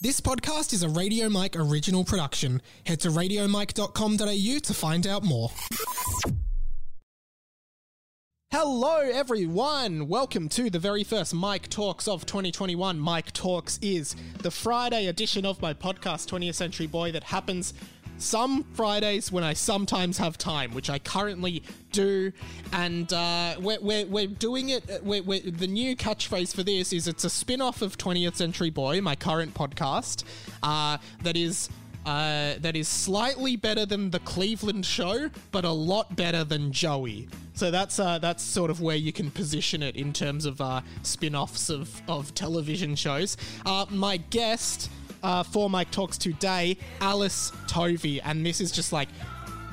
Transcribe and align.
This 0.00 0.20
podcast 0.20 0.72
is 0.72 0.84
a 0.84 0.88
Radio 0.88 1.28
Mike 1.28 1.56
original 1.56 2.04
production. 2.04 2.62
Head 2.86 3.00
to 3.00 3.08
radiomike.com.au 3.08 4.58
to 4.60 4.74
find 4.74 5.06
out 5.08 5.24
more. 5.24 5.50
Hello, 8.52 9.00
everyone. 9.00 10.06
Welcome 10.06 10.48
to 10.50 10.70
the 10.70 10.78
very 10.78 11.02
first 11.02 11.34
Mike 11.34 11.68
Talks 11.68 12.06
of 12.06 12.26
2021. 12.26 12.96
Mike 12.96 13.32
Talks 13.32 13.80
is 13.82 14.14
the 14.38 14.52
Friday 14.52 15.08
edition 15.08 15.44
of 15.44 15.60
my 15.60 15.74
podcast, 15.74 16.28
20th 16.28 16.54
Century 16.54 16.86
Boy, 16.86 17.10
that 17.10 17.24
happens 17.24 17.74
some 18.18 18.64
Fridays 18.74 19.30
when 19.32 19.44
I 19.44 19.52
sometimes 19.54 20.18
have 20.18 20.36
time, 20.38 20.74
which 20.74 20.90
I 20.90 20.98
currently 20.98 21.62
do. 21.92 22.32
And 22.72 23.12
uh, 23.12 23.56
we're, 23.60 23.80
we're, 23.80 24.06
we're 24.06 24.26
doing 24.26 24.70
it. 24.70 24.88
uh, 24.90 24.98
We're, 25.02 25.22
the 25.40 25.66
new 25.66 25.96
catchphrase 25.96 26.54
for 26.54 26.62
this 26.62 26.92
is 26.92 27.08
it's 27.08 27.24
a 27.24 27.30
spin 27.30 27.60
off 27.60 27.82
of 27.82 27.96
20th 27.96 28.36
Century 28.36 28.70
Boy, 28.70 29.00
my 29.00 29.16
current 29.16 29.54
podcast, 29.54 30.24
uh, 30.62 30.98
that 31.22 31.36
is. 31.36 31.68
Uh, 32.06 32.54
that 32.60 32.74
is 32.74 32.88
slightly 32.88 33.54
better 33.54 33.84
than 33.84 34.08
the 34.10 34.20
Cleveland 34.20 34.86
show, 34.86 35.28
but 35.50 35.66
a 35.66 35.70
lot 35.70 36.16
better 36.16 36.42
than 36.42 36.72
Joey. 36.72 37.28
So 37.52 37.70
that's 37.70 37.98
uh, 37.98 38.18
that's 38.18 38.42
sort 38.42 38.70
of 38.70 38.80
where 38.80 38.96
you 38.96 39.12
can 39.12 39.30
position 39.30 39.82
it 39.82 39.94
in 39.94 40.14
terms 40.14 40.46
of 40.46 40.58
uh, 40.58 40.80
spin-offs 41.02 41.68
of, 41.68 42.00
of 42.08 42.34
television 42.34 42.94
shows. 42.94 43.36
Uh, 43.66 43.84
my 43.90 44.16
guest 44.16 44.90
uh, 45.22 45.42
for 45.42 45.68
Mike 45.70 45.90
Talks 45.90 46.18
today, 46.18 46.76
Alice 47.00 47.52
Tovey, 47.66 48.20
and 48.20 48.44
this 48.44 48.60
is 48.60 48.70
just 48.70 48.92
like 48.92 49.08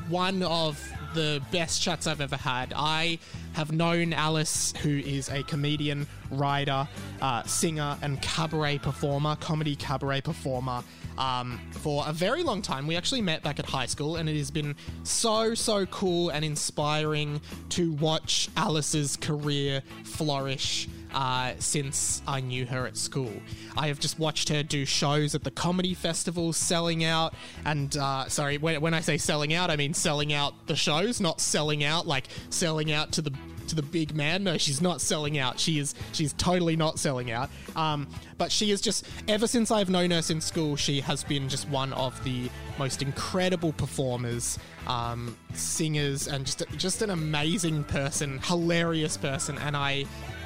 one 0.09 0.43
of 0.43 0.81
the 1.13 1.41
best 1.51 1.81
chats 1.81 2.07
I've 2.07 2.21
ever 2.21 2.35
had. 2.35 2.73
I 2.75 3.19
have 3.53 3.71
known 3.71 4.13
Alice, 4.13 4.73
who 4.81 4.97
is 4.99 5.29
a 5.29 5.43
comedian, 5.43 6.07
writer, 6.29 6.87
uh, 7.21 7.43
singer, 7.43 7.97
and 8.01 8.21
cabaret 8.21 8.79
performer, 8.79 9.35
comedy 9.37 9.75
cabaret 9.75 10.21
performer. 10.21 10.83
Um, 11.17 11.61
for 11.71 12.03
a 12.05 12.11
very 12.11 12.43
long 12.43 12.61
time. 12.61 12.87
We 12.87 12.97
actually 12.97 13.21
met 13.21 13.41
back 13.41 13.57
at 13.57 13.65
high 13.65 13.85
school, 13.85 14.17
and 14.17 14.27
it 14.27 14.35
has 14.35 14.51
been 14.51 14.75
so, 15.03 15.53
so 15.53 15.85
cool 15.85 16.27
and 16.27 16.43
inspiring 16.43 17.39
to 17.69 17.93
watch 17.93 18.49
Alice's 18.57 19.15
career 19.15 19.81
flourish 20.03 20.89
uh, 21.15 21.53
since 21.59 22.21
I 22.27 22.41
knew 22.41 22.65
her 22.65 22.85
at 22.85 22.97
school. 22.97 23.31
I 23.77 23.87
have 23.87 23.99
just 23.99 24.19
watched 24.19 24.49
her 24.49 24.61
do 24.61 24.85
shows 24.85 25.33
at 25.33 25.43
the 25.43 25.51
comedy 25.51 25.93
festivals, 25.93 26.57
selling 26.57 27.05
out, 27.05 27.33
and 27.63 27.95
uh, 27.95 28.27
sorry, 28.27 28.57
when, 28.57 28.81
when 28.81 28.93
I 28.93 28.99
say 28.99 29.17
selling 29.17 29.53
out, 29.53 29.71
I 29.71 29.77
mean 29.77 29.93
selling 29.93 30.33
out 30.33 30.67
the 30.67 30.75
shows, 30.75 31.21
not 31.21 31.39
selling 31.39 31.83
out 31.83 32.05
like 32.05 32.25
selling 32.49 32.91
out 32.91 33.13
to 33.13 33.21
the 33.21 33.31
to 33.67 33.75
the 33.75 33.81
big 33.81 34.13
man. 34.13 34.43
No, 34.43 34.57
she's 34.57 34.81
not 34.81 35.01
selling 35.01 35.37
out. 35.37 35.59
She 35.59 35.79
is 35.79 35.95
she's 36.11 36.33
totally 36.33 36.75
not 36.75 36.99
selling 36.99 37.31
out. 37.31 37.49
Um, 37.75 38.07
but 38.37 38.51
she 38.51 38.71
is 38.71 38.81
just 38.81 39.07
ever 39.27 39.47
since 39.47 39.71
I've 39.71 39.89
known 39.89 40.11
her 40.11 40.21
since 40.21 40.45
school, 40.45 40.75
she 40.75 40.99
has 40.99 41.23
been 41.23 41.47
just 41.47 41.67
one 41.69 41.93
of 41.93 42.21
the 42.25 42.49
most 42.77 43.01
incredible 43.01 43.71
performers, 43.71 44.59
um, 44.85 45.37
singers, 45.53 46.27
and 46.27 46.45
just 46.45 46.63
just 46.75 47.01
an 47.01 47.09
amazing 47.09 47.85
person, 47.85 48.39
hilarious 48.43 49.15
person, 49.15 49.57
and 49.59 49.77
I 49.77 50.05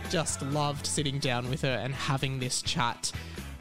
just 0.09 0.41
loved 0.41 0.87
sitting 0.87 1.19
down 1.19 1.49
with 1.49 1.61
her 1.61 1.79
and 1.83 1.93
having 1.93 2.39
this 2.39 2.61
chat 2.61 3.11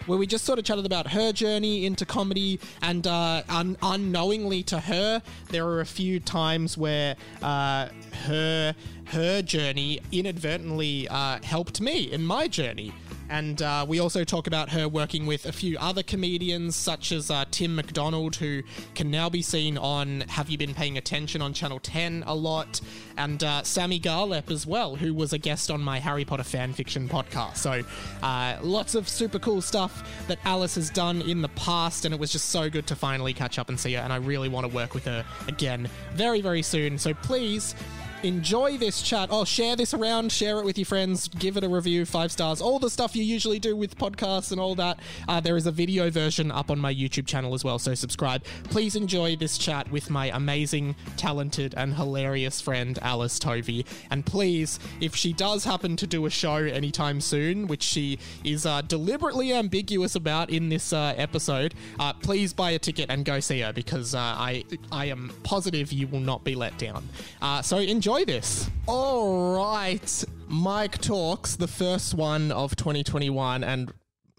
where 0.07 0.19
we 0.19 0.27
just 0.27 0.47
sort 0.47 0.59
of 0.59 0.65
chatted 0.65 0.87
about 0.87 1.07
her 1.09 1.33
journey 1.33 1.85
into 1.85 2.07
comedy 2.07 2.59
and 2.81 3.07
uh, 3.07 3.43
un- 3.51 3.77
unknowingly 3.83 4.63
to 4.63 4.81
her 4.81 5.21
there 5.51 5.67
are 5.67 5.81
a 5.81 5.87
few 5.87 6.19
times 6.19 6.79
where 6.79 7.15
uh, 7.43 7.89
her 8.25 8.75
her 9.05 9.43
journey 9.43 10.01
inadvertently 10.11 11.07
uh, 11.09 11.39
helped 11.43 11.83
me 11.83 12.11
in 12.11 12.25
my 12.25 12.49
journey 12.49 12.93
and 13.29 13.61
uh, 13.63 13.85
we 13.89 14.01
also 14.01 14.25
talk 14.25 14.47
about 14.47 14.71
her 14.71 14.89
working 14.89 15.27
with 15.27 15.47
a 15.47 15.53
few 15.53 15.77
other 15.79 16.03
comedians, 16.03 16.77
such 16.77 17.13
as 17.13 17.31
uh, 17.31 17.45
Tim 17.51 17.75
McDonald, 17.75 18.37
who 18.37 18.63
can 18.95 19.11
now 19.11 19.29
be 19.29 19.43
seen 19.43 19.77
on 19.79 20.23
Have 20.23 20.49
You 20.49 20.59
Been 20.59 20.75
Paying 20.75 20.99
Attention 20.99 21.43
on 21.43 21.53
Channel 21.53 21.79
10 21.81 22.25
a 22.27 22.35
lot, 22.35 22.81
and 23.17 23.43
uh, 23.45 23.63
Sammy 23.63 24.01
Garlep 24.01 24.51
as 24.51 24.67
well, 24.67 24.97
who 24.97 25.13
was 25.13 25.33
a 25.33 25.39
guest 25.39 25.71
on 25.71 25.81
my 25.83 25.99
Harry 25.99 26.25
Potter 26.25 26.43
fanfiction 26.43 27.09
podcast. 27.09 27.57
So 27.57 27.83
uh, 28.23 28.59
lots 28.63 28.95
of 28.95 29.09
super 29.09 29.39
cool 29.39 29.61
stuff 29.61 30.27
that 30.29 30.39
Alice 30.45 30.75
has 30.77 30.91
done 30.91 31.23
in 31.23 31.43
the 31.43 31.49
past, 31.51 32.05
and 32.05 32.15
it 32.15 32.21
was 32.21 32.33
just 32.33 32.51
so 32.51 32.71
good 32.71 32.87
to 32.87 32.97
finally 32.97 33.35
catch 33.35 33.59
up 33.59 33.69
and 33.69 33.79
see 33.79 33.95
her, 33.95 34.01
and 34.01 34.13
I 34.13 34.17
really 34.17 34.49
want 34.49 34.67
to 34.67 34.75
work 34.75 34.95
with 34.95 35.05
her 35.05 35.25
again 35.47 35.89
very, 36.15 36.41
very 36.41 36.63
soon. 36.63 36.99
So 36.99 37.15
please 37.15 37.75
enjoy 38.23 38.77
this 38.77 39.03
chat. 39.03 39.29
Oh, 39.31 39.45
share 39.45 39.77
this 39.77 39.95
around, 39.95 40.33
share 40.33 40.59
it 40.59 40.65
with 40.65 40.79
your 40.79 40.87
friends, 40.87 41.29
give 41.29 41.57
it 41.57 41.65
a 41.65 41.69
review, 41.69 42.05
five 42.05 42.33
stars, 42.33 42.61
all 42.61 42.79
the 42.79 42.91
stuff 42.91 43.15
you 43.15 43.23
usually 43.23 43.59
do 43.59 43.77
with 43.77 43.97
podcasts 43.97 44.51
and 44.51 44.61
all 44.61 44.75
that. 44.75 44.99
Uh, 45.29 45.41
there 45.41 45.57
is 45.57 45.67
a 45.67 45.73
video 45.73 46.11
version 46.11 46.51
up 46.51 46.71
on 46.71 46.79
my 46.79 46.93
YouTube 46.93 47.27
channel 47.27 47.55
as 47.55 47.65
well, 47.65 47.79
so 47.79 47.95
subscribe. 47.95 48.43
Please 48.65 48.97
enjoy 48.97 49.37
this 49.37 49.57
chat 49.59 49.91
with 49.91 50.11
my 50.11 50.31
amazing, 50.35 50.97
talented, 51.17 51.75
and 51.77 51.95
hilarious 51.95 52.61
friend 52.61 52.99
Alice 53.03 53.39
Tovey. 53.39 53.85
And 54.11 54.27
please, 54.27 54.81
if 55.01 55.15
she 55.15 55.33
does 55.33 55.65
happen 55.65 55.97
to 55.97 56.07
do 56.07 56.27
a 56.27 56.31
show 56.31 56.57
anytime 56.57 57.21
soon, 57.21 57.67
which 57.67 57.83
she 57.83 58.19
is 58.45 58.67
uh, 58.67 58.83
deliberately 58.83 59.53
ambiguous 59.53 60.17
about 60.17 60.51
in 60.51 60.69
this 60.69 60.93
uh, 60.93 61.15
episode, 61.17 61.75
uh, 62.01 62.13
please 62.15 62.53
buy 62.53 62.73
a 62.73 62.79
ticket 62.79 63.11
and 63.11 63.25
go 63.25 63.41
see 63.41 63.61
her 63.61 63.73
because 63.73 64.15
uh, 64.15 64.19
I 64.19 64.65
I 64.91 65.07
am 65.07 65.33
positive 65.43 65.93
you 65.93 66.07
will 66.09 66.21
not 66.21 66.45
be 66.45 66.55
let 66.55 66.77
down. 66.79 67.09
Uh, 67.41 67.63
so 67.63 67.79
enjoy 67.79 68.08
this. 68.17 68.71
All 68.87 69.55
right, 69.55 70.25
Mike 70.49 70.99
talks 70.99 71.57
the 71.57 71.69
first 71.69 72.15
one 72.15 72.51
of 72.53 72.75
2021 72.77 73.65
and. 73.65 73.93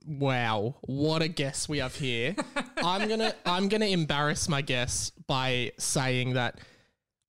Wow, 0.07 0.77
what 0.81 1.21
a 1.21 1.27
guest 1.27 1.69
we 1.69 1.77
have 1.77 1.95
here. 1.95 2.35
I'm 2.77 3.07
gonna 3.07 3.35
I'm 3.45 3.69
gonna 3.69 3.85
embarrass 3.85 4.49
my 4.49 4.63
guest 4.63 5.13
by 5.27 5.71
saying 5.77 6.33
that 6.33 6.59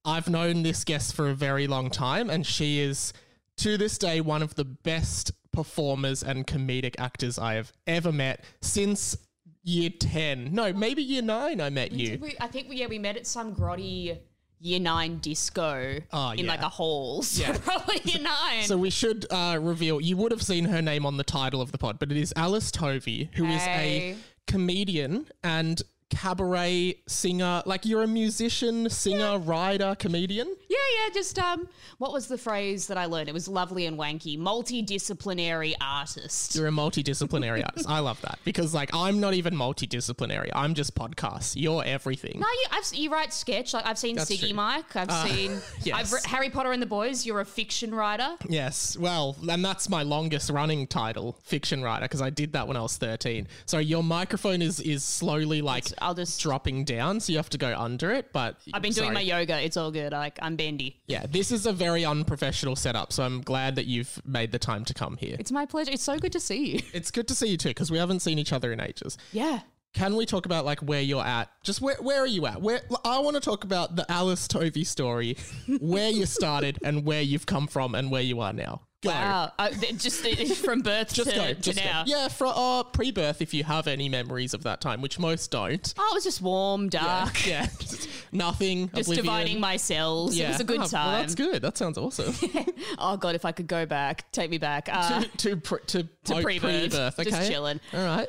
I've 0.03 0.31
known 0.31 0.63
this 0.63 0.83
guest 0.85 1.15
for 1.15 1.29
a 1.29 1.35
very 1.35 1.67
long 1.67 1.91
time, 1.91 2.31
and 2.31 2.47
she 2.47 2.81
is 2.81 3.13
to 3.59 3.77
this 3.77 3.99
day 3.99 4.23
one 4.23 4.41
of 4.41 4.55
the 4.55 4.65
best 4.65 5.33
performers 5.53 6.23
and 6.23 6.47
comedic 6.47 6.95
actors 6.99 7.39
I 7.39 7.55
have 7.55 7.71
ever 7.87 8.13
met 8.13 8.45
since 8.63 9.15
year 9.63 9.91
10. 9.91 10.55
No, 10.55 10.73
maybe 10.73 11.03
year 11.03 11.23
9 11.23 11.61
I 11.61 11.69
met 11.69 11.93
you. 11.93 12.19
We, 12.19 12.35
I 12.41 12.47
think 12.47 12.71
we, 12.71 12.77
yeah, 12.77 12.87
we 12.87 12.99
met 12.99 13.19
at 13.19 13.27
some 13.27 13.55
grotty 13.55 14.19
year 14.61 14.79
nine 14.81 15.19
disco 15.19 15.99
Oh, 16.13 16.31
in 16.31 16.41
yeah. 16.41 16.51
like 16.51 16.63
a 16.63 16.69
hall. 16.69 17.23
So 17.31 17.43
Yeah. 17.43 17.57
probably 17.59 18.01
year 18.05 18.23
nine. 18.23 18.65
So 18.65 18.77
we 18.77 18.91
should 18.91 19.27
uh, 19.31 19.59
reveal. 19.61 20.01
You 20.01 20.17
would 20.19 20.33
have 20.33 20.43
seen 20.43 20.67
her 20.67 20.83
name 20.83 21.07
on 21.07 21.17
the 21.17 21.25
title 21.25 21.61
of 21.63 21.73
the 21.73 21.79
pod, 21.79 21.99
but 21.99 22.11
it 22.13 22.19
is 22.19 22.33
Alice 22.37 22.71
Tovey, 22.71 23.31
who 23.35 23.47
is 23.47 23.63
Hey. 23.63 24.13
a 24.13 24.17
comedian 24.51 25.27
and 25.43 25.81
cabaret 26.11 26.97
singer. 27.07 27.63
Like 27.67 27.87
you're 27.87 28.03
a 28.03 28.07
musician, 28.07 28.91
singer, 28.91 29.39
writer, 29.39 29.95
comedian. 29.99 30.55
Yeah, 30.71 30.77
yeah, 30.97 31.13
just 31.13 31.39
um, 31.39 31.69
what 31.99 32.13
was 32.13 32.29
the 32.29 32.39
phrase 32.39 32.87
that 32.87 32.97
I 32.97 33.07
learned? 33.07 33.29
It 33.29 33.33
was 33.33 33.49
lovely 33.49 33.87
and 33.87 33.99
wanky, 33.99 34.39
multidisciplinary 34.39 35.75
artist. 35.81 36.55
You're 36.55 36.69
a 36.69 36.71
multidisciplinary 36.71 37.65
artist. 37.65 37.89
I 37.89 37.99
love 37.99 38.21
that 38.23 38.39
because 38.45 38.73
like 38.75 38.91
I'm 38.95 39.21
not 39.21 39.35
even 39.35 39.55
multidisciplinary. 39.55 40.51
I'm 40.55 40.75
just 40.75 40.95
podcasts. 40.95 41.55
You're 41.57 41.85
everything. 41.85 42.41
No, 42.41 42.47
you, 42.47 42.67
I've, 42.73 42.95
you 42.95 43.11
write 43.11 43.33
sketch. 43.33 43.75
Like 43.75 43.87
I've 43.87 43.99
seen 43.99 44.17
That's 44.17 44.31
Siggy 44.31 44.49
true. 44.49 44.55
Mike. 44.55 44.97
I've 44.97 45.29
seen. 45.29 45.59
yes. 45.83 46.15
I've 46.15 46.25
Harry 46.31 46.51
Potter 46.51 46.73
and 46.73 46.83
the 46.83 46.87
Boys. 46.87 47.25
You're 47.27 47.41
a 47.41 47.45
fiction 47.45 47.95
writer. 47.95 48.37
Yes, 48.49 48.97
well, 48.97 49.37
and 49.49 49.65
that's 49.65 49.89
my 49.89 50.03
longest 50.03 50.51
running 50.51 50.87
title, 50.87 51.39
fiction 51.43 51.83
writer, 51.83 52.05
because 52.05 52.23
I 52.23 52.31
did 52.31 52.53
that 52.53 52.67
when 52.67 52.77
I 52.77 52.83
was 52.83 52.97
13. 52.97 53.47
So 53.67 53.79
your 53.79 54.03
microphone 54.03 54.63
is 54.63 54.81
is 54.81 55.05
slowly 55.05 55.63
like 55.63 55.87
I'll 56.01 56.15
just. 56.15 56.41
dropping 56.41 56.85
down, 56.85 57.21
so 57.21 57.33
you 57.33 57.39
have 57.39 57.51
to 57.51 57.59
go 57.59 57.75
under 57.77 58.11
it. 58.13 58.33
But 58.33 58.57
I've 58.73 58.83
been 58.83 58.93
doing 58.93 59.13
my 59.13 59.21
yoga. 59.21 59.61
It's 59.61 59.77
all 59.77 59.91
good. 59.91 60.13
Like 60.13 60.39
I'm 60.43 60.57
bendy. 60.61 61.01
Yeah, 61.07 61.27
this 61.29 61.51
is 61.51 61.67
a 61.67 61.73
very 61.73 62.05
unprofessional 62.05 62.77
setup, 62.77 63.13
so 63.13 63.23
I'm 63.23 63.41
glad 63.41 63.77
that 63.77 63.87
you've 63.87 64.21
made 64.27 64.53
the 64.53 64.59
time 64.59 64.85
to 64.87 64.95
come 64.95 65.17
here. 65.17 65.37
It's 65.39 65.53
my 65.53 65.67
pleasure. 65.67 65.91
It's 65.93 66.03
so 66.03 66.19
good 66.19 66.33
to 66.33 66.41
see 66.41 66.73
you. 66.73 66.81
It's 66.93 67.11
good 67.11 67.29
to 67.29 67.35
see 67.35 67.49
you 67.49 67.57
too, 67.57 67.71
because 67.71 67.91
we 67.91 67.99
haven't 67.99 68.21
seen 68.21 68.39
each 68.39 68.53
other 68.53 68.73
in 68.73 68.81
ages. 68.81 69.17
Yeah. 69.33 69.61
Can 69.95 70.17
we 70.17 70.27
talk 70.27 70.45
about 70.47 70.65
like 70.65 70.81
where 70.81 71.01
you're 71.01 71.25
at? 71.25 71.51
Just 71.65 71.81
where 71.81 71.97
where 72.01 72.21
are 72.21 72.27
you 72.27 72.47
at? 72.47 72.61
Where 72.61 72.81
I 73.05 73.19
want 73.21 73.35
to 73.35 73.41
talk 73.41 73.65
about 73.65 73.97
the 73.97 74.11
Alice 74.11 74.47
Tovey 74.47 74.85
story, 74.85 75.37
where 75.81 76.11
you 76.11 76.27
started 76.27 76.79
and 76.85 77.05
where 77.05 77.23
you've 77.23 77.47
come 77.47 77.67
from 77.67 77.95
and 77.95 78.11
where 78.11 78.23
you 78.23 78.41
are 78.41 78.53
now. 78.53 78.83
Go. 79.03 79.09
Wow. 79.09 79.51
Uh, 79.59 79.71
just 79.97 80.27
uh, 80.27 80.55
from 80.57 80.81
birth 80.83 81.15
Just 81.15 81.31
to, 81.31 81.37
go. 81.37 81.47
to 81.47 81.55
Just 81.55 81.79
go. 81.79 81.85
now. 81.85 82.05
Yeah, 82.07 82.29
for 82.29 82.53
uh, 82.55 82.83
pre-birth, 82.83 83.41
if 83.41 83.55
you 83.55 83.65
have 83.65 83.87
any 83.87 84.11
memories 84.11 84.53
of 84.53 84.65
that 84.65 84.83
time, 84.83 85.01
which 85.01 85.19
most 85.19 85.51
don't. 85.51 85.95
Oh, 85.99 86.09
it 86.13 86.15
was 86.15 86.25
just 86.25 86.43
warm, 86.43 86.91
dark. 86.91 87.47
Yeah, 87.47 87.67
nothing. 88.33 88.89
Just 88.89 89.09
oblivion. 89.09 89.25
dividing 89.25 89.61
my 89.61 89.79
cells. 89.79 90.37
Yeah. 90.37 90.47
It 90.47 90.53
was 90.53 90.61
a 90.61 90.65
good 90.65 90.81
Oh, 90.81 90.87
time. 90.87 91.07
Well, 91.13 91.21
that's 91.23 91.35
good. 91.35 91.63
That 91.63 91.79
sounds 91.79 91.97
awesome. 91.99 92.35
Oh 92.99 93.17
god, 93.17 93.35
if 93.35 93.45
I 93.45 93.53
could 93.53 93.67
go 93.67 93.87
back, 93.87 94.31
take 94.33 94.51
me 94.51 94.59
back. 94.59 94.89
Uh, 94.91 95.23
to 95.23 95.29
to, 95.51 95.57
pre- 95.57 95.81
to, 95.89 96.03
to 96.25 96.43
pre-birth, 96.43 96.91
pre-birth. 96.91 97.21
Okay. 97.21 97.31
just 97.31 97.51
chilling. 97.51 97.79
All 97.95 98.05
right. 98.05 98.29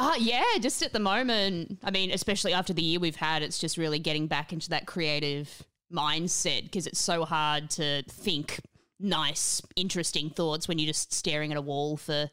uh, 0.00 0.14
yeah, 0.18 0.44
just 0.60 0.82
at 0.82 0.92
the 0.92 0.98
moment. 1.00 1.78
I 1.84 1.90
mean, 1.90 2.10
especially 2.12 2.52
after 2.52 2.72
the 2.72 2.82
year 2.82 2.98
we've 3.00 3.16
had, 3.16 3.42
it's 3.42 3.58
just 3.58 3.76
really 3.76 3.98
getting 3.98 4.26
back 4.26 4.52
into 4.52 4.70
that 4.70 4.86
creative 4.86 5.62
mindset 5.92 6.64
because 6.64 6.86
it's 6.86 7.00
so 7.00 7.24
hard 7.24 7.70
to 7.70 8.02
think 8.08 8.60
nice, 9.00 9.62
interesting 9.76 10.30
thoughts 10.30 10.68
when 10.68 10.78
you're 10.78 10.86
just 10.88 11.12
staring 11.12 11.52
at 11.52 11.58
a 11.58 11.62
wall 11.62 11.96
for 11.96 12.30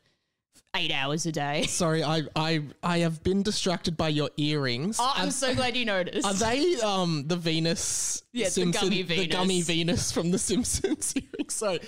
eight 0.76 0.92
hours 0.92 1.26
a 1.26 1.32
day. 1.32 1.64
Sorry, 1.68 2.04
I 2.04 2.24
I 2.36 2.64
I 2.84 2.98
have 3.00 3.24
been 3.24 3.44
distracted 3.44 3.96
by 3.98 4.10
your 4.10 4.30
earrings. 4.38 4.98
Oh, 5.00 5.14
I'm 5.16 5.32
so 5.32 5.56
glad 5.56 5.76
you 5.76 5.86
noticed. 5.86 6.28
Are 6.28 6.34
they 6.34 6.76
um 6.82 7.28
the 7.28 7.38
Venus? 7.38 8.24
Yeah, 8.34 8.50
the 8.50 8.72
gummy 8.72 9.02
The 9.04 9.28
gummy 9.28 9.62
Venus. 9.62 9.68
Venus 9.68 10.12
from 10.12 10.32
the 10.32 10.40
Simpsons 10.50 11.14
earrings. 11.16 11.54
So, 11.54 11.80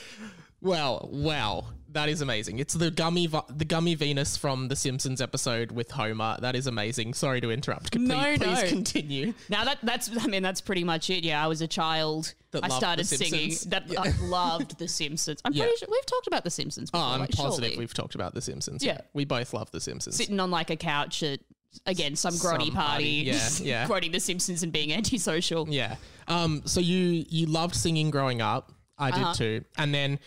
well, 0.62 1.10
wow, 1.12 1.66
that 1.94 2.10
is 2.10 2.22
amazing. 2.22 2.60
It's 2.60 2.74
the 2.74 2.92
gummy 2.92 3.28
the 3.28 3.66
gummy 3.66 3.96
Venus 3.96 4.38
from 4.38 4.68
the 4.68 4.76
Simpsons 4.76 5.22
episode 5.22 5.72
with 5.72 5.92
Homer. 5.92 6.38
That 6.42 6.56
is 6.56 6.68
amazing. 6.68 7.14
Sorry 7.14 7.40
to 7.42 7.50
interrupt. 7.52 7.92
Please, 7.92 8.08
No, 8.08 8.36
please 8.38 8.64
no. 8.64 8.68
continue. 8.68 9.34
Now 9.50 9.64
that 9.66 9.80
that's 9.84 10.10
I 10.20 10.28
mean 10.28 10.44
that's 10.44 10.62
pretty 10.62 10.84
much 10.84 11.10
it. 11.10 11.24
Yeah, 11.24 11.44
I 11.44 11.48
was 11.48 11.62
a 11.62 11.68
child. 11.68 12.34
That 12.52 12.64
I 12.64 12.70
started 12.70 13.06
singing. 13.06 13.54
That 13.68 13.88
Yeah. 13.90 14.02
I 14.02 14.14
loved 14.26 14.80
The 14.80 14.88
Simpsons. 14.88 15.42
I'm 15.44 15.54
Yeah. 15.54 15.64
pretty 15.66 15.78
sure 15.80 15.88
we've 15.92 16.06
talked 16.06 16.28
about 16.28 16.44
The 16.44 16.50
Simpsons. 16.52 16.90
Oh, 16.94 16.98
Before, 16.98 17.14
I'm 17.14 17.20
like, 17.20 17.32
positive 17.32 17.70
surely. 17.72 17.78
we've 17.80 17.94
talked 17.94 18.16
about 18.16 18.34
the 18.34 18.42
Simpsons. 18.42 18.84
Yeah. 18.84 19.00
we 19.14 19.26
both 19.26 19.54
love 19.54 19.70
the 19.72 19.82
Simpsons. 19.82 20.16
sitting 20.16 20.40
on 20.40 20.50
like 20.52 20.70
a 20.70 20.78
couch 20.78 21.24
at 21.24 21.40
again 21.86 22.16
some 22.16 22.34
grotty 22.36 22.68
Some 22.68 22.72
party, 22.72 22.72
party. 22.72 23.06
Yeah, 23.26 23.50
yeah. 23.62 23.86
quoting 23.86 24.12
The 24.12 24.20
Simpsons 24.22 24.64
and 24.64 24.72
being 24.72 24.94
antisocial. 24.94 25.68
Yeah. 25.70 25.96
Um. 26.28 26.62
So 26.66 26.80
you 26.80 27.26
you 27.30 27.46
loved 27.48 27.76
singing 27.76 28.10
growing 28.12 28.42
up. 28.42 28.72
I 28.98 29.12
did 29.12 29.22
Uh-huh. 29.22 29.34
too. 29.34 29.66
And 29.78 29.94
then 29.94 30.18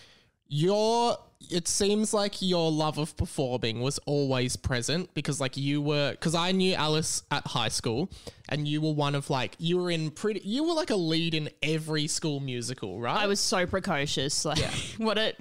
your 0.46 1.18
it 1.50 1.68
seems 1.68 2.14
like 2.14 2.40
your 2.40 2.70
love 2.70 2.98
of 2.98 3.16
performing 3.16 3.80
was 3.80 3.98
always 4.06 4.56
present 4.56 5.12
because 5.14 5.40
like 5.40 5.56
you 5.56 5.80
were 5.80 6.12
because 6.12 6.34
I 6.34 6.52
knew 6.52 6.74
Alice 6.74 7.22
at 7.30 7.46
high 7.46 7.68
school 7.68 8.10
and 8.50 8.66
you 8.68 8.80
were 8.80 8.92
one 8.92 9.14
of 9.14 9.30
like 9.30 9.54
you 9.58 9.78
were 9.78 9.90
in 9.90 10.10
pretty 10.10 10.40
you 10.44 10.64
were 10.64 10.74
like 10.74 10.90
a 10.90 10.96
lead 10.96 11.34
in 11.34 11.48
every 11.62 12.06
school 12.06 12.40
musical, 12.40 13.00
right? 13.00 13.16
I 13.22 13.26
was 13.26 13.40
so 13.40 13.66
precocious. 13.66 14.44
Like, 14.50 14.58
what 14.98 15.16
a. 15.16 15.32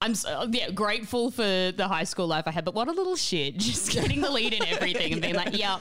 I'm 0.00 0.16
so, 0.16 0.48
yeah 0.50 0.70
grateful 0.70 1.30
for 1.30 1.42
the 1.42 1.86
high 1.86 2.02
school 2.04 2.26
life 2.26 2.44
I 2.46 2.50
had, 2.50 2.64
but 2.64 2.74
what 2.74 2.88
a 2.88 2.92
little 2.92 3.14
shit. 3.14 3.56
Just 3.58 3.92
getting 3.92 4.20
the 4.20 4.30
lead 4.30 4.52
in 4.52 4.64
everything 4.66 5.12
and 5.12 5.22
being 5.22 5.34
like, 5.44 5.56
"Yep, 5.56 5.80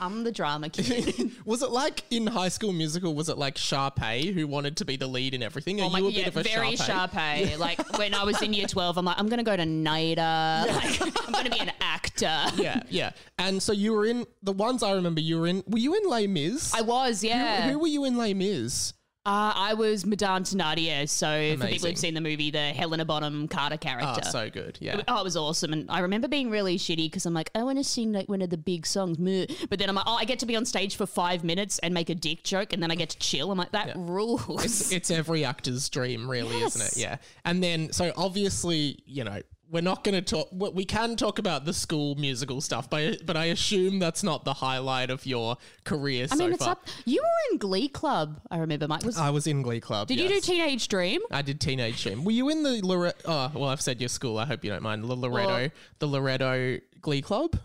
I'm 0.00 0.24
the 0.24 0.32
drama 0.32 0.68
kid." 0.70 1.30
was 1.44 1.62
it 1.62 1.70
like 1.70 2.02
in 2.10 2.26
high 2.26 2.48
school 2.48 2.72
musical? 2.72 3.14
Was 3.14 3.28
it 3.28 3.38
like 3.38 3.54
Sharpay 3.54 4.34
who 4.34 4.46
wanted 4.48 4.76
to 4.78 4.84
be 4.84 4.96
the 4.96 5.06
lead 5.06 5.34
in 5.34 5.42
everything? 5.42 5.80
Are 5.80 5.84
Oh 5.84 5.90
my, 5.90 6.00
you 6.00 6.08
a 6.08 6.10
yeah, 6.10 6.18
bit 6.24 6.28
of 6.28 6.36
a 6.38 6.42
very 6.42 6.72
Sharpay? 6.72 7.44
Sharpay. 7.46 7.58
Like 7.58 7.96
when 7.98 8.12
I 8.14 8.24
was 8.24 8.42
in 8.42 8.52
year 8.52 8.66
twelve, 8.66 8.98
I'm 8.98 9.04
like, 9.04 9.18
I'm 9.18 9.28
gonna 9.28 9.44
go 9.44 9.56
to 9.56 9.62
NIDA. 9.62 10.66
Like, 10.66 11.00
I'm 11.26 11.32
gonna 11.32 11.50
be 11.50 11.60
an 11.60 11.72
actor. 11.80 12.42
Yeah, 12.56 12.82
yeah. 12.90 13.12
And 13.38 13.62
so 13.62 13.72
you 13.72 13.92
were 13.92 14.06
in 14.06 14.26
the 14.42 14.52
ones 14.52 14.82
I 14.82 14.92
remember. 14.92 15.20
You 15.20 15.38
were 15.40 15.46
in. 15.46 15.62
Were 15.68 15.78
you 15.78 15.94
in 15.94 15.99
Les 16.08 16.26
Mis? 16.26 16.72
I 16.74 16.80
was, 16.80 17.22
yeah. 17.24 17.70
Who 17.70 17.78
were 17.78 17.86
you 17.86 18.04
in 18.04 18.16
Les 18.16 18.34
Mis? 18.34 18.92
Uh, 19.26 19.52
I 19.54 19.74
was 19.74 20.06
Madame 20.06 20.44
Thenardier. 20.44 21.06
So 21.06 21.54
for 21.58 21.66
people 21.66 21.88
who've 21.88 21.98
seen 21.98 22.14
the 22.14 22.22
movie, 22.22 22.50
the 22.50 22.70
Helena 22.70 23.04
Bonham 23.04 23.48
Carter 23.48 23.76
character. 23.76 24.22
Oh, 24.24 24.30
so 24.30 24.48
good. 24.48 24.78
Yeah. 24.80 25.02
Oh, 25.06 25.20
it 25.20 25.24
was 25.24 25.36
awesome. 25.36 25.74
And 25.74 25.90
I 25.90 26.00
remember 26.00 26.26
being 26.26 26.48
really 26.48 26.78
shitty 26.78 27.04
because 27.04 27.26
I'm 27.26 27.34
like, 27.34 27.50
I 27.54 27.62
want 27.62 27.76
to 27.76 27.84
sing 27.84 28.12
like 28.12 28.30
one 28.30 28.40
of 28.40 28.48
the 28.48 28.56
big 28.56 28.86
songs. 28.86 29.18
meh. 29.18 29.44
But 29.68 29.78
then 29.78 29.90
I'm 29.90 29.94
like, 29.94 30.06
oh, 30.06 30.14
I 30.14 30.24
get 30.24 30.38
to 30.38 30.46
be 30.46 30.56
on 30.56 30.64
stage 30.64 30.96
for 30.96 31.04
five 31.04 31.44
minutes 31.44 31.78
and 31.80 31.92
make 31.92 32.08
a 32.08 32.14
dick 32.14 32.44
joke 32.44 32.72
and 32.72 32.82
then 32.82 32.90
I 32.90 32.94
get 32.94 33.10
to 33.10 33.18
chill. 33.18 33.52
I'm 33.52 33.58
like, 33.58 33.72
that 33.72 33.94
rules. 33.94 34.64
It's, 34.64 34.90
it's 34.90 35.10
every 35.10 35.44
actor's 35.44 35.90
dream, 35.90 36.28
really, 36.28 36.58
isn't 36.62 36.80
it? 36.80 36.96
Yeah. 36.96 37.18
And 37.44 37.62
then, 37.62 37.92
so 37.92 38.12
obviously, 38.16 39.00
you 39.04 39.24
know, 39.24 39.42
we're 39.70 39.82
not 39.82 40.02
going 40.04 40.14
to 40.16 40.22
talk. 40.22 40.48
We 40.52 40.84
can 40.84 41.16
talk 41.16 41.38
about 41.38 41.64
the 41.64 41.72
school 41.72 42.14
musical 42.16 42.60
stuff, 42.60 42.90
but 42.90 43.24
but 43.24 43.36
I 43.36 43.46
assume 43.46 43.98
that's 43.98 44.22
not 44.22 44.44
the 44.44 44.54
highlight 44.54 45.10
of 45.10 45.24
your 45.26 45.56
career 45.84 46.24
I 46.24 46.34
so 46.34 46.44
mean, 46.44 46.52
it's 46.52 46.64
far. 46.64 46.72
up. 46.72 46.88
You 47.04 47.22
were 47.22 47.52
in 47.52 47.58
Glee 47.58 47.88
Club, 47.88 48.40
I 48.50 48.58
remember, 48.58 48.88
Mike. 48.88 49.04
Was, 49.04 49.16
I 49.16 49.30
was 49.30 49.46
in 49.46 49.62
Glee 49.62 49.80
Club. 49.80 50.08
did 50.08 50.18
you 50.18 50.28
do. 50.28 50.40
Teenage 50.40 50.88
Dream? 50.88 51.20
I 51.30 51.42
did 51.42 51.60
Teenage 51.60 52.02
Dream. 52.02 52.24
Were 52.24 52.32
you 52.32 52.48
in 52.48 52.62
the 52.62 52.80
Loretto? 52.84 53.20
Oh, 53.24 53.50
well, 53.54 53.68
I've 53.68 53.80
said 53.80 54.00
your 54.00 54.08
school. 54.08 54.38
I 54.38 54.44
hope 54.46 54.64
you 54.64 54.70
don't 54.70 54.82
mind. 54.82 55.04
The 55.04 55.14
Loretto, 55.14 55.70
the 55.98 56.06
Loretto 56.06 56.78
Glee 57.00 57.22
Club. 57.22 57.56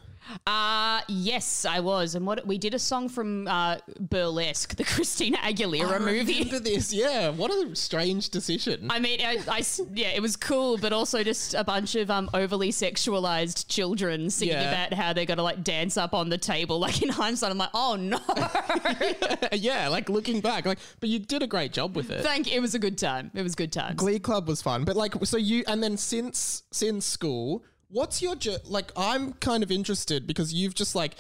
Uh 0.48 1.02
yes, 1.08 1.66
I 1.66 1.80
was. 1.80 2.16
And 2.16 2.26
what 2.26 2.46
we 2.48 2.58
did 2.58 2.74
a 2.74 2.80
song 2.80 3.10
from 3.10 3.48
uh, 3.48 3.78
Burlesque, 4.00 4.76
the 4.76 4.84
Christina 4.96 5.38
Aguilera 5.38 6.00
movie. 6.00 6.40
Remember 6.40 6.60
this? 6.60 6.92
Yeah. 6.94 7.30
What 7.30 7.52
a 7.52 7.76
strange 7.76 8.30
decision. 8.30 8.88
I 8.90 9.00
mean, 9.00 9.20
I 9.22 9.64
yeah, 9.94 10.10
it 10.10 10.22
was 10.22 10.36
cool, 10.36 10.78
but 10.78 10.94
also 10.94 11.24
just 11.24 11.54
a 11.54 11.64
bunch 11.64 11.96
of 11.96 12.10
um, 12.10 12.30
overly 12.34 12.72
sexualized 12.72 13.68
children 13.68 14.30
singing 14.30 14.54
Yeah. 14.56 14.86
about 14.86 14.94
how 14.98 15.14
they're 15.14 15.26
gonna 15.26 15.44
like 15.44 15.64
dance 15.64 15.98
up 15.98 16.14
on 16.14 16.30
the 16.30 16.38
table. 16.38 16.80
Like 16.86 17.02
in 17.02 17.10
hindsight, 17.10 17.50
I'm 17.52 17.58
like, 17.58 17.72
oh 17.74 17.96
no, 17.96 18.20
yeah, 19.54 19.88
like 19.88 20.08
looking 20.10 20.40
back, 20.40 20.66
like, 20.66 20.78
but 21.00 21.10
you 21.10 21.18
did 21.20 21.42
a 21.42 21.48
great 21.48 21.74
job 21.74 21.96
with 21.96 22.12
it. 22.12 22.22
thank. 22.22 22.48
You. 22.48 22.58
It 22.58 22.60
was 22.62 22.76
a 22.76 22.80
good 22.80 22.98
time. 22.98 23.32
It 23.34 23.42
was 23.42 23.56
good 23.56 23.72
time. 23.72 23.96
Glee 23.96 24.20
Club 24.20 24.48
was 24.48 24.62
fun, 24.62 24.84
but 24.84 24.96
like, 24.96 25.14
so 25.26 25.38
you, 25.38 25.64
and 25.68 25.82
then 25.82 25.98
since 25.98 26.64
since 26.72 27.06
school, 27.06 27.64
what's 27.96 28.22
your 28.22 28.36
like? 28.66 28.92
I'm 28.96 29.34
kind 29.34 29.64
of 29.64 29.72
interested 29.72 30.28
because 30.28 30.54
you've 30.54 30.76
just 30.76 30.96
like 30.96 31.16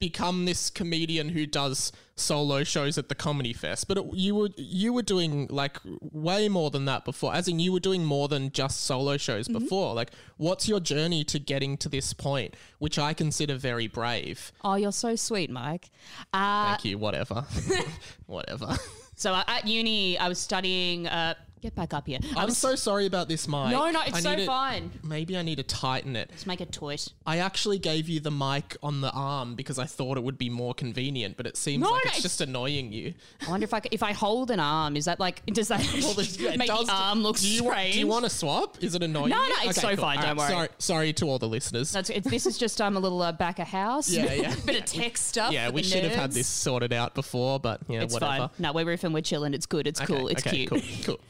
become 0.00 0.44
this 0.44 0.70
comedian 0.70 1.28
who 1.28 1.46
does 1.46 1.92
solo 2.16 2.64
shows 2.64 2.98
at 2.98 3.08
the 3.08 3.14
comedy 3.14 3.52
fest, 3.52 3.86
but 3.86 3.98
it, 3.98 4.04
you 4.14 4.34
were 4.34 4.48
you 4.56 4.92
were 4.92 5.02
doing 5.02 5.46
like 5.50 5.76
way 6.00 6.48
more 6.48 6.70
than 6.70 6.86
that 6.86 7.04
before. 7.04 7.34
As 7.34 7.46
in, 7.46 7.60
you 7.60 7.72
were 7.72 7.80
doing 7.80 8.04
more 8.04 8.26
than 8.28 8.50
just 8.52 8.84
solo 8.84 9.16
shows 9.18 9.48
before. 9.48 9.94
Like, 9.94 10.10
what's 10.38 10.66
your 10.66 10.80
journey 10.80 11.24
to 11.24 11.38
getting 11.38 11.76
to 11.78 11.88
this 11.88 12.12
point, 12.14 12.54
which 12.78 12.98
I 12.98 13.12
consider 13.12 13.56
very 13.56 13.86
brave? 13.86 14.50
Oh, 14.64 14.76
you're 14.76 14.92
so 14.92 15.16
sweet, 15.16 15.50
Mike. 15.50 15.90
Uh, 16.32 16.70
Thank 16.70 16.86
you. 16.86 16.98
Whatever, 16.98 17.44
whatever. 18.26 18.76
so 19.14 19.32
uh, 19.32 19.44
at 19.46 19.66
uni, 19.66 20.18
I 20.18 20.28
was 20.28 20.38
studying. 20.38 21.06
Uh, 21.06 21.34
get 21.64 21.74
back 21.74 21.94
up 21.94 22.06
here. 22.06 22.18
I 22.36 22.40
I'm 22.40 22.46
was 22.46 22.58
so 22.58 22.74
sorry 22.74 23.06
about 23.06 23.26
this 23.28 23.48
mic. 23.48 23.70
no, 23.70 23.90
no, 23.90 24.00
I 24.00 24.04
it's 24.08 24.22
so 24.22 24.30
need 24.30 24.40
to- 24.42 24.46
fine. 24.46 24.90
Maybe 25.02 25.36
I 25.36 25.42
need 25.42 25.56
to 25.56 25.62
tighten 25.62 26.14
it. 26.14 26.28
Let's 26.30 26.46
make 26.46 26.60
a 26.60 26.66
toit. 26.66 27.08
I 27.26 27.38
actually 27.38 27.78
gave 27.78 28.06
you 28.08 28.20
the 28.20 28.30
mic 28.30 28.76
on 28.82 29.00
the 29.00 29.10
arm 29.10 29.54
because 29.54 29.78
I 29.78 29.86
thought 29.86 30.18
it 30.18 30.22
would 30.22 30.36
be 30.36 30.50
more 30.50 30.74
convenient, 30.74 31.36
but 31.38 31.46
it 31.46 31.56
seems 31.56 31.82
No, 31.82 31.90
like 31.90 32.04
no, 32.04 32.08
it's, 32.10 32.18
it's- 32.18 32.22
just 32.22 32.40
annoying 32.42 32.92
you. 32.92 33.14
I 33.46 33.50
wonder 33.50 33.64
if 33.64 33.72
I 33.72 33.80
if 33.90 34.02
I 34.02 34.12
hold 34.12 34.50
an 34.50 34.60
arm, 34.60 34.96
is 34.96 35.06
that 35.06 35.18
like 35.18 35.44
does 35.46 35.68
that 35.68 35.80
It 35.94 36.58
make 36.58 36.68
does- 36.68 36.86
the 36.86 36.92
arm 36.92 37.22
look 37.22 37.38
do 37.38 37.48
you, 37.48 37.60
strange? 37.60 37.94
Do 37.94 37.98
you 38.00 38.06
want 38.06 38.24
to 38.24 38.30
swap? 38.30 38.82
Is 38.82 38.94
it 38.94 39.02
annoying? 39.02 39.30
No, 39.30 39.42
you? 39.42 39.48
no, 39.48 39.70
it's 39.70 39.80
so 39.80 39.96
fine, 39.96 40.20
don't 40.20 40.36
worry. 40.36 40.50
Sorry, 40.50 40.68
sorry 40.78 41.12
to 41.14 41.26
all 41.26 41.38
the 41.38 41.48
listeners. 41.48 41.90
That's, 41.92 42.10
this 42.24 42.44
is 42.46 42.58
just 42.58 42.80
um, 42.82 42.96
a 42.96 43.00
little 43.00 43.22
uh, 43.22 43.32
back 43.32 43.58
of 43.58 43.68
house. 43.68 44.10
Yeah, 44.10 44.32
yeah. 44.34 44.54
Bit 44.66 44.80
of 44.80 44.84
tech 44.84 45.16
stuff. 45.16 45.52
yeah, 45.52 45.70
we 45.70 45.82
should 45.82 46.04
have 46.04 46.14
had 46.14 46.32
this 46.32 46.46
sorted 46.46 46.92
out 46.92 47.14
before, 47.14 47.58
but 47.58 47.80
yeah, 47.88 48.02
It's 48.02 48.12
whatever. 48.12 48.36
fine. 48.36 48.50
No, 48.58 48.72
we're 48.72 48.84
riffing, 48.84 49.12
we're 49.14 49.22
chilling. 49.22 49.54
It's 49.54 49.66
good. 49.66 49.86
It's 49.86 50.00
Okay, 50.00 50.14
cool. 50.14 50.28
It's 50.28 50.46
okay, 50.46 50.66
cute. 50.66 50.70
Cool, 50.70 50.80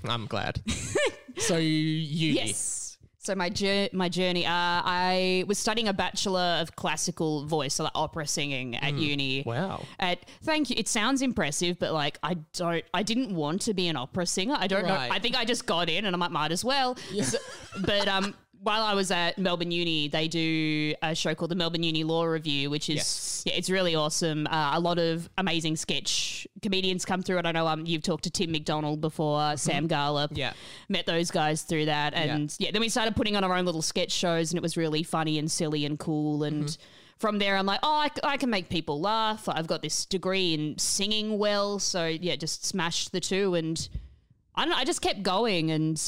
cool. 0.02 0.10
I'm 0.10 0.23
glad. 0.26 0.60
so 1.38 1.56
you, 1.56 2.32
Yes. 2.34 2.82
So 3.18 3.34
my 3.34 3.48
jour- 3.48 3.88
my 3.94 4.10
journey, 4.10 4.44
uh, 4.44 4.50
I 4.52 5.44
was 5.46 5.58
studying 5.58 5.88
a 5.88 5.94
bachelor 5.94 6.58
of 6.60 6.76
classical 6.76 7.46
voice, 7.46 7.72
so 7.72 7.84
like 7.84 7.92
opera 7.94 8.26
singing 8.26 8.76
at 8.76 8.92
uni. 8.98 9.40
Hmm. 9.40 9.48
Wow. 9.48 9.84
At 9.98 10.26
thank 10.42 10.68
you. 10.68 10.76
It 10.78 10.88
sounds 10.88 11.22
impressive, 11.22 11.78
but 11.78 11.94
like 11.94 12.18
I 12.22 12.34
don't, 12.52 12.84
I 12.92 13.02
didn't 13.02 13.34
want 13.34 13.62
to 13.62 13.72
be 13.72 13.88
an 13.88 13.96
opera 13.96 14.26
singer. 14.26 14.56
I 14.58 14.66
don't 14.66 14.84
Right. 14.84 15.08
know. 15.08 15.14
I 15.14 15.18
think 15.20 15.36
I 15.36 15.46
just 15.46 15.64
got 15.64 15.88
in, 15.88 16.04
and 16.04 16.14
I 16.14 16.18
might 16.18 16.32
might 16.32 16.52
as 16.52 16.66
well. 16.66 16.96
So- 17.22 17.38
but 17.80 18.06
um, 18.08 18.34
while 18.64 18.82
I 18.82 18.94
was 18.94 19.10
at 19.10 19.38
Melbourne 19.38 19.70
Uni, 19.70 20.08
they 20.08 20.26
do 20.26 20.94
a 21.02 21.14
show 21.14 21.34
called 21.34 21.50
the 21.50 21.54
Melbourne 21.54 21.82
Uni 21.82 22.02
Law 22.02 22.24
Revue, 22.24 22.70
which 22.70 22.88
is 22.88 22.96
Yes. 22.96 23.42
yeah, 23.46 23.52
it's 23.54 23.68
really 23.68 23.94
awesome. 23.94 24.46
Uh, 24.46 24.70
a 24.72 24.80
lot 24.80 24.98
of 24.98 25.28
amazing 25.36 25.76
sketch 25.76 26.48
comedians 26.62 27.04
come 27.04 27.22
through, 27.22 27.38
and 27.38 27.46
I 27.46 27.52
know 27.52 27.66
um, 27.66 27.84
you've 27.86 28.02
talked 28.02 28.24
to 28.24 28.30
Tim 28.30 28.52
McDonald 28.52 29.00
before, 29.02 29.56
Sam 29.58 29.86
Garlop. 29.86 30.30
Mm-hmm. 30.30 30.36
Yeah. 30.38 30.52
met 30.88 31.04
those 31.04 31.30
guys 31.30 31.62
through 31.62 31.84
that, 31.84 32.14
and 32.14 32.54
yeah. 32.58 32.70
then 32.72 32.80
we 32.80 32.88
started 32.88 33.14
putting 33.14 33.36
on 33.36 33.44
our 33.44 33.54
own 33.54 33.66
little 33.66 33.82
sketch 33.82 34.10
shows, 34.12 34.50
and 34.50 34.56
it 34.56 34.62
was 34.62 34.76
really 34.76 35.02
funny 35.02 35.38
and 35.38 35.50
silly 35.50 35.84
and 35.84 35.98
cool. 35.98 36.42
And 36.42 36.64
Mm-hmm. 36.64 36.82
from 37.18 37.38
there, 37.38 37.56
I'm 37.56 37.66
like, 37.66 37.80
oh, 37.82 38.08
I 38.24 38.36
can 38.38 38.48
make 38.48 38.70
people 38.70 38.98
laugh. 39.00 39.46
I've 39.48 39.66
got 39.66 39.82
this 39.82 40.06
degree 40.06 40.54
in 40.54 40.78
singing 40.78 41.38
well, 41.38 41.78
so 41.78 42.06
yeah, 42.06 42.36
just 42.36 42.64
smashed 42.64 43.12
the 43.12 43.20
two, 43.20 43.54
and 43.54 43.86
I 44.54 44.62
don't 44.64 44.70
know, 44.70 44.78
I 44.78 44.84
just 44.84 45.02
kept 45.02 45.22
going, 45.22 45.70
and 45.70 46.00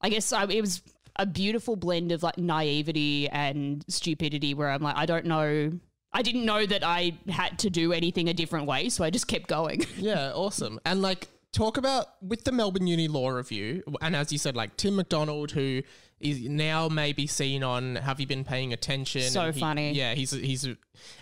I 0.00 0.08
guess 0.08 0.32
I, 0.32 0.44
it 0.44 0.60
was 0.60 0.82
a 1.16 1.26
beautiful 1.26 1.76
blend 1.76 2.12
of 2.12 2.22
like 2.22 2.38
naivety 2.38 3.28
and 3.28 3.84
stupidity, 3.88 4.54
where 4.54 4.70
I'm 4.70 4.82
like, 4.82 4.96
I 4.96 5.06
don't 5.06 5.26
know. 5.26 5.72
I 6.12 6.22
didn't 6.22 6.44
know 6.44 6.64
that 6.64 6.84
I 6.84 7.12
had 7.28 7.58
to 7.60 7.70
do 7.70 7.92
anything 7.92 8.28
a 8.28 8.34
different 8.34 8.66
way, 8.66 8.88
so 8.88 9.02
I 9.04 9.10
just 9.10 9.26
kept 9.28 9.48
going. 9.48 9.84
Yeah, 9.98 10.32
awesome. 10.32 10.78
And 10.86 11.02
like 11.02 11.28
talk 11.52 11.76
about 11.76 12.06
with 12.22 12.44
the 12.44 12.52
Melbourne 12.52 12.86
Uni 12.86 13.08
Law 13.08 13.28
Revue, 13.30 13.82
and 14.00 14.14
as 14.14 14.32
you 14.32 14.38
said, 14.38 14.54
like 14.56 14.76
Tim 14.76 14.96
McDonald, 14.96 15.50
who 15.52 15.82
is 16.20 16.40
now 16.48 16.88
maybe 16.88 17.26
seen 17.26 17.62
on 17.64 17.96
Have 17.96 18.20
You 18.20 18.26
Been 18.26 18.44
Paying 18.44 18.72
Attention? 18.72 19.22
So 19.22 19.50
he- 19.52 19.60
funny. 19.60 19.92
Yeah, 19.92 20.14
he's 20.14 20.30
he's 20.30 20.66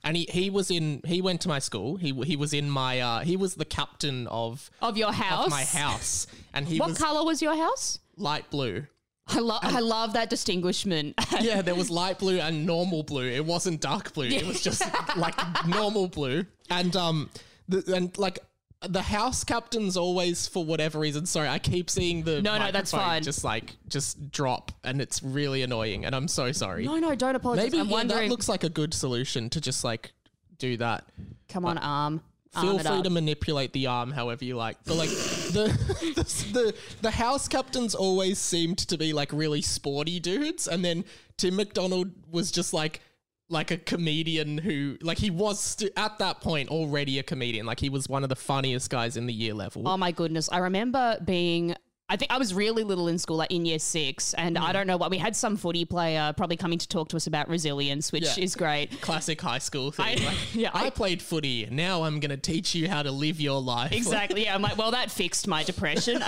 and 0.04 0.16
he 0.16 0.26
he 0.30 0.50
was 0.50 0.70
in 0.70 1.00
he 1.06 1.22
went 1.22 1.40
to 1.42 1.48
my 1.48 1.58
school. 1.58 1.96
He 1.96 2.12
he 2.24 2.36
was 2.36 2.52
in 2.52 2.68
my 2.70 3.00
uh 3.00 3.20
he 3.20 3.36
was 3.36 3.54
the 3.54 3.64
captain 3.64 4.26
of 4.28 4.70
of 4.82 4.96
your 4.98 5.12
house. 5.12 5.46
of 5.46 5.50
my 5.50 5.64
house, 5.64 6.26
and 6.52 6.66
he 6.68 6.78
What 6.78 6.90
was 6.90 6.98
color 6.98 7.24
was 7.24 7.40
your 7.40 7.56
house? 7.56 7.98
light 8.18 8.50
blue. 8.50 8.86
I 9.26 9.38
love 9.38 9.60
I 9.62 9.80
love 9.80 10.12
that 10.14 10.30
distinguishment. 10.30 11.14
Yeah, 11.40 11.62
there 11.62 11.74
was 11.74 11.90
light 11.90 12.18
blue 12.18 12.38
and 12.38 12.66
normal 12.66 13.02
blue. 13.02 13.26
It 13.26 13.44
wasn't 13.44 13.80
dark 13.80 14.12
blue. 14.12 14.26
It 14.26 14.46
was 14.46 14.60
just 14.60 14.84
like 15.16 15.34
normal 15.66 16.08
blue. 16.08 16.44
And 16.70 16.94
um, 16.94 17.30
the, 17.68 17.94
and 17.94 18.16
like 18.16 18.38
the 18.88 19.02
house 19.02 19.44
captains 19.44 19.96
always, 19.96 20.46
for 20.46 20.64
whatever 20.64 20.98
reason, 20.98 21.26
sorry, 21.26 21.48
I 21.48 21.58
keep 21.58 21.90
seeing 21.90 22.22
the 22.22 22.42
No, 22.42 22.58
no, 22.58 22.70
that's 22.70 22.90
fine. 22.90 23.22
Just 23.22 23.44
like 23.44 23.76
just 23.88 24.30
drop, 24.30 24.72
and 24.84 25.00
it's 25.00 25.22
really 25.22 25.62
annoying, 25.62 26.04
and 26.04 26.14
I'm 26.14 26.28
so 26.28 26.52
sorry. 26.52 26.84
No, 26.84 26.98
no, 26.98 27.14
don't 27.14 27.34
apologize. 27.34 27.66
Maybe 27.66 27.80
I'm 27.80 27.86
yeah, 27.86 27.92
wondering. 27.92 28.22
that 28.22 28.30
looks 28.30 28.48
like 28.48 28.64
a 28.64 28.68
good 28.68 28.94
solution 28.94 29.50
to 29.50 29.60
just 29.60 29.84
like 29.84 30.12
do 30.58 30.76
that. 30.76 31.04
come 31.48 31.64
on, 31.64 31.78
arm. 31.78 32.22
Feel 32.60 32.78
free 32.78 32.98
up. 32.98 33.04
to 33.04 33.10
manipulate 33.10 33.72
the 33.72 33.86
arm 33.86 34.10
however 34.10 34.44
you 34.44 34.56
like. 34.56 34.76
But 34.84 34.96
like 34.96 35.08
the, 35.08 35.72
the 36.14 36.52
the 36.52 36.74
the 37.00 37.10
house 37.10 37.48
captains 37.48 37.94
always 37.94 38.38
seemed 38.38 38.78
to 38.78 38.98
be 38.98 39.12
like 39.12 39.32
really 39.32 39.62
sporty 39.62 40.20
dudes, 40.20 40.68
and 40.68 40.84
then 40.84 41.04
Tim 41.38 41.56
McDonald 41.56 42.10
was 42.30 42.52
just 42.52 42.74
like 42.74 43.00
like 43.48 43.70
a 43.70 43.76
comedian 43.76 44.58
who 44.58 44.96
like 45.02 45.18
he 45.18 45.30
was 45.30 45.60
st- 45.60 45.92
at 45.96 46.18
that 46.18 46.40
point 46.40 46.68
already 46.68 47.18
a 47.18 47.22
comedian. 47.22 47.64
Like 47.64 47.80
he 47.80 47.88
was 47.88 48.08
one 48.08 48.22
of 48.22 48.28
the 48.28 48.36
funniest 48.36 48.90
guys 48.90 49.16
in 49.16 49.26
the 49.26 49.32
year 49.32 49.54
level. 49.54 49.86
Oh 49.88 49.96
my 49.96 50.12
goodness. 50.12 50.48
I 50.50 50.58
remember 50.58 51.18
being 51.24 51.74
I 52.12 52.16
think 52.16 52.30
I 52.30 52.36
was 52.36 52.52
really 52.52 52.84
little 52.84 53.08
in 53.08 53.18
school, 53.18 53.38
like 53.38 53.50
in 53.50 53.64
year 53.64 53.78
six, 53.78 54.34
and. 54.34 54.58
I 54.58 54.68
mm. 54.68 54.72
don't 54.74 54.86
know 54.86 54.98
what 54.98 55.10
we 55.10 55.16
had 55.16 55.34
some 55.34 55.56
footy 55.56 55.86
player 55.86 56.34
probably 56.36 56.58
coming 56.58 56.78
to 56.78 56.86
talk 56.86 57.08
to 57.08 57.16
us 57.16 57.26
about 57.26 57.48
resilience, 57.48 58.12
which 58.12 58.24
Yeah. 58.24 58.44
is 58.44 58.54
great. 58.54 59.00
Classic 59.00 59.40
high 59.40 59.58
school 59.58 59.90
thing. 59.90 60.20
I- 60.20 60.24
like, 60.26 60.36
yeah, 60.54 60.70
I, 60.74 60.86
I- 60.86 60.90
played 60.90 61.22
footy. 61.22 61.66
Now 61.70 62.02
I'm 62.02 62.20
gonna 62.20 62.36
teach 62.36 62.74
you 62.74 62.86
how 62.86 63.02
to 63.02 63.10
live 63.10 63.40
your 63.40 63.62
life. 63.62 63.92
Exactly. 63.92 64.44
Yeah, 64.44 64.54
I'm 64.54 64.60
like, 64.60 64.76
well, 64.76 64.90
that 64.90 65.10
fixed 65.10 65.48
my 65.48 65.62
depression. 65.62 66.22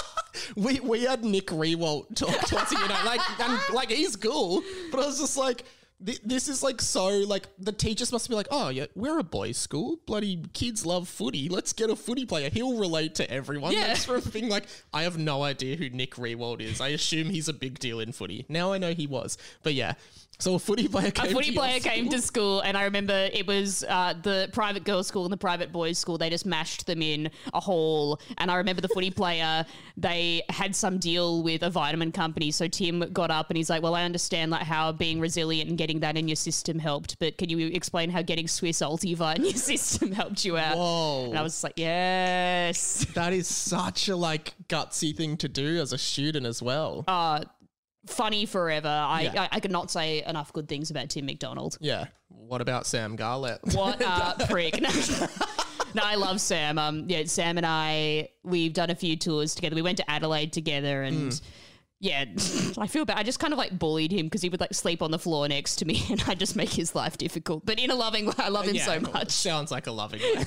we 0.56 0.78
we 0.78 1.02
had 1.02 1.24
Nick 1.24 1.48
Riewoldt 1.48 2.14
talk 2.14 2.40
to 2.46 2.56
us, 2.56 2.70
you 2.70 2.78
know, 2.78 3.00
like 3.04 3.40
and 3.40 3.58
like 3.74 3.90
he's 3.90 4.14
cool, 4.14 4.62
but 4.92 5.00
I 5.00 5.06
was 5.06 5.18
just 5.18 5.36
like. 5.36 5.64
Thi- 6.04 6.18
This 6.24 6.48
is 6.48 6.62
like 6.62 6.80
so 6.82 7.06
like 7.08 7.48
the 7.58 7.72
teachers 7.72 8.12
must 8.12 8.28
be 8.28 8.34
like, 8.34 8.48
oh 8.50 8.68
yeah, 8.68 8.86
we're 8.94 9.18
a 9.18 9.24
boys' 9.24 9.56
school. 9.56 9.98
Bloody 10.06 10.42
kids 10.52 10.84
love 10.84 11.08
footy. 11.08 11.48
Let's 11.48 11.72
get 11.72 11.88
a 11.90 11.96
footy 11.96 12.26
player. 12.26 12.50
He'll 12.50 12.76
relate 12.78 13.14
to 13.16 13.30
everyone. 13.30 13.72
Yeah. 13.72 13.88
That 13.88 13.98
sort 13.98 14.18
of 14.18 14.24
thing. 14.32 14.48
Like 14.48 14.64
I 14.92 15.02
have 15.02 15.16
no 15.18 15.42
idea 15.42 15.76
who 15.76 15.88
Nick 15.90 16.16
Riewoldt 16.16 16.60
is. 16.60 16.80
I 16.80 16.88
assume 16.88 17.30
he's 17.30 17.48
a 17.48 17.52
big 17.54 17.78
deal 17.78 18.00
in 18.00 18.12
footy. 18.12 18.44
Now 18.48 18.72
I 18.72 18.78
know 18.78 18.92
he 18.92 19.06
was, 19.06 19.38
but 19.62 19.74
yeah. 19.74 19.94
So 20.38 20.54
a 20.54 20.58
footy 20.58 20.88
player 20.88 21.10
came. 21.10 21.26
a 21.26 21.30
footy 21.30 21.52
to 21.52 21.58
player 21.58 21.80
came 21.80 22.06
school? 22.06 22.18
to 22.18 22.26
school, 22.26 22.60
and 22.60 22.76
I 22.76 22.84
remember 22.84 23.30
it 23.32 23.46
was 23.46 23.84
uh, 23.88 24.14
the 24.20 24.48
private 24.52 24.84
girls' 24.84 25.06
school 25.06 25.24
and 25.24 25.32
the 25.32 25.36
private 25.38 25.72
boys' 25.72 25.98
school. 25.98 26.18
They 26.18 26.28
just 26.28 26.44
mashed 26.44 26.86
them 26.86 27.02
in 27.02 27.30
a 27.52 27.60
hall, 27.60 28.20
and 28.38 28.50
I 28.50 28.56
remember 28.56 28.82
the 28.82 28.88
footy 28.88 29.10
player. 29.22 29.64
They 29.96 30.42
had 30.48 30.74
some 30.74 30.98
deal 30.98 31.42
with 31.42 31.62
a 31.62 31.70
vitamin 31.70 32.10
company, 32.12 32.50
so 32.50 32.66
Tim 32.66 33.00
got 33.12 33.30
up 33.30 33.48
and 33.48 33.56
he's 33.56 33.70
like, 33.70 33.82
"Well, 33.82 33.94
I 33.94 34.02
understand 34.02 34.50
like 34.50 34.62
how 34.62 34.90
being 34.92 35.20
resilient 35.20 35.68
and 35.68 35.78
getting 35.78 36.00
that 36.00 36.16
in 36.16 36.26
your 36.28 36.36
system 36.36 36.78
helped, 36.78 37.18
but 37.20 37.38
can 37.38 37.48
you 37.48 37.68
explain 37.68 38.10
how 38.10 38.22
getting 38.22 38.46
Swisse 38.46 38.82
Ultivite 38.82 39.38
in 39.38 39.44
your 39.44 39.52
system 39.54 40.12
helped 40.12 40.44
you 40.44 40.58
out?" 40.58 40.76
Whoa. 40.76 41.26
And 41.30 41.38
I 41.38 41.42
was 41.42 41.62
like, 41.62 41.74
"Yes." 41.76 43.06
That 43.14 43.32
is 43.32 43.46
such 43.46 44.08
a 44.08 44.16
like 44.16 44.54
gutsy 44.68 45.16
thing 45.16 45.36
to 45.38 45.48
do 45.48 45.80
as 45.80 45.92
a 45.92 45.98
student 45.98 46.44
as 46.44 46.60
well. 46.60 47.04
Uh, 47.06 47.44
funny 48.06 48.46
forever. 48.46 48.88
I, 48.88 49.22
Yeah. 49.22 49.42
I 49.42 49.48
I 49.52 49.60
could 49.60 49.70
not 49.72 49.90
say 49.90 50.22
enough 50.24 50.52
good 50.52 50.68
things 50.68 50.90
about 50.90 51.10
Tim 51.10 51.26
McDonald. 51.26 51.78
yeah. 51.80 52.06
What 52.28 52.60
about 52.60 52.86
Sam 52.86 53.16
Garlett? 53.16 53.60
What 53.74 54.00
a 54.02 54.46
prick. 54.50 54.78
No, 54.80 54.88
no, 55.94 56.02
I 56.04 56.16
love 56.16 56.40
Sam. 56.40 56.78
Um, 56.78 57.04
yeah, 57.08 57.24
Sam 57.24 57.56
and 57.56 57.64
I, 57.66 58.28
we've 58.42 58.72
done 58.74 58.90
a 58.90 58.94
few 58.94 59.16
tours 59.16 59.54
together. 59.54 59.74
We 59.76 59.82
went 59.82 59.96
to 59.98 60.10
Adelaide 60.10 60.52
together 60.52 61.02
and. 61.02 61.32
Mm. 61.32 61.42
Yeah, 62.00 62.24
I 62.76 62.86
feel 62.86 63.06
bad. 63.06 63.16
I 63.16 63.22
just 63.22 63.38
kind 63.38 63.54
of 63.54 63.58
like 63.58 63.78
bullied 63.78 64.12
him 64.12 64.26
because 64.26 64.42
he 64.42 64.50
would 64.50 64.60
like 64.60 64.74
sleep 64.74 65.00
on 65.00 65.10
the 65.10 65.18
floor 65.18 65.48
next 65.48 65.76
to 65.76 65.86
me, 65.86 66.04
and 66.10 66.22
I 66.26 66.34
just 66.34 66.54
make 66.54 66.68
his 66.68 66.94
life 66.94 67.16
difficult. 67.16 67.64
But 67.64 67.78
in 67.78 67.90
a 67.90 67.94
loving 67.94 68.26
way, 68.26 68.34
I 68.36 68.48
love 68.50 68.66
him 68.66 68.74
Yeah, 68.74 68.84
so 68.84 69.00
much. 69.00 69.30
Sounds 69.30 69.70
like 69.70 69.86
a 69.86 69.92
loving 69.92 70.20
way. 70.20 70.44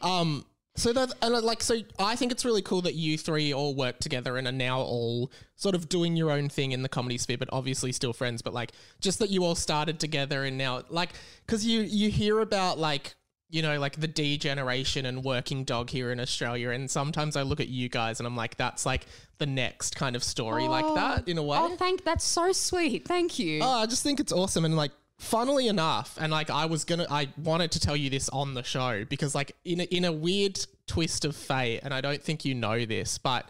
um. 0.00 0.46
So 0.74 0.92
that 0.94 1.12
and 1.20 1.34
uh, 1.34 1.42
like 1.42 1.62
so, 1.62 1.76
I 1.98 2.16
think 2.16 2.32
it's 2.32 2.46
really 2.46 2.62
cool 2.62 2.80
that 2.82 2.94
you 2.94 3.18
three 3.18 3.52
all 3.52 3.74
work 3.74 3.98
together 3.98 4.38
and 4.38 4.48
are 4.48 4.52
now 4.52 4.80
all 4.80 5.30
sort 5.54 5.74
of 5.74 5.88
doing 5.88 6.16
your 6.16 6.30
own 6.30 6.48
thing 6.48 6.72
in 6.72 6.82
the 6.82 6.88
comedy 6.88 7.18
sphere, 7.18 7.36
but 7.36 7.48
obviously 7.52 7.92
still 7.92 8.14
friends. 8.14 8.40
But 8.40 8.54
like, 8.54 8.72
just 8.98 9.18
that 9.18 9.28
you 9.28 9.44
all 9.44 9.54
started 9.54 10.00
together 10.00 10.44
and 10.44 10.56
now 10.56 10.82
like, 10.88 11.10
because 11.46 11.66
you 11.66 11.82
you 11.82 12.10
hear 12.10 12.40
about 12.40 12.78
like 12.78 13.14
you 13.50 13.60
know 13.60 13.78
like 13.78 14.00
the 14.00 14.08
D 14.08 14.38
generation 14.38 15.04
and 15.04 15.22
working 15.22 15.64
dog 15.64 15.90
here 15.90 16.10
in 16.10 16.18
Australia, 16.18 16.70
and 16.70 16.90
sometimes 16.90 17.36
I 17.36 17.42
look 17.42 17.60
at 17.60 17.68
you 17.68 17.90
guys 17.90 18.18
and 18.18 18.26
I'm 18.26 18.36
like, 18.36 18.56
that's 18.56 18.86
like 18.86 19.04
the 19.36 19.46
next 19.46 19.94
kind 19.94 20.16
of 20.16 20.24
story 20.24 20.66
like 20.68 20.94
that 20.94 21.28
in 21.28 21.36
a 21.36 21.42
way. 21.42 21.58
Oh, 21.60 21.76
thank. 21.76 22.02
That's 22.02 22.24
so 22.24 22.50
sweet. 22.52 23.06
Thank 23.06 23.38
you. 23.38 23.60
Oh, 23.62 23.80
I 23.80 23.84
just 23.84 24.02
think 24.02 24.20
it's 24.20 24.32
awesome 24.32 24.64
and 24.64 24.74
like 24.74 24.92
funnily 25.22 25.68
enough 25.68 26.18
and 26.20 26.32
like 26.32 26.50
I 26.50 26.66
was 26.66 26.84
gonna 26.84 27.06
I 27.08 27.28
wanted 27.42 27.70
to 27.72 27.80
tell 27.80 27.96
you 27.96 28.10
this 28.10 28.28
on 28.30 28.54
the 28.54 28.62
show 28.64 29.04
because 29.04 29.34
like 29.34 29.54
in 29.64 29.80
a, 29.80 29.84
in 29.84 30.04
a 30.04 30.12
weird 30.12 30.58
twist 30.88 31.24
of 31.24 31.36
fate 31.36 31.80
and 31.84 31.94
I 31.94 32.00
don't 32.00 32.20
think 32.22 32.44
you 32.44 32.54
know 32.56 32.84
this 32.84 33.18
but 33.18 33.48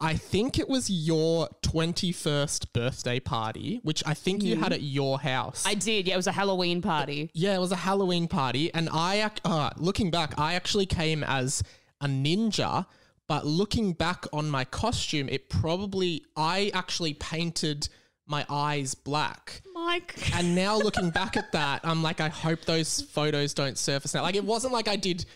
I 0.00 0.14
think 0.14 0.58
it 0.58 0.68
was 0.68 0.88
your 0.88 1.48
21st 1.62 2.72
birthday 2.72 3.18
party 3.20 3.80
which 3.82 4.02
I 4.06 4.14
think 4.14 4.42
you 4.42 4.56
had 4.56 4.72
at 4.72 4.82
your 4.82 5.18
house. 5.20 5.66
I 5.66 5.74
did. 5.74 6.06
Yeah, 6.06 6.14
it 6.14 6.16
was 6.16 6.26
a 6.28 6.32
Halloween 6.32 6.80
party. 6.80 7.30
yeah, 7.34 7.54
it 7.54 7.60
was 7.60 7.72
a 7.72 7.76
Halloween 7.76 8.28
party 8.28 8.72
and 8.72 8.88
I 8.90 9.16
ac- 9.26 9.42
uh, 9.44 9.70
looking 9.76 10.10
back 10.12 10.34
I 10.38 10.54
actually 10.54 10.86
came 10.86 11.24
as 11.24 11.62
a 12.00 12.06
ninja 12.06 12.86
but 13.26 13.44
looking 13.44 13.92
back 13.92 14.26
on 14.32 14.48
my 14.48 14.64
costume 14.64 15.28
it 15.28 15.50
probably 15.50 16.24
I 16.36 16.70
actually 16.72 17.14
painted 17.14 17.88
my 18.30 18.46
eyes 18.48 18.94
black. 18.94 19.62
Mike. 19.74 20.14
And 20.34 20.54
now 20.54 20.76
looking 20.78 21.10
back 21.10 21.36
at 21.36 21.50
that, 21.52 21.80
I'm 21.84 22.02
like, 22.02 22.20
I 22.20 22.28
hope 22.28 22.64
those 22.64 23.02
photos 23.02 23.52
don't 23.54 23.76
surface 23.76 24.14
now. 24.14 24.22
Like, 24.22 24.36
it 24.36 24.44
wasn't 24.44 24.72
like 24.72 24.88
I 24.88 24.96
did, 24.96 25.26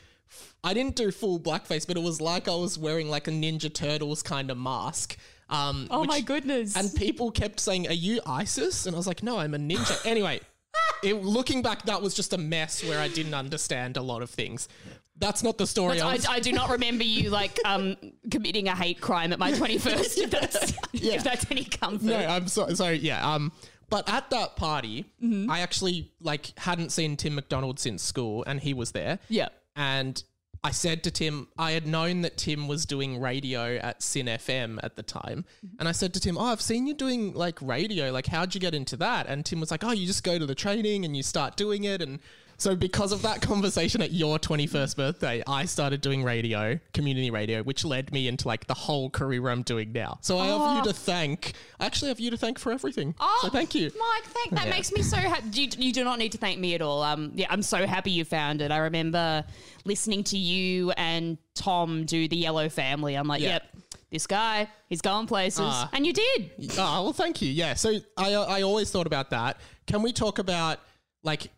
I 0.62 0.72
didn't 0.74 0.94
do 0.96 1.10
full 1.10 1.38
blackface, 1.40 1.86
but 1.86 1.96
it 1.96 2.02
was 2.02 2.20
like 2.20 2.48
I 2.48 2.54
was 2.54 2.78
wearing 2.78 3.08
like 3.10 3.26
a 3.28 3.32
Ninja 3.32 3.72
Turtles 3.72 4.22
kind 4.22 4.50
of 4.50 4.56
mask. 4.56 5.16
Um, 5.50 5.88
Oh 5.90 6.00
which- 6.02 6.08
my 6.08 6.20
goodness. 6.20 6.76
And 6.76 6.94
people 6.94 7.30
kept 7.30 7.60
saying, 7.60 7.86
Are 7.88 7.92
you 7.92 8.20
ISIS? 8.24 8.86
And 8.86 8.94
I 8.94 8.98
was 8.98 9.06
like, 9.06 9.22
No, 9.22 9.38
I'm 9.38 9.52
a 9.54 9.58
ninja. 9.58 10.00
anyway, 10.06 10.40
it, 11.02 11.22
looking 11.22 11.60
back, 11.62 11.82
that 11.86 12.00
was 12.00 12.14
just 12.14 12.32
a 12.32 12.38
mess 12.38 12.82
where 12.84 12.98
I 13.00 13.08
didn't 13.08 13.34
understand 13.34 13.96
a 13.96 14.02
lot 14.02 14.22
of 14.22 14.30
things. 14.30 14.68
That's 15.16 15.42
not 15.42 15.58
the 15.58 15.66
story. 15.66 16.00
I 16.00 16.10
I, 16.10 16.12
was- 16.14 16.26
I 16.26 16.40
do 16.40 16.52
not 16.52 16.70
remember 16.70 17.04
you 17.04 17.30
like 17.30 17.58
um 17.64 17.96
committing 18.30 18.68
a 18.68 18.74
hate 18.74 19.00
crime 19.00 19.32
at 19.32 19.38
my 19.38 19.52
21st 19.60 20.18
if 20.24 20.30
that's 20.30 20.72
Yeah. 20.92 21.14
if 21.14 21.24
that's 21.24 21.46
any 21.50 21.64
comfort. 21.64 22.02
No, 22.04 22.16
I'm 22.16 22.48
sorry. 22.48 22.74
Sorry, 22.74 22.96
yeah. 22.98 23.34
Um, 23.34 23.52
but 23.90 24.08
at 24.08 24.30
that 24.30 24.56
party, 24.56 25.04
Mm-hmm. 25.22 25.50
I 25.50 25.60
actually 25.60 26.10
like 26.20 26.58
hadn't 26.58 26.90
seen 26.90 27.16
Tim 27.16 27.34
McDonald 27.36 27.78
since 27.78 28.02
school, 28.02 28.42
and 28.46 28.60
he 28.60 28.74
was 28.74 28.92
there. 28.92 29.18
Yeah. 29.28 29.48
And 29.76 30.22
I 30.64 30.70
said 30.70 31.04
to 31.04 31.10
Tim, 31.10 31.48
I 31.58 31.72
had 31.72 31.86
known 31.86 32.22
that 32.22 32.38
Tim 32.38 32.68
was 32.68 32.86
doing 32.86 33.20
radio 33.20 33.76
at 33.76 34.02
SYN 34.02 34.26
FM 34.26 34.80
at 34.82 34.96
the 34.96 35.02
time, 35.02 35.44
Mm-hmm. 35.64 35.76
and 35.78 35.88
I 35.88 35.92
said 35.92 36.14
to 36.14 36.20
Tim, 36.20 36.38
"Oh, 36.38 36.46
I've 36.46 36.62
seen 36.62 36.86
you 36.86 36.94
doing 36.94 37.34
like 37.34 37.60
radio. 37.60 38.10
Like, 38.10 38.26
how'd 38.26 38.54
you 38.54 38.60
get 38.60 38.74
into 38.74 38.96
that?" 38.96 39.26
And 39.28 39.44
Tim 39.44 39.60
was 39.60 39.70
like, 39.70 39.84
"Oh, 39.84 39.92
you 39.92 40.06
just 40.06 40.24
go 40.24 40.38
to 40.38 40.46
the 40.46 40.54
training 40.54 41.04
and 41.04 41.14
you 41.16 41.22
start 41.22 41.56
doing 41.56 41.84
it." 41.84 42.00
And 42.02 42.18
so, 42.56 42.74
because 42.76 43.12
of 43.12 43.22
that 43.22 43.42
conversation 43.42 44.00
at 44.02 44.12
your 44.12 44.38
21st 44.38 44.96
birthday, 44.96 45.42
I 45.46 45.64
started 45.64 46.00
doing 46.00 46.22
radio, 46.22 46.78
community 46.92 47.30
radio, 47.30 47.62
which 47.62 47.84
led 47.84 48.12
me 48.12 48.28
into 48.28 48.48
like 48.48 48.66
the 48.66 48.74
whole 48.74 49.10
career 49.10 49.48
I'm 49.48 49.62
doing 49.62 49.92
now. 49.92 50.18
So 50.22 50.38
I 50.38 50.46
have 50.46 50.76
you 50.78 50.92
to 50.92 50.98
thank. 50.98 51.52
I 51.80 51.86
actually 51.86 52.08
have 52.08 52.20
you 52.20 52.30
to 52.30 52.36
thank 52.36 52.58
for 52.58 52.72
everything. 52.72 53.14
so 53.42 53.48
thank 53.48 53.74
you. 53.74 53.90
Mike. 53.98 54.24
Thank 54.24 54.50
that 54.54 54.66
Yeah. 54.66 54.70
makes 54.70 54.92
me 54.92 55.02
so 55.02 55.16
happy. 55.16 55.48
You, 55.52 55.68
you 55.78 55.92
do 55.92 56.04
not 56.04 56.18
need 56.18 56.32
to 56.32 56.38
thank 56.38 56.58
me 56.58 56.74
at 56.74 56.82
all. 56.82 57.02
Um, 57.02 57.32
yeah, 57.34 57.46
I'm 57.50 57.62
so 57.62 57.86
happy 57.86 58.10
you 58.10 58.24
found 58.24 58.60
it. 58.62 58.70
I 58.70 58.78
remember 58.78 59.44
listening 59.84 60.24
to 60.24 60.38
you 60.38 60.90
and 60.92 61.38
Tom 61.54 62.04
do 62.04 62.28
the 62.28 62.36
Yellow 62.36 62.68
Family. 62.68 63.14
I'm 63.14 63.26
like, 63.28 63.42
Yeah. 63.42 63.54
yep, 63.54 63.64
this 64.10 64.26
guy, 64.26 64.68
he's 64.88 65.00
going 65.02 65.26
places, 65.26 65.60
Ah. 65.64 65.90
and 65.92 66.06
you 66.06 66.12
did. 66.12 66.50
Oh, 66.78 67.02
well, 67.04 67.12
thank 67.12 67.42
you. 67.42 67.50
Yeah. 67.50 67.74
So 67.74 67.98
I, 68.16 68.32
I 68.34 68.62
always 68.62 68.90
thought 68.90 69.06
about 69.08 69.30
that. 69.30 69.58
Can 69.86 70.02
we 70.02 70.12
talk 70.12 70.38
about 70.38 70.78
like 71.24 71.48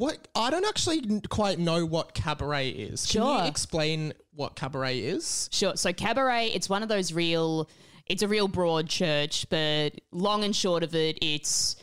what? 0.00 0.28
I 0.34 0.48
don't 0.50 0.64
actually 0.66 1.20
quite 1.28 1.58
know 1.58 1.84
what 1.84 2.14
cabaret 2.14 2.70
is. 2.70 3.02
Can 3.04 3.20
Sure. 3.20 3.42
you 3.42 3.46
explain 3.48 4.14
what 4.34 4.56
cabaret 4.56 4.98
is? 4.98 5.48
Sure. 5.52 5.76
So 5.76 5.92
cabaret, 5.92 6.48
it's 6.48 6.68
one 6.70 6.82
of 6.82 6.88
those 6.88 7.12
real. 7.12 7.68
It's 8.06 8.22
a 8.22 8.28
real 8.28 8.48
broad 8.48 8.88
church, 8.88 9.46
but 9.50 9.90
long 10.10 10.42
and 10.42 10.56
short 10.56 10.82
of 10.82 10.94
it, 10.94 11.18
it's 11.22 11.76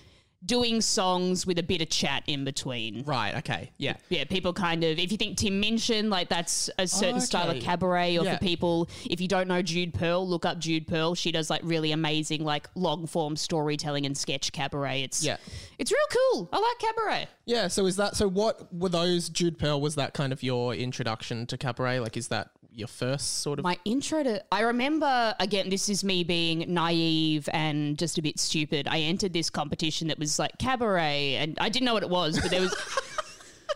doing 0.45 0.81
songs 0.81 1.45
with 1.47 1.57
a 1.57 1.63
bit 1.63 1.81
of 1.81 1.89
chat 1.89 2.23
in 2.27 2.45
between. 2.45 3.03
Right. 3.03 3.35
Okay. 3.37 3.71
Yeah. 3.77 3.95
Yeah, 4.09 4.23
people 4.25 4.53
kind 4.53 4.83
of, 4.83 4.99
if 4.99 5.11
you 5.11 5.17
think 5.17 5.37
Tim 5.37 5.59
Minchin, 5.59 6.09
like 6.09 6.29
that's 6.29 6.69
a 6.77 6.87
certain 6.87 7.19
style 7.21 7.49
of 7.49 7.59
cabaret, 7.61 8.17
or 8.17 8.23
Yeah. 8.23 8.35
for 8.37 8.39
people, 8.45 8.87
if 9.09 9.19
you 9.19 9.27
don't 9.27 9.47
know 9.47 9.61
Jude 9.61 9.93
Perl, 9.93 10.27
look 10.27 10.45
up 10.45 10.59
Jude 10.59 10.87
Perl. 10.87 11.15
She 11.15 11.31
does 11.31 11.49
like 11.49 11.61
really 11.63 11.91
amazing, 11.91 12.43
like 12.45 12.69
long 12.75 13.07
form 13.07 13.35
storytelling 13.35 14.05
and 14.05 14.17
sketch 14.17 14.51
cabaret. 14.51 15.01
It's, 15.03 15.23
Yeah. 15.23 15.37
it's 15.79 15.91
real 15.91 15.99
cool. 16.33 16.49
I 16.53 16.59
like 16.59 16.79
cabaret. 16.79 17.27
Yeah. 17.45 17.67
So 17.67 17.85
is 17.87 17.95
that 17.95 18.15
so? 18.15 18.27
What 18.27 18.71
were 18.73 18.89
those? 18.89 19.29
Jude 19.29 19.57
Perl 19.57 19.81
was 19.81 19.95
that 19.95 20.13
kind 20.13 20.31
of 20.31 20.43
your 20.43 20.73
introduction 20.75 21.45
to 21.47 21.57
cabaret? 21.57 21.99
Like, 21.99 22.15
is 22.15 22.27
that 22.27 22.51
your 22.71 22.87
first 22.87 23.39
sort 23.41 23.57
of? 23.57 23.63
My 23.63 23.77
intro 23.85 24.21
to, 24.21 24.43
I 24.51 24.61
remember, 24.61 25.33
again, 25.39 25.69
this 25.69 25.89
is 25.89 26.03
me 26.03 26.23
being 26.23 26.65
naive 26.71 27.49
and 27.51 27.97
just 27.97 28.19
a 28.19 28.21
bit 28.21 28.39
stupid. 28.39 28.87
I 28.87 28.99
entered 28.99 29.33
this 29.33 29.49
competition 29.49 30.07
that 30.09 30.19
was 30.19 30.26
like 30.39 30.57
cabaret, 30.59 31.35
and 31.35 31.57
I 31.59 31.69
didn't 31.69 31.85
know 31.85 31.93
what 31.93 32.03
it 32.03 32.09
was, 32.09 32.39
but 32.39 32.51
there 32.51 32.61
was. 32.61 32.75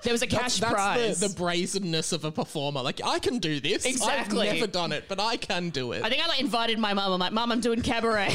There 0.03 0.13
was 0.13 0.23
a 0.23 0.27
cash 0.27 0.57
that's 0.57 0.73
prize. 0.73 1.19
the, 1.19 1.27
the 1.27 1.35
brazenness 1.35 2.11
of 2.11 2.25
a 2.25 2.31
performer. 2.31 2.81
Like 2.81 3.01
I 3.05 3.19
can 3.19 3.37
do 3.37 3.59
this. 3.59 3.85
Exactly. 3.85 4.49
I've 4.49 4.55
never 4.55 4.65
done 4.65 4.91
it, 4.93 5.03
but 5.07 5.19
I 5.19 5.37
can 5.37 5.69
do 5.69 5.91
it. 5.91 6.03
I 6.03 6.09
think 6.09 6.23
I 6.23 6.27
like 6.27 6.39
invited 6.41 6.79
my 6.79 6.91
mum. 6.95 7.13
I'm 7.13 7.19
like, 7.19 7.33
Mum, 7.33 7.51
I'm 7.51 7.59
doing 7.61 7.83
cabaret. 7.83 8.33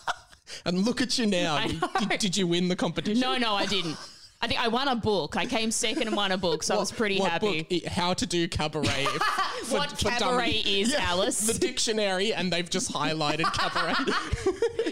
and 0.64 0.78
look 0.84 1.00
at 1.00 1.18
you 1.18 1.26
now. 1.26 1.56
I 1.56 1.64
You- 1.64 1.80
know. 1.80 1.88
Did, 2.08 2.18
did 2.20 2.36
you 2.36 2.46
win 2.46 2.68
the 2.68 2.76
competition? 2.76 3.20
no, 3.20 3.36
no, 3.36 3.54
I 3.54 3.66
didn't. 3.66 3.96
I 4.44 4.48
think 4.48 4.60
I 4.60 4.66
won 4.66 4.88
a 4.88 4.96
book. 4.96 5.36
I 5.36 5.46
came 5.46 5.70
second 5.70 6.08
and 6.08 6.16
won 6.16 6.32
a 6.32 6.36
book, 6.36 6.64
so 6.64 6.74
I 6.74 6.78
was 6.78 6.90
pretty 6.90 7.20
what 7.20 7.30
happy. 7.30 7.62
Book? 7.62 7.84
How 7.84 8.12
to 8.12 8.26
do 8.26 8.48
cabaret. 8.48 9.04
for- 9.66 9.76
What 9.78 9.90
for 10.00 10.10
cabaret 10.10 10.62
dummies. 10.62 10.88
is, 10.88 10.94
Alice? 10.96 11.40
The 11.46 11.56
dictionary, 11.58 12.34
and 12.34 12.52
they've 12.52 12.68
just 12.68 12.92
highlighted 12.92 13.44
cabaret. 13.54 13.94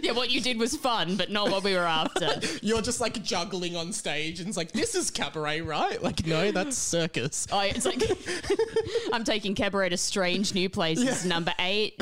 yeah, 0.05 0.13
what 0.13 0.31
you 0.31 0.41
did 0.41 0.57
was 0.59 0.77
fun, 0.77 1.17
but 1.17 1.31
not 1.33 1.51
what 1.51 1.65
we 1.65 1.75
were 1.75 1.81
after. 1.81 2.41
You're 2.63 2.81
just 2.81 3.01
like 3.01 3.21
juggling 3.25 3.75
on 3.75 3.93
stage, 3.93 4.39
and 4.39 4.47
it's 4.49 4.57
like, 4.57 4.71
this 4.71 4.95
is 4.95 5.11
cabaret, 5.11 5.63
right? 5.63 6.01
Like, 6.01 6.25
no, 6.27 6.53
that's 6.53 6.79
circus. 6.79 7.49
Oh, 7.51 7.59
it's 7.61 7.85
like 7.87 8.03
I'm 9.13 9.25
taking 9.25 9.57
cabaret 9.57 9.89
to 9.89 9.97
strange 9.97 10.55
new 10.55 10.71
places. 10.71 11.25
Number 11.25 11.53
eight. 11.59 11.95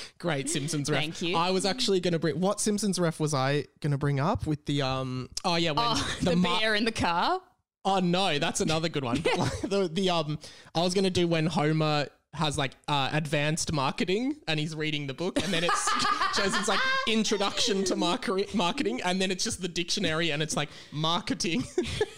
Great 0.18 0.48
Simpsons 0.50 0.90
ref. 0.90 1.00
Thank 1.00 1.22
you. 1.22 1.36
I 1.36 1.50
was 1.50 1.64
actually 1.64 2.00
going 2.00 2.12
to 2.12 2.18
bring 2.18 2.40
what 2.40 2.60
Simpsons 2.60 2.98
ref 2.98 3.20
was 3.20 3.34
I 3.34 3.66
going 3.80 3.90
to 3.92 3.98
bring 3.98 4.20
up 4.20 4.46
with 4.46 4.64
the 4.66 4.82
um. 4.82 5.28
Oh 5.44 5.56
yeah, 5.56 5.70
when 5.72 5.84
Oh, 5.86 6.16
the, 6.22 6.36
ma- 6.36 6.58
bear 6.60 6.74
in 6.74 6.84
the 6.84 6.92
car. 6.92 7.40
Oh 7.84 7.98
no, 7.98 8.38
that's 8.38 8.60
another 8.60 8.88
good 8.88 9.04
one. 9.04 9.16
The 9.62 9.90
the 9.92 10.10
um, 10.10 10.38
I 10.74 10.80
was 10.80 10.94
gonna 10.94 11.10
do 11.10 11.26
when 11.26 11.46
Homer 11.46 12.06
has 12.34 12.56
like 12.56 12.72
uh, 12.88 13.10
advanced 13.12 13.72
marketing 13.72 14.36
and 14.48 14.58
he's 14.58 14.74
reading 14.74 15.06
the 15.06 15.14
book, 15.14 15.42
and 15.42 15.52
then 15.52 15.64
it's 15.64 15.90
shows 16.36 16.54
it's 16.54 16.68
like 16.68 16.80
introduction 17.08 17.84
to 17.84 17.96
market 17.96 18.54
marketing, 18.54 19.00
and 19.02 19.20
then 19.20 19.30
it's 19.30 19.44
just 19.44 19.60
the 19.60 19.68
dictionary, 19.68 20.30
and 20.30 20.42
it's 20.42 20.56
like 20.56 20.68
marketing 20.92 21.64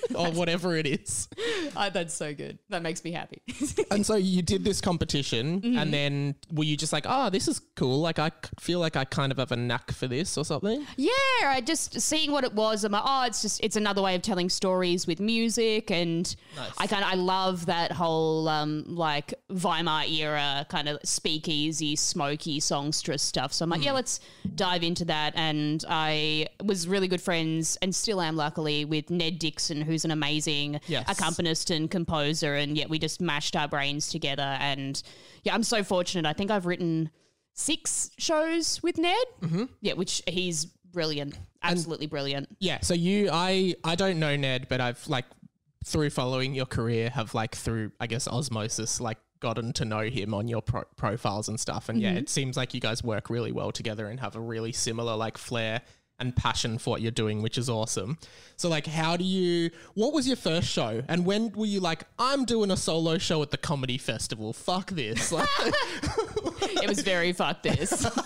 or 0.14 0.30
whatever 0.32 0.76
it 0.76 0.86
is. 0.86 1.28
Oh, 1.76 1.90
that's 1.90 2.14
so 2.14 2.34
good. 2.34 2.58
That 2.70 2.82
makes 2.82 3.02
me 3.04 3.12
happy. 3.12 3.42
And 3.90 4.04
so 4.04 4.16
you 4.16 4.42
did 4.42 4.64
this 4.64 4.80
competition, 4.80 5.60
Mm-hmm. 5.60 5.78
and 5.78 5.92
then 5.94 6.34
were 6.52 6.64
you 6.64 6.76
just 6.76 6.92
like, 6.92 7.04
oh, 7.08 7.30
this 7.30 7.46
is 7.48 7.60
cool? 7.76 8.00
Like 8.00 8.18
I 8.18 8.30
feel 8.58 8.80
like 8.80 8.96
I 8.96 9.04
kind 9.04 9.30
of 9.32 9.38
have 9.38 9.52
a 9.52 9.56
knack 9.56 9.92
for 9.92 10.06
this 10.08 10.36
or 10.38 10.44
something. 10.44 10.84
yeah, 10.96 11.10
I 11.44 11.60
just 11.64 12.00
seeing 12.00 12.32
what 12.32 12.44
it 12.44 12.52
was. 12.54 12.82
I'm 12.84 12.92
like, 12.92 13.02
oh, 13.04 13.24
it's 13.26 13.42
just 13.42 13.62
it's 13.62 13.76
another 13.76 14.02
way 14.02 14.14
of 14.14 14.22
telling 14.22 14.48
stories 14.48 15.06
with 15.06 15.20
music, 15.20 15.90
and 15.90 16.34
I 16.78 16.86
kind 16.86 17.04
of 17.04 17.10
I 17.10 17.14
love 17.14 17.66
that 17.66 17.92
whole 17.92 18.48
um 18.48 18.84
like 18.86 19.34
Weimar 19.50 20.04
era 20.06 20.66
kind 20.68 20.88
of 20.88 20.98
speakeasy, 21.04 21.96
smoky 21.96 22.60
songstress 22.60 23.22
stuff. 23.22 23.52
So 23.52 23.64
I'm 23.64 23.70
like, 23.70 23.84
yeah, 23.84 23.92
let's 23.92 24.20
dive 24.54 24.82
into 24.82 25.04
that. 25.06 25.32
And 25.36 25.84
I 25.88 26.46
was 26.62 26.86
really 26.88 27.08
good 27.08 27.20
friends, 27.22 27.76
and 27.82 27.94
still 27.94 28.20
am 28.20 28.36
luckily 28.36 28.84
with 28.84 29.10
Ned 29.10 29.38
Dixon, 29.38 29.82
who's 29.94 30.04
an 30.04 30.10
amazing 30.10 30.80
Yes. 30.88 31.04
accompanist 31.08 31.70
and 31.70 31.88
composer, 31.90 32.56
and 32.56 32.76
yet 32.76 32.90
we 32.90 32.98
just 32.98 33.20
mashed 33.20 33.54
our 33.54 33.68
brains 33.68 34.08
together. 34.08 34.56
And 34.60 35.00
yeah, 35.44 35.54
I'm 35.54 35.62
so 35.62 35.84
fortunate. 35.84 36.26
I 36.28 36.32
think 36.32 36.50
I've 36.50 36.66
written 36.66 37.10
six 37.52 38.10
shows 38.18 38.82
with 38.82 38.98
Ned. 38.98 39.14
Mm-hmm. 39.40 39.64
Yeah, 39.80 39.92
which 39.94 40.20
he's 40.26 40.64
brilliant, 40.64 41.38
absolutely 41.62 42.06
brilliant. 42.06 42.48
Yeah. 42.58 42.80
So 42.82 42.94
you, 42.94 43.30
I, 43.32 43.74
I 43.84 43.94
don't 43.94 44.18
know 44.18 44.36
Ned, 44.36 44.66
but 44.68 44.80
I've 44.80 45.06
like 45.08 45.26
through 45.84 46.10
following 46.10 46.54
your 46.54 46.66
career, 46.66 47.10
have 47.10 47.34
like 47.34 47.54
through 47.54 47.92
I 48.00 48.06
guess 48.08 48.26
osmosis, 48.26 49.00
like 49.00 49.18
gotten 49.40 49.72
to 49.74 49.84
know 49.84 50.00
him 50.02 50.32
on 50.34 50.48
your 50.48 50.62
pro- 50.62 50.84
profiles 50.96 51.48
and 51.48 51.60
stuff. 51.60 51.88
And 51.88 52.00
yeah, 52.00 52.14
it 52.14 52.28
seems 52.28 52.56
like 52.56 52.74
you 52.74 52.80
guys 52.80 53.04
work 53.04 53.30
really 53.30 53.52
well 53.52 53.70
together 53.70 54.08
and 54.08 54.18
have 54.18 54.34
a 54.34 54.40
really 54.40 54.72
similar 54.72 55.14
like 55.16 55.36
flair 55.38 55.82
and 56.20 56.34
passion 56.36 56.78
for 56.78 56.90
what 56.90 57.00
you're 57.02 57.10
doing, 57.10 57.42
which 57.42 57.58
is 57.58 57.68
awesome. 57.68 58.18
So 58.56 58.68
like, 58.68 58.86
how 58.86 59.16
do 59.16 59.24
you? 59.24 59.70
What 59.94 60.12
was 60.12 60.26
your 60.26 60.36
first 60.36 60.68
show, 60.68 61.02
and 61.08 61.26
when 61.26 61.50
were 61.52 61.66
you 61.66 61.80
like, 61.80 62.04
I'm 62.18 62.44
doing 62.44 62.70
a 62.70 62.76
solo 62.76 63.18
show 63.18 63.42
at 63.42 63.50
the 63.50 63.58
comedy 63.58 63.98
festival? 63.98 64.52
Fuck 64.52 64.90
this! 64.92 65.32
Like, 65.32 65.48
It 66.82 66.88
was 66.88 67.00
very 67.00 67.32
fuck 67.32 67.62
this. 67.62 68.06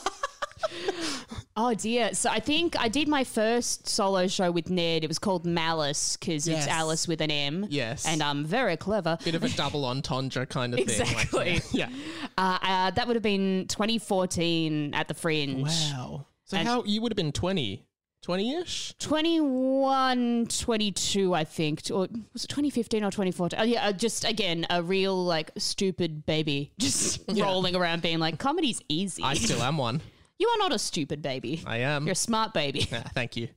Oh 1.61 1.75
dear. 1.75 2.15
So 2.15 2.31
I 2.31 2.39
think 2.39 2.79
I 2.79 2.87
did 2.89 3.09
my 3.09 3.25
first 3.25 3.89
solo 3.89 4.29
show 4.29 4.49
with 4.53 4.71
Ned. 4.71 5.03
It 5.03 5.09
was 5.09 5.19
called 5.19 5.45
Malice 5.45 6.17
because 6.17 6.47
Yes. 6.47 6.65
it's 6.65 6.73
Alice 6.73 7.09
with 7.09 7.21
an 7.21 7.33
M. 7.33 7.67
Yes. 7.69 8.07
And 8.07 8.23
I'm 8.23 8.45
very 8.45 8.77
clever. 8.77 9.19
bit 9.25 9.35
of 9.35 9.43
a 9.43 9.49
double 9.49 9.85
entendre 9.85 10.47
kind 10.47 10.73
of 10.79 10.87
thing. 10.87 10.99
like, 11.33 11.57
Exactly. 11.57 11.61
yeah. 11.73 11.89
Uh, 12.39 12.59
uh, 12.63 12.91
that 12.93 13.09
would 13.09 13.17
have 13.17 13.25
been 13.25 13.67
2014 13.67 14.95
at 14.95 15.09
the 15.09 15.15
Fringe. 15.15 15.67
Wow. 15.67 16.27
So 16.49 16.57
And- 16.57 16.67
how 16.67 16.83
you 16.85 17.03
would 17.03 17.13
have 17.13 17.17
been 17.17 17.31
20, 17.33 17.85
20-ish? 18.25 18.95
21, 18.99 20.47
22, 20.49 21.35
I 21.35 21.45
think. 21.45 21.83
Or 21.91 22.09
was 22.33 22.45
it 22.45 22.49
2015 22.49 23.05
or 23.05 23.11
2014? 23.11 23.61
Oh, 23.61 23.65
yeah, 23.65 23.87
uh, 23.87 23.93
just 23.93 24.25
again, 24.25 24.67
a 24.71 24.83
real 24.83 25.25
like 25.25 25.51
stupid 25.59 26.25
baby 26.27 26.73
just 26.79 27.21
rolling 27.29 27.77
around 27.77 28.03
being 28.03 28.19
like, 28.19 28.39
comedy's 28.39 28.81
easy. 28.89 29.23
I 29.23 29.35
still 29.35 29.63
am 29.63 29.77
one. 29.79 30.01
you 30.39 30.49
are 30.49 30.59
not 30.59 30.73
a 30.73 30.79
stupid 30.79 31.21
baby. 31.21 31.63
I 31.67 31.79
am. 31.79 32.07
You're 32.07 32.13
a 32.13 32.17
smart 32.17 32.55
baby. 32.55 32.89
Ah, 32.93 33.03
thank 33.15 33.37
you. 33.37 33.49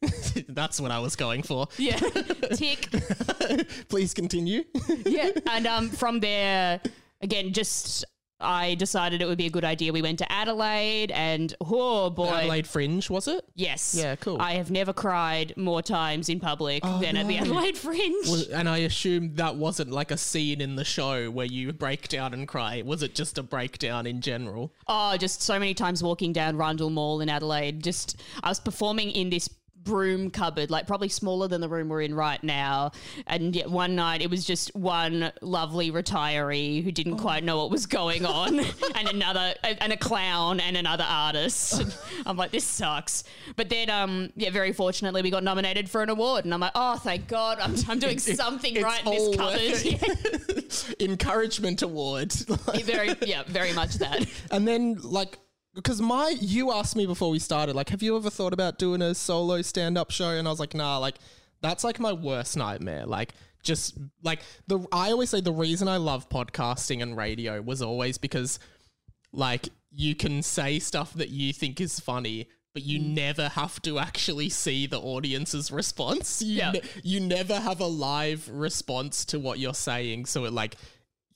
That's 0.49 0.81
what 0.81 0.91
I 0.91 0.99
was 0.99 1.15
going 1.15 1.43
for. 1.43 1.67
yeah. 1.77 1.97
Tick. 2.55 2.89
Please 3.87 4.13
continue. 4.13 4.63
yeah. 5.05 5.29
And 5.49 5.65
um, 5.67 5.89
from 5.89 6.19
there, 6.19 6.81
again, 7.21 7.53
just 7.53 8.03
I 8.41 8.75
decided 8.75 9.21
it 9.21 9.27
would 9.27 9.37
be 9.37 9.45
a 9.45 9.49
good 9.51 9.63
idea. 9.65 9.93
We 9.93 10.01
went 10.01 10.19
to 10.19 10.31
Adelaide, 10.31 11.11
and 11.11 11.53
oh 11.61 12.09
boy, 12.09 12.29
Adelaide 12.29 12.67
Fringe, 12.67 13.09
was 13.09 13.27
it? 13.27 13.45
yes, 13.55 13.95
Yeah, 13.97 14.15
cool. 14.15 14.41
I 14.41 14.53
have 14.53 14.71
never 14.71 14.93
cried 14.93 15.53
more 15.57 15.81
times 15.81 16.29
in 16.29 16.39
public 16.39 16.81
oh, 16.83 16.99
than 16.99 17.17
at 17.17 17.27
the 17.27 17.35
no. 17.37 17.41
Adelaide 17.41 17.77
Fringe. 17.77 18.27
Was- 18.27 18.47
And 18.49 18.67
I 18.67 18.79
assume 18.79 19.35
that 19.35 19.55
wasn't 19.55 19.91
like 19.91 20.11
a 20.11 20.17
scene 20.17 20.61
in 20.61 20.75
the 20.75 20.83
show 20.85 21.29
where 21.29 21.45
you 21.45 21.71
break 21.73 22.07
down 22.07 22.33
and 22.33 22.47
cry. 22.47 22.81
Was 22.85 23.03
it 23.03 23.15
just 23.15 23.37
a 23.37 23.43
breakdown 23.43 24.05
in 24.05 24.21
general? 24.21 24.73
Oh, 24.87 25.15
just 25.17 25.41
so 25.41 25.59
many 25.59 25.73
times 25.73 26.03
walking 26.03 26.33
down 26.33 26.57
Rundle 26.57 26.89
Mall 26.89 27.21
in 27.21 27.29
Adelaide. 27.29 27.83
Just 27.83 28.21
I 28.43 28.49
was 28.49 28.59
performing 28.59 29.11
in 29.11 29.29
this 29.29 29.47
broom 29.83 30.29
cupboard, 30.29 30.69
like 30.69 30.87
probably 30.87 31.09
smaller 31.09 31.47
than 31.47 31.61
the 31.61 31.69
room 31.69 31.89
we're 31.89 32.01
in 32.01 32.13
right 32.13 32.43
now. 32.43 32.91
And 33.27 33.55
yet 33.55 33.69
one 33.69 33.95
night 33.95 34.21
it 34.21 34.29
was 34.29 34.45
just 34.45 34.73
one 34.75 35.31
lovely 35.41 35.91
retiree 35.91 36.83
who 36.83 36.91
didn't 36.91 37.17
quite 37.17 37.43
know 37.43 37.57
what 37.57 37.71
was 37.71 37.85
going 37.85 38.25
on, 38.25 38.59
and 38.95 39.09
another 39.09 39.53
and 39.63 39.93
a 39.93 39.97
clown 39.97 40.59
and 40.59 40.77
another 40.77 41.05
artist. 41.07 41.81
And 41.81 41.95
I'm 42.25 42.37
like, 42.37 42.51
this 42.51 42.65
sucks. 42.65 43.23
But 43.55 43.69
then, 43.69 43.89
um, 43.89 44.31
yeah, 44.35 44.49
very 44.49 44.73
fortunately 44.73 45.21
we 45.21 45.29
got 45.29 45.43
nominated 45.43 45.89
for 45.89 46.01
an 46.01 46.09
award, 46.09 46.45
and 46.45 46.53
I'm 46.53 46.59
like, 46.59 46.73
oh, 46.75 46.97
thank 46.97 47.27
God, 47.27 47.59
I'm, 47.59 47.75
I'm 47.87 47.99
doing 47.99 48.19
something 48.19 48.81
right 48.81 49.05
in 49.05 49.11
this 49.11 49.35
cupboard. 49.35 50.95
Encouragement 50.99 51.81
award. 51.81 52.31
Very, 52.83 53.15
yeah, 53.21 53.43
very 53.47 53.73
much 53.73 53.95
that. 53.95 54.25
and 54.51 54.67
then 54.67 54.97
like 55.01 55.37
because 55.73 56.01
my 56.01 56.35
you 56.39 56.71
asked 56.71 56.95
me 56.95 57.05
before 57.05 57.29
we 57.29 57.39
started 57.39 57.75
like 57.75 57.89
have 57.89 58.03
you 58.03 58.15
ever 58.17 58.29
thought 58.29 58.53
about 58.53 58.77
doing 58.77 59.01
a 59.01 59.15
solo 59.15 59.61
stand-up 59.61 60.11
show? 60.11 60.29
And 60.29 60.47
i 60.47 60.51
was 60.51 60.59
like 60.59 60.73
nah 60.73 60.97
like 60.97 61.15
that's 61.61 61.83
like 61.83 61.99
my 61.99 62.11
worst 62.11 62.57
nightmare. 62.57 63.05
Like 63.05 63.33
just 63.63 63.97
like 64.23 64.39
the 64.67 64.79
i 64.91 65.11
always 65.11 65.29
say 65.29 65.39
the 65.39 65.51
reason 65.51 65.87
i 65.87 65.97
love 65.97 66.27
podcasting 66.29 67.03
and 67.03 67.15
radio 67.15 67.61
was 67.61 67.83
always 67.83 68.17
because 68.17 68.57
like 69.31 69.69
you 69.91 70.15
can 70.15 70.41
say 70.41 70.79
stuff 70.79 71.13
that 71.13 71.29
you 71.29 71.53
think 71.53 71.79
is 71.79 71.99
funny 71.99 72.47
but 72.73 72.83
you 72.83 72.99
mm. 72.99 73.13
never 73.13 73.49
have 73.49 73.81
to 73.81 73.99
actually 73.99 74.49
see 74.49 74.87
the 74.87 74.99
audience's 74.99 75.71
response. 75.71 76.41
You, 76.41 76.57
Yeah. 76.57 76.71
ne- 76.71 76.81
you 77.03 77.19
never 77.19 77.59
have 77.59 77.79
a 77.81 77.85
live 77.85 78.49
response 78.49 79.25
to 79.25 79.39
what 79.39 79.59
you're 79.59 79.73
saying. 79.73 80.25
So 80.25 80.45
it 80.45 80.53
like 80.53 80.75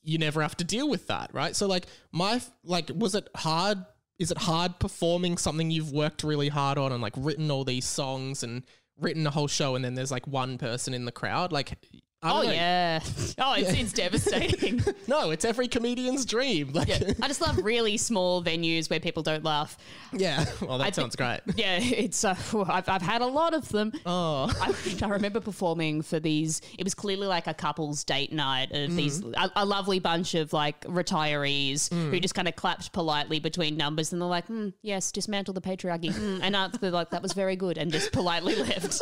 you 0.01 0.17
never 0.17 0.41
have 0.41 0.55
to 0.57 0.63
deal 0.63 0.87
with 0.87 1.07
that, 1.07 1.33
right? 1.33 1.55
So 1.55 1.67
like 1.67 1.87
my 2.11 2.41
like 2.63 2.89
was 2.95 3.15
it 3.15 3.27
hard 3.35 3.85
is 4.19 4.31
it 4.31 4.37
hard 4.37 4.79
performing 4.79 5.37
something 5.37 5.71
you've 5.71 5.91
worked 5.91 6.23
really 6.23 6.49
hard 6.49 6.77
on 6.77 6.91
and 6.91 7.01
like 7.01 7.13
written 7.17 7.51
all 7.51 7.63
these 7.63 7.85
songs 7.85 8.43
and 8.43 8.63
written 8.99 9.27
a 9.27 9.31
whole 9.31 9.47
show 9.47 9.75
and 9.75 9.83
then 9.83 9.95
there's 9.95 10.11
like 10.11 10.27
one 10.27 10.57
person 10.57 10.93
in 10.93 11.05
the 11.05 11.11
crowd? 11.11 11.51
Like 11.51 11.77
Oh 12.23 12.41
know. 12.41 12.51
yeah. 12.51 12.99
Oh, 13.37 13.53
it's, 13.53 13.73
it's 13.73 13.91
devastating. 13.91 14.81
No, 15.07 15.29
it's 15.29 15.45
every 15.45 15.67
comedian's 15.67 16.25
dream. 16.25 16.71
Like 16.73 16.87
yeah. 16.87 17.13
I 17.21 17.27
just 17.27 17.41
love 17.41 17.57
really 17.57 17.97
small 17.97 18.41
venues 18.41 18.89
where 18.89 18.99
people 18.99 19.21
don't 19.21 19.43
laugh. 19.43 19.77
Yeah. 20.13 20.45
Well, 20.61 20.79
that 20.79 20.87
I 20.87 20.91
sounds 20.91 21.15
great. 21.15 21.41
Yeah, 21.55 21.77
it's 21.79 22.23
uh, 22.23 22.35
I've, 22.67 22.89
I've 22.89 23.01
had 23.01 23.21
a 23.21 23.25
lot 23.25 23.53
of 23.53 23.69
them. 23.69 23.91
Oh. 24.05 24.51
I, 24.59 24.73
I 25.03 25.07
remember 25.09 25.41
performing 25.41 26.01
for 26.01 26.19
these. 26.19 26.61
It 26.79 26.83
was 26.83 26.95
clearly 26.95 27.27
like 27.27 27.45
a 27.47 27.53
couple's 27.53 28.03
date 28.03 28.31
night 28.33 28.71
of 28.71 28.95
these 28.95 29.21
a, 29.21 29.51
a 29.57 29.65
lovely 29.65 29.99
bunch 29.99 30.33
of 30.33 30.53
like 30.53 30.81
retirees 30.85 31.93
who 31.93 32.19
just 32.19 32.33
kind 32.33 32.47
of 32.47 32.55
clapped 32.55 32.91
politely 32.93 33.39
between 33.39 33.77
numbers, 33.77 34.11
and 34.11 34.21
they're 34.21 34.29
like, 34.29 34.47
mm, 34.47 34.73
"Yes, 34.81 35.11
dismantle 35.11 35.53
the 35.53 35.61
patriarchy," 35.61 36.11
mm, 36.11 36.39
and 36.41 36.55
they're 36.81 36.91
like, 36.91 37.11
"That 37.11 37.21
was 37.21 37.33
very 37.33 37.55
good," 37.55 37.77
and 37.77 37.91
just 37.91 38.11
politely 38.11 38.55
left. 38.55 39.01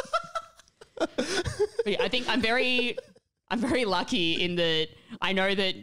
But 0.97 1.87
yeah, 1.87 2.01
I 2.01 2.07
think 2.07 2.27
I'm 2.29 2.41
very, 2.41 2.97
I'm 3.49 3.59
very 3.59 3.85
lucky 3.85 4.43
in 4.43 4.55
that 4.55 4.87
I 5.21 5.33
know 5.33 5.53
that. 5.53 5.75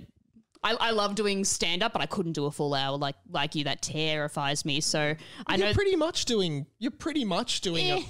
I, 0.63 0.75
I 0.79 0.91
love 0.91 1.15
doing 1.15 1.43
stand 1.47 1.83
up, 1.83 1.95
but 1.95 2.03
I 2.03 2.07
couldn't 2.07 2.33
do 2.35 2.45
a 2.45 2.51
full 2.51 2.75
hour 2.75 2.99
like 2.99 3.15
like 3.31 3.55
you. 3.55 3.65
That 3.65 3.81
terrifies 3.81 4.67
me. 4.67 4.83
So 4.83 5.15
I 5.47 5.57
know 5.57 5.65
You're 5.65 5.75
pretty 5.75 5.97
much 5.97 6.27
doing 6.27 6.67
you're 6.79 6.91
pretty 6.91 7.25
much 7.25 7.63
doing 7.63 7.91
Eh. 7.91 7.97
a 7.97 8.05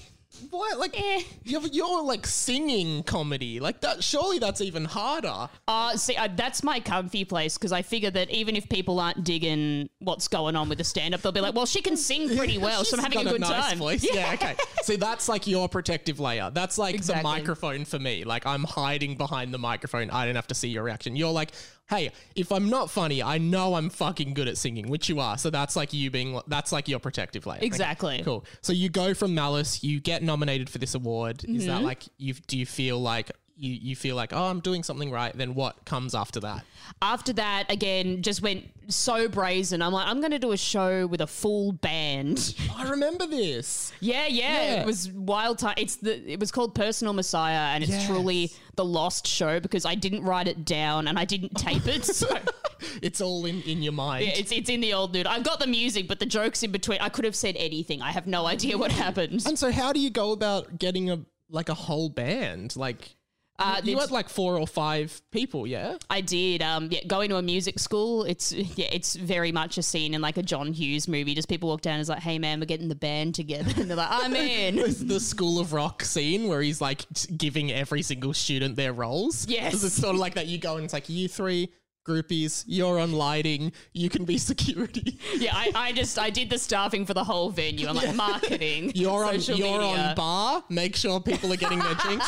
What? 0.51 0.79
Like 0.79 0.99
Eh. 0.99 1.23
you're, 1.45 1.61
you're 1.67 2.03
like 2.03 2.27
singing 2.27 3.03
comedy. 3.03 3.61
Like 3.61 3.81
that. 3.81 4.03
Surely 4.03 4.39
that's 4.39 4.61
even 4.61 4.85
harder. 4.85 5.49
Uh, 5.67 5.97
see, 5.97 6.17
uh, 6.17 6.29
that's 6.37 6.63
my 6.63 6.81
comfy 6.81 7.25
place 7.25 7.59
because 7.59 7.73
I 7.73 7.83
figure 7.83 8.11
that 8.13 8.31
even 8.31 8.55
if 8.57 8.69
people 8.69 9.01
aren't 9.01 9.25
digging 9.25 9.91
what's 9.99 10.29
going 10.29 10.55
on 10.57 10.69
with 10.69 10.79
the 10.79 10.85
stand 10.85 11.15
up, 11.15 11.21
they'll 11.23 11.33
be 11.33 11.41
like, 11.41 11.55
well, 11.55 11.67
she 11.67 11.83
can 11.83 11.97
sing 11.97 12.37
pretty 12.37 12.59
well, 12.59 12.85
so 12.85 12.97
I'm 12.97 13.03
having 13.03 13.27
a 13.27 13.31
good 13.31 13.41
nice 13.41 13.71
time. 13.71 13.79
Voice. 13.79 14.07
Yeah. 14.09 14.31
okay. 14.35 14.55
See, 14.83 14.97
that's 14.97 15.29
like 15.29 15.47
your 15.47 15.69
protective 15.69 16.21
layer. 16.21 16.51
That's 16.53 16.79
like 16.79 16.95
Exactly. 16.95 17.23
the 17.23 17.29
microphone 17.29 17.85
for 17.85 17.99
me. 17.99 18.25
Like 18.25 18.47
I'm 18.47 18.65
hiding 18.65 19.17
behind 19.17 19.53
the 19.53 19.59
microphone. 19.59 20.11
I 20.11 20.27
don't 20.27 20.37
have 20.37 20.47
to 20.49 20.55
see 20.55 20.69
your 20.69 20.85
reaction. 20.85 21.17
You're 21.17 21.33
like, 21.33 21.51
hey, 21.91 22.13
if 22.35 22.51
I'm 22.53 22.71
not 22.71 22.91
funny, 22.91 23.23
I 23.23 23.37
know 23.39 23.75
I'm 23.75 23.91
fucking 23.91 24.33
good 24.33 24.49
at 24.49 24.57
singing, 24.57 24.89
which 24.89 25.09
you 25.09 25.21
are. 25.21 25.37
So 25.37 25.51
that's 25.51 25.77
like 25.77 25.93
you 25.93 26.11
being. 26.11 26.41
That's 26.47 26.73
like 26.73 26.89
your 26.89 27.01
protective 27.01 27.45
layer. 27.47 27.59
Okay, 27.59 27.67
Exactly. 27.67 28.23
Cool. 28.25 28.45
So 28.63 28.73
you 28.73 28.89
go 28.89 29.13
from 29.13 29.35
Malice. 29.35 29.83
You 29.85 30.01
get 30.01 30.23
nominated 30.23 30.71
for 30.71 30.79
this 30.79 30.95
award. 30.95 31.45
Is 31.45 31.51
Mm-hmm. 31.65 31.67
that 31.67 31.83
like 31.83 32.05
you? 32.17 32.35
Do 32.47 32.57
you 32.57 32.65
feel 32.67 32.99
like? 33.01 33.31
You, 33.63 33.73
you 33.75 33.95
feel 33.97 34.17
like 34.17 34.33
oh 34.33 34.45
I'm 34.47 34.61
doing 34.61 34.83
something 34.83 35.11
right 35.11 35.37
then 35.37 35.55
what 35.55 35.85
comes 35.85 36.15
after 36.15 36.41
that 36.41 36.65
After 37.03 37.33
that, 37.35 37.71
again, 37.71 38.23
just 38.23 38.41
went 38.43 38.65
so 38.89 39.29
brazen. 39.29 39.83
I'm 39.83 39.93
like, 39.93 40.09
I'm 40.09 40.19
going 40.21 40.33
to 40.33 40.39
do 40.41 40.51
a 40.53 40.57
show 40.57 41.07
with 41.07 41.21
a 41.21 41.27
full 41.27 41.71
band. 41.73 42.55
I 42.77 42.89
remember 42.89 43.27
this 43.27 43.93
Yeah, 44.01 44.27
yeah, 44.27 44.63
Yeah. 44.63 44.81
it 44.81 44.87
was 44.87 45.11
wild 45.13 45.59
time. 45.59 45.75
It's 45.77 45.97
the 45.97 46.15
it 46.33 46.41
was 46.41 46.51
called 46.51 46.75
Personal 46.75 47.13
Messiah, 47.13 47.75
and 47.75 47.85
it's 47.85 47.93
Yes. 47.93 48.07
truly 48.07 48.51
the 48.77 48.85
lost 48.85 49.27
show 49.27 49.61
because 49.61 49.85
I 49.85 49.95
didn't 49.95 50.23
write 50.25 50.49
it 50.49 50.65
down 50.65 51.07
and 51.07 51.19
I 51.19 51.25
didn't 51.27 51.55
tape 51.57 51.87
it. 51.87 52.05
So 52.07 52.27
it's 53.03 53.21
all 53.21 53.45
in 53.45 53.61
in 53.63 53.83
your 53.83 53.93
mind 53.93 54.25
yeah, 54.27 54.33
it's 54.41 54.53
it's 54.53 54.71
in 54.71 54.81
the 54.81 54.95
old 54.95 55.13
nude. 55.13 55.27
I've 55.27 55.45
got 55.45 55.61
the 55.61 55.67
music, 55.67 56.09
but 56.09 56.19
the 56.19 56.27
jokes 56.27 56.63
in 56.63 56.73
between. 56.73 56.99
I 57.01 57.11
could 57.11 57.27
have 57.27 57.37
said 57.37 57.57
anything. 57.59 58.01
I 58.01 58.11
have 58.13 58.27
no 58.27 58.47
idea 58.47 58.79
what 58.79 58.91
happened. 58.91 59.43
And 59.47 59.59
so, 59.59 59.71
how 59.71 59.93
do 59.93 60.01
you 60.01 60.09
go 60.11 60.33
about 60.33 60.79
getting 60.79 61.11
a 61.11 61.21
like 61.51 61.69
a 61.69 61.75
whole 61.75 62.09
band? 62.09 62.75
Like, 62.75 63.17
Uh, 63.61 63.81
you 63.85 63.99
had 63.99 64.11
like 64.11 64.29
four 64.29 64.59
or 64.59 64.67
five 64.67 65.21
people, 65.31 65.67
yeah. 65.67 65.99
I 66.09 66.21
did. 66.23 66.63
Um, 66.63 66.89
yeah, 66.91 67.05
going 67.07 67.29
to 67.29 67.37
a 67.37 67.43
music 67.43 67.79
school. 67.79 68.25
It's 68.25 68.53
yeah, 68.53 68.89
it's 68.91 69.15
very 69.17 69.53
much 69.53 69.79
a 69.79 69.83
scene 69.83 70.15
in 70.15 70.21
like 70.21 70.39
a 70.39 70.43
John 70.43 70.73
Hughes 70.73 71.07
movie. 71.07 71.35
Just 71.35 71.49
people 71.49 71.69
walk 71.69 71.83
down 71.83 71.95
and 71.95 72.01
it's 72.01 72.09
like, 72.09 72.21
"Hey 72.21 72.39
man, 72.39 72.59
we're 72.59 72.67
getting 72.67 72.89
the 72.89 72.95
band 72.95 73.35
together," 73.35 73.71
and 73.81 73.91
they're 73.91 73.97
like, 73.97 74.09
"I'm 74.11 74.35
in." 74.35 74.77
The 74.77 75.21
School 75.21 75.59
of 75.61 75.73
Rock 75.73 76.03
scene 76.03 76.49
where 76.49 76.63
he's 76.63 76.81
like 76.81 77.05
giving 77.37 77.71
every 77.71 78.03
single 78.03 78.33
student 78.33 78.77
their 78.77 78.93
roles. 78.93 79.47
Yes. 79.47 79.83
it's 79.85 79.95
sort 79.95 80.15
of 80.15 80.21
like 80.21 80.35
that. 80.35 80.47
You 80.47 80.59
go 80.59 80.77
and 80.77 80.85
it's 80.85 80.95
like 80.95 81.09
you 81.09 81.29
three 81.29 81.71
groupies, 82.07 82.65
you're 82.67 82.99
on 82.99 83.13
lighting, 83.13 83.73
you 83.93 84.09
can 84.09 84.25
be 84.25 84.39
security. 84.51 85.19
yeah, 85.37 85.55
I, 85.55 85.73
I 85.75 85.93
just 85.93 86.19
I 86.19 86.31
did 86.31 86.51
the 86.51 86.59
staffing 86.59 87.05
for 87.05 87.15
the 87.15 87.25
whole 87.25 87.51
venue. 87.51 87.89
I'm 87.89 87.97
like 87.97 88.15
marketing. 88.15 88.93
You're 88.95 89.25
on 89.25 89.41
you're 89.41 89.57
media. 89.57 90.09
on 90.11 90.15
bar. 90.15 90.65
Make 90.69 90.97
sure 90.97 91.21
people 91.21 91.53
are 91.53 91.57
getting 91.57 91.79
their 91.79 91.95
drinks. 91.95 92.27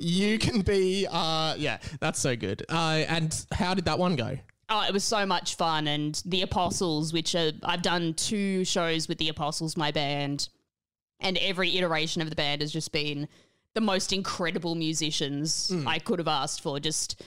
You 0.00 0.38
can 0.38 0.62
be. 0.62 1.06
Uh, 1.10 1.54
yeah, 1.58 1.78
that's 2.00 2.20
so 2.20 2.36
good. 2.36 2.64
Uh, 2.68 3.04
and 3.08 3.44
how 3.52 3.74
did 3.74 3.84
that 3.86 3.98
one 3.98 4.16
go? 4.16 4.38
Oh, 4.70 4.84
it 4.86 4.92
was 4.92 5.04
so 5.04 5.24
much 5.24 5.54
fun. 5.54 5.88
And 5.88 6.20
the 6.26 6.42
Apostles, 6.42 7.12
which 7.12 7.34
are, 7.34 7.52
I've 7.62 7.82
done 7.82 8.14
two 8.14 8.64
shows 8.64 9.08
with 9.08 9.18
the 9.18 9.28
Apostles, 9.28 9.76
my 9.76 9.90
band, 9.90 10.48
and 11.20 11.38
every 11.38 11.76
iteration 11.78 12.20
of 12.22 12.28
the 12.30 12.36
band 12.36 12.60
has 12.60 12.70
just 12.72 12.92
been 12.92 13.28
the 13.74 13.80
most 13.80 14.12
incredible 14.12 14.74
musicians 14.74 15.72
I 15.86 15.98
could 15.98 16.18
have 16.18 16.28
asked 16.28 16.60
for. 16.62 16.78
Just 16.80 17.22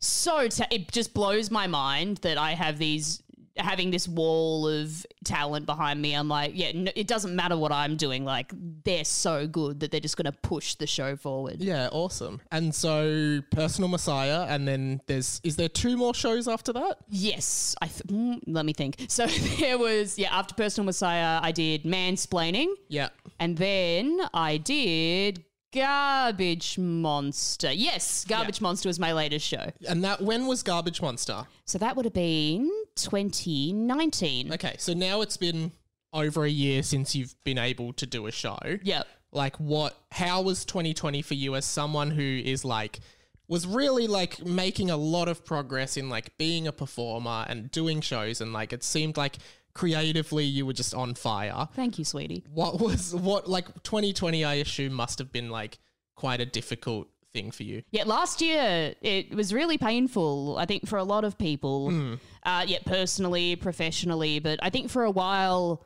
so, 0.00 0.48
ta- 0.48 0.66
it 0.70 0.92
just 0.92 1.14
blows 1.14 1.50
my 1.50 1.66
mind 1.66 2.18
that 2.18 2.36
I 2.38 2.52
have 2.52 2.78
these. 2.78 3.22
Having 3.56 3.90
this 3.90 4.08
wall 4.08 4.66
of 4.66 5.04
talent 5.24 5.66
behind 5.66 6.00
me, 6.00 6.14
I'm 6.14 6.28
like, 6.28 6.52
yeah, 6.54 6.72
no, 6.74 6.90
it 6.96 7.06
doesn't 7.06 7.36
matter 7.36 7.56
what 7.56 7.70
I'm 7.72 7.96
doing. 7.96 8.24
Like, 8.24 8.52
they're 8.84 9.04
so 9.04 9.46
good 9.46 9.80
that 9.80 9.90
they're 9.90 10.00
just 10.00 10.16
going 10.16 10.32
to 10.32 10.38
push 10.38 10.74
the 10.76 10.86
show 10.86 11.16
forward. 11.16 11.56
Yeah, 11.60 11.88
awesome. 11.92 12.40
And 12.50 12.74
so, 12.74 13.40
Personal 13.50 13.88
Messiah, 13.88 14.46
and 14.48 14.66
then 14.66 15.00
there's 15.06 15.40
is 15.44 15.56
there 15.56 15.68
two 15.68 15.96
more 15.96 16.14
shows 16.14 16.48
after 16.48 16.72
that? 16.72 16.96
Yes, 17.08 17.74
I 17.82 17.86
th- 17.88 18.02
mm, 18.04 18.40
let 18.46 18.64
me 18.64 18.72
think. 18.72 18.96
So 19.08 19.26
there 19.58 19.76
was 19.78 20.18
yeah. 20.18 20.34
After 20.36 20.54
Personal 20.54 20.86
Messiah, 20.86 21.38
I 21.42 21.52
did 21.52 21.82
Mansplaining, 21.84 22.68
Yeah. 22.88 23.10
and 23.38 23.56
then 23.58 24.20
I 24.32 24.56
did 24.56 25.44
Garbage 25.72 26.78
Monster. 26.78 27.72
Yes, 27.72 28.24
Garbage 28.24 28.60
Monster 28.60 28.88
was 28.88 28.98
my 28.98 29.12
latest 29.12 29.46
show. 29.46 29.70
And 29.88 30.04
that 30.04 30.20
when 30.20 30.46
was 30.46 30.62
Garbage 30.62 31.00
Monster? 31.00 31.44
So 31.64 31.78
that 31.78 31.96
would 31.96 32.04
have 32.04 32.14
been 32.14 32.70
2019. 32.96 34.52
Okay, 34.52 34.74
so 34.78 34.92
now 34.92 35.22
it's 35.22 35.36
been 35.36 35.72
over 36.12 36.44
a 36.44 36.50
year 36.50 36.82
since 36.82 37.14
you've 37.14 37.34
been 37.44 37.58
able 37.58 37.92
to 37.94 38.06
do 38.06 38.26
a 38.26 38.32
show. 38.32 38.58
Yep. 38.82 39.06
Like 39.32 39.56
what 39.56 39.96
how 40.10 40.42
was 40.42 40.64
2020 40.66 41.22
for 41.22 41.34
you 41.34 41.56
as 41.56 41.64
someone 41.64 42.10
who 42.10 42.22
is 42.22 42.64
like 42.64 43.00
was 43.48 43.66
really 43.66 44.06
like 44.06 44.44
making 44.44 44.90
a 44.90 44.96
lot 44.96 45.28
of 45.28 45.44
progress 45.44 45.96
in 45.96 46.08
like 46.08 46.36
being 46.38 46.66
a 46.66 46.72
performer 46.72 47.46
and 47.48 47.70
doing 47.70 48.00
shows 48.00 48.40
and 48.40 48.52
like 48.52 48.72
it 48.72 48.82
seemed 48.84 49.16
like 49.16 49.38
creatively 49.74 50.44
you 50.44 50.66
were 50.66 50.72
just 50.72 50.94
on 50.94 51.14
fire. 51.14 51.68
Thank 51.74 51.98
you, 51.98 52.04
sweetie. 52.04 52.44
What 52.52 52.80
was 52.80 53.14
what 53.14 53.48
like 53.48 53.66
2020 53.82 54.44
I 54.44 54.54
assume 54.54 54.92
must 54.92 55.18
have 55.18 55.32
been 55.32 55.50
like 55.50 55.78
quite 56.16 56.40
a 56.40 56.46
difficult 56.46 57.08
thing 57.32 57.50
for 57.50 57.62
you. 57.62 57.82
Yeah, 57.90 58.04
last 58.04 58.40
year 58.42 58.94
it 59.00 59.34
was 59.34 59.54
really 59.54 59.78
painful. 59.78 60.56
I 60.58 60.66
think 60.66 60.86
for 60.86 60.98
a 60.98 61.04
lot 61.04 61.24
of 61.24 61.38
people, 61.38 62.18
uh, 62.42 62.64
yeah, 62.66 62.78
personally, 62.84 63.56
professionally, 63.56 64.38
but 64.38 64.58
I 64.62 64.70
think 64.70 64.90
for 64.90 65.04
a 65.04 65.10
while. 65.10 65.84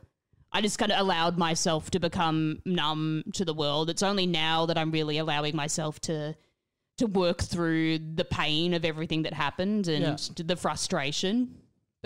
I 0.49 0.61
just 0.61 0.79
kind 0.79 0.93
of 0.93 0.99
allowed 0.99 1.37
myself 1.37 1.91
to 1.91 1.99
become 1.99 2.61
numb 2.65 3.23
to 3.33 3.43
the 3.43 3.53
world. 3.53 3.89
It's 3.89 4.01
only 4.01 4.25
now 4.25 4.65
that 4.67 4.77
I'm 4.77 4.91
really 4.91 5.17
allowing 5.17 5.55
myself 5.57 5.99
to 6.01 6.35
to 6.99 7.05
work 7.05 7.41
through 7.43 7.99
the 8.15 8.23
pain 8.23 8.73
of 8.73 8.85
everything 8.85 9.23
that 9.23 9.33
happened 9.33 9.89
and 9.89 10.03
Yeah. 10.37 10.43
the 10.45 10.55
frustration. 10.55 11.57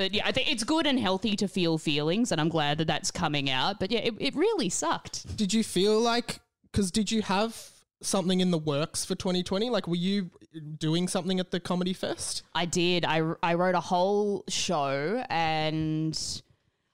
But 0.01 0.15
yeah, 0.15 0.23
I 0.25 0.31
think 0.31 0.51
it's 0.51 0.63
good 0.63 0.87
and 0.87 0.99
healthy 0.99 1.35
to 1.35 1.47
feel 1.47 1.77
feelings, 1.77 2.31
and 2.31 2.41
I'm 2.41 2.49
glad 2.49 2.79
that 2.79 2.87
that's 2.87 3.11
coming 3.11 3.51
out. 3.51 3.79
But 3.79 3.91
yeah, 3.91 3.99
it, 3.99 4.15
it 4.17 4.35
really 4.35 4.67
sucked. 4.67 5.37
Did 5.37 5.53
you 5.53 5.63
feel 5.63 5.99
like 5.99 6.39
cuz 6.73 6.89
did 6.89 7.11
you 7.11 7.21
have 7.21 7.69
something 8.01 8.39
in 8.39 8.49
the 8.49 8.57
works 8.57 9.05
for 9.05 9.13
2020? 9.13 9.69
Like 9.69 9.87
were 9.87 9.95
you 9.95 10.31
doing 10.79 11.07
something 11.07 11.39
at 11.39 11.51
the 11.51 11.59
comedy 11.59 11.93
fest? 11.93 12.41
I 12.55 12.65
did. 12.65 13.05
I, 13.05 13.33
I 13.43 13.53
wrote 13.53 13.75
a 13.75 13.79
whole 13.79 14.43
show, 14.49 15.23
and 15.29 16.17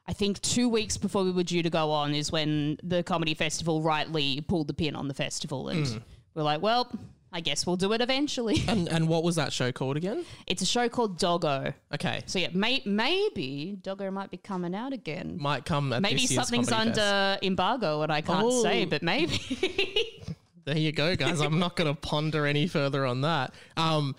I 0.05 0.11
think 0.11 0.41
two 0.41 0.67
weeks 0.67 0.97
before 0.97 1.23
we 1.23 1.31
were 1.31 1.43
due 1.43 1.63
to 1.63 1.69
go 1.69 1.91
on 1.91 2.13
is 2.13 2.29
when 2.29 2.77
the 2.83 3.03
comedy 3.03 3.35
festival 3.35 3.81
rightly 3.81 4.41
pulled 4.41 4.67
the 4.67 4.73
pin 4.73 4.97
on 4.97 5.07
the 5.07 5.13
festival, 5.13 5.69
and 5.69 5.85
mm. 5.85 6.01
we're 6.35 6.43
like, 6.43 6.61
well, 6.61 6.91
I 7.31 7.41
guess 7.41 7.65
we'll 7.67 7.75
do 7.75 7.91
it 7.93 8.01
eventually. 8.01 8.63
And 8.67 8.87
and 8.87 9.07
what 9.07 9.23
was 9.23 9.35
that 9.35 9.51
show 9.53 9.71
called 9.71 9.97
again? 9.97 10.25
it's 10.47 10.61
a 10.61 10.65
show 10.65 10.87
called 10.89 11.19
Doggo. 11.19 11.73
Okay. 11.93 12.23
So 12.25 12.39
yeah, 12.39 12.49
may, 12.53 12.81
maybe 12.85 13.77
Doggo 13.81 14.09
might 14.11 14.31
be 14.31 14.37
coming 14.37 14.73
out 14.73 14.93
again. 14.93 15.37
Might 15.39 15.65
come 15.65 15.91
at 15.93 16.01
Maybe 16.01 16.21
this 16.21 16.31
year's 16.31 16.43
something's 16.47 16.69
Comedy 16.69 16.89
under 16.91 17.01
Fest. 17.01 17.43
embargo 17.43 18.01
and 18.01 18.11
I 18.11 18.21
can't 18.21 18.45
Oh. 18.45 18.63
say, 18.63 18.85
but 18.85 19.03
maybe. 19.03 19.37
There 20.65 20.77
you 20.77 20.91
go, 20.91 21.15
guys. 21.15 21.39
I'm 21.39 21.59
not 21.59 21.77
going 21.77 21.87
to 21.87 21.97
ponder 21.97 22.45
any 22.45 22.67
further 22.67 23.05
on 23.05 23.21
that. 23.21 23.53
Um, 23.77 24.17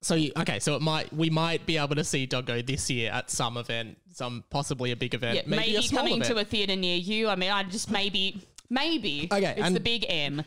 so 0.00 0.14
you, 0.14 0.32
okay, 0.34 0.58
so 0.58 0.74
it 0.74 0.80
might 0.80 1.12
we 1.12 1.28
might 1.28 1.66
be 1.66 1.76
able 1.76 1.94
to 1.96 2.04
see 2.04 2.24
Doggo 2.24 2.62
this 2.62 2.88
year 2.88 3.10
at 3.12 3.30
some 3.30 3.58
event, 3.58 3.98
some 4.10 4.42
possibly 4.48 4.92
a 4.92 4.96
big 4.96 5.12
event, 5.12 5.36
yeah, 5.36 5.42
maybe, 5.44 5.60
maybe, 5.60 5.76
a 5.76 5.82
small 5.82 6.00
coming 6.04 6.22
event. 6.22 6.34
to 6.34 6.40
a 6.40 6.44
theater 6.44 6.74
near 6.74 6.96
you. 6.96 7.28
I 7.28 7.36
mean, 7.36 7.50
I 7.50 7.64
just 7.64 7.90
maybe, 7.90 8.40
maybe. 8.70 9.28
Okay, 9.30 9.54
it's 9.56 9.66
and- 9.66 9.76
the 9.76 9.80
big 9.80 10.06
M. 10.08 10.42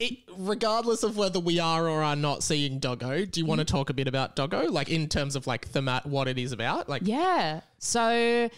it, 0.00 0.18
regardless 0.36 1.02
of 1.02 1.16
whether 1.16 1.38
we 1.38 1.58
are 1.60 1.88
or 1.88 2.02
are 2.02 2.16
not 2.16 2.42
seeing 2.42 2.78
Doggo, 2.80 3.24
do 3.24 3.38
you 3.40 3.46
want 3.46 3.60
to 3.60 3.64
talk 3.64 3.90
a 3.90 3.94
bit 3.94 4.08
about 4.08 4.34
Doggo, 4.34 4.62
like 4.70 4.88
in 4.90 5.08
terms 5.08 5.36
of 5.36 5.46
like 5.46 5.70
themat, 5.70 6.06
what 6.06 6.26
it 6.26 6.38
is 6.38 6.50
about? 6.52 6.88
Like, 6.88 7.02
Yeah. 7.04 7.60
So, 7.78 8.48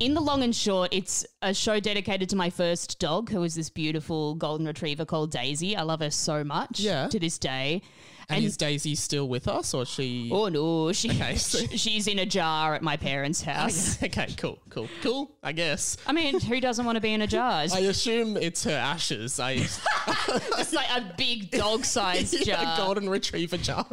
in 0.00 0.14
the 0.14 0.20
long 0.20 0.42
and 0.42 0.54
short, 0.54 0.92
it's 0.92 1.24
a 1.40 1.54
show 1.54 1.78
dedicated 1.78 2.28
to 2.30 2.36
my 2.36 2.50
first 2.50 2.98
dog, 2.98 3.30
who 3.30 3.44
is 3.44 3.54
this 3.54 3.70
beautiful 3.70 4.34
golden 4.34 4.66
retriever 4.66 5.04
called 5.04 5.30
Daisy. 5.30 5.76
I 5.76 5.82
love 5.82 6.00
her 6.00 6.10
so 6.10 6.42
much 6.42 6.80
Yeah. 6.80 7.06
to 7.08 7.18
this 7.20 7.38
day. 7.38 7.80
And, 8.28 8.44
is 8.44 8.56
Daisy 8.56 8.94
still 8.94 9.28
with 9.28 9.48
us, 9.48 9.74
or 9.74 9.84
she? 9.84 10.30
Oh 10.32 10.48
no, 10.48 10.92
she, 10.92 11.10
Okay, 11.10 11.34
so- 11.36 11.66
she's 11.76 12.06
in 12.06 12.18
a 12.18 12.26
jar 12.26 12.74
at 12.74 12.82
my 12.82 12.96
parents' 12.96 13.42
oh, 13.46 13.50
house. 13.50 14.02
okay, 14.02 14.28
cool, 14.36 14.58
cool, 14.70 14.88
cool. 15.02 15.30
I 15.42 15.52
guess. 15.52 15.96
I 16.06 16.12
mean, 16.12 16.40
who 16.40 16.60
doesn't 16.60 16.84
want 16.84 16.96
to 16.96 17.00
be 17.00 17.12
in 17.12 17.22
a 17.22 17.26
jar? 17.26 17.64
I 17.72 17.80
assume 17.80 18.36
it's 18.36 18.64
her 18.64 18.70
ashes. 18.70 19.38
I 19.38 19.52
it's 19.52 20.72
like 20.72 20.90
a 20.90 21.14
big 21.16 21.50
dog-sized 21.50 22.46
yeah, 22.46 22.62
jar. 22.62 22.74
A 22.74 22.76
golden 22.76 23.08
retriever 23.08 23.56
jar. 23.56 23.86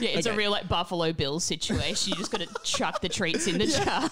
Yeah, 0.00 0.10
it's 0.10 0.26
a 0.26 0.34
real 0.34 0.50
like 0.50 0.68
Buffalo 0.68 1.12
Bill 1.12 1.40
situation. 1.40 2.10
You 2.12 2.16
just 2.16 2.30
got 2.30 2.40
to 2.40 2.48
chuck 2.62 3.00
the 3.00 3.08
treats 3.08 3.46
in 3.46 3.58
the 3.58 3.66
jar. 3.66 4.10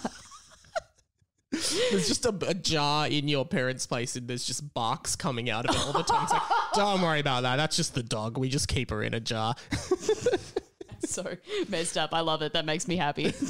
There's 1.53 2.09
just 2.09 2.25
a, 2.25 2.35
a 2.47 2.55
jar 2.55 3.07
in 3.07 3.29
your 3.29 3.45
parents' 3.45 3.87
place, 3.87 4.17
and 4.17 4.27
there's 4.27 4.45
just 4.45 4.73
barks 4.75 5.15
coming 5.17 5.51
out 5.51 5.69
of 5.69 5.75
it 5.75 5.81
all 5.83 5.93
the 5.93 6.03
time. 6.03 6.25
It's 6.25 6.33
like, 6.33 6.43
don't 6.75 7.03
worry 7.03 7.21
about 7.21 7.43
that. 7.43 7.57
That's 7.57 7.77
just 7.77 7.95
the 7.95 8.03
dog. 8.03 8.39
We 8.39 8.49
just 8.49 8.69
keep 8.69 8.91
her 8.91 9.03
in 9.03 9.13
a 9.15 9.21
jar. 9.21 9.55
so 11.05 11.37
messed 11.69 11.99
up. 11.99 12.15
I 12.15 12.21
love 12.21 12.43
it. 12.43 12.55
That 12.55 12.65
makes 12.65 12.89
me 12.89 12.97
happy. 12.97 13.33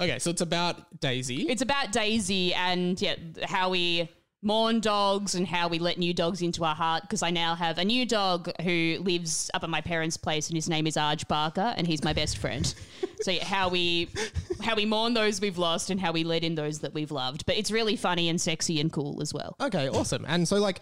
Okay, 0.00 0.18
so 0.18 0.30
it's 0.30 0.40
about 0.40 0.98
Daisy. 0.98 1.42
it's 1.42 1.60
about 1.60 1.92
Daisy 1.92 2.54
and 2.54 3.00
yeah, 3.00 3.16
how 3.44 3.68
we 3.68 4.08
mourn 4.40 4.78
dogs 4.78 5.34
and 5.34 5.46
how 5.46 5.66
we 5.66 5.80
let 5.80 5.98
new 5.98 6.14
dogs 6.14 6.42
into 6.42 6.64
our 6.64 6.74
heart 6.74 7.02
because 7.02 7.22
I 7.24 7.30
now 7.30 7.56
have 7.56 7.76
a 7.78 7.84
new 7.84 8.06
dog 8.06 8.48
who 8.62 8.98
lives 9.00 9.50
up 9.52 9.64
at 9.64 9.70
my 9.70 9.80
parents' 9.80 10.16
place 10.16 10.48
and 10.48 10.56
his 10.56 10.68
name 10.68 10.86
is 10.86 10.94
Arj 10.94 11.26
Barker 11.26 11.74
and 11.76 11.86
he's 11.88 12.04
my 12.04 12.12
best 12.12 12.38
friend. 12.38 12.72
so 13.20 13.32
yeah, 13.32 13.44
how 13.44 13.68
we 13.68 14.08
how 14.62 14.76
we 14.76 14.86
mourn 14.86 15.14
those 15.14 15.40
we've 15.40 15.58
lost 15.58 15.90
and 15.90 16.00
how 16.00 16.12
we 16.12 16.22
let 16.22 16.44
in 16.44 16.54
those 16.54 16.78
that 16.80 16.94
we've 16.94 17.10
loved. 17.10 17.46
But 17.46 17.56
it's 17.56 17.72
really 17.72 17.96
funny 17.96 18.28
and 18.28 18.40
sexy 18.40 18.80
and 18.80 18.92
cool 18.92 19.20
as 19.20 19.34
well. 19.34 19.56
Okay, 19.60 19.88
awesome. 19.88 20.24
And 20.28 20.46
so 20.46 20.56
like 20.58 20.80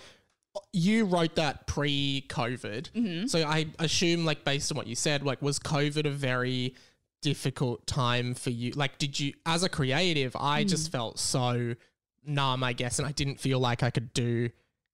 you 0.73 1.05
wrote 1.07 1.37
that 1.37 1.66
pre-COVID. 1.66 2.90
Mm-hmm. 2.90 3.27
So 3.27 3.42
I 3.47 3.66
assume 3.79 4.25
like 4.25 4.45
based 4.45 4.71
on 4.71 4.77
what 4.77 4.87
you 4.87 4.95
said, 4.95 5.23
like 5.23 5.40
was 5.40 5.59
COVID 5.59 6.05
a 6.07 6.11
very 6.11 6.75
difficult 7.23 7.87
time 7.87 8.35
for 8.35 8.51
you? 8.51 8.73
Like 8.73 8.99
did 8.99 9.19
you 9.19 9.33
as 9.47 9.62
a 9.62 9.69
creative, 9.71 10.37
I 10.38 10.64
Mm. 10.64 10.69
just 10.69 10.92
felt 10.92 11.19
so 11.19 11.75
numb, 12.27 12.62
I 12.62 12.73
guess, 12.73 12.99
and 12.99 13.07
I 13.07 13.12
didn't 13.12 13.41
feel 13.41 13.59
like 13.59 13.83
I 13.83 13.91
could 13.91 14.12
do 14.12 14.51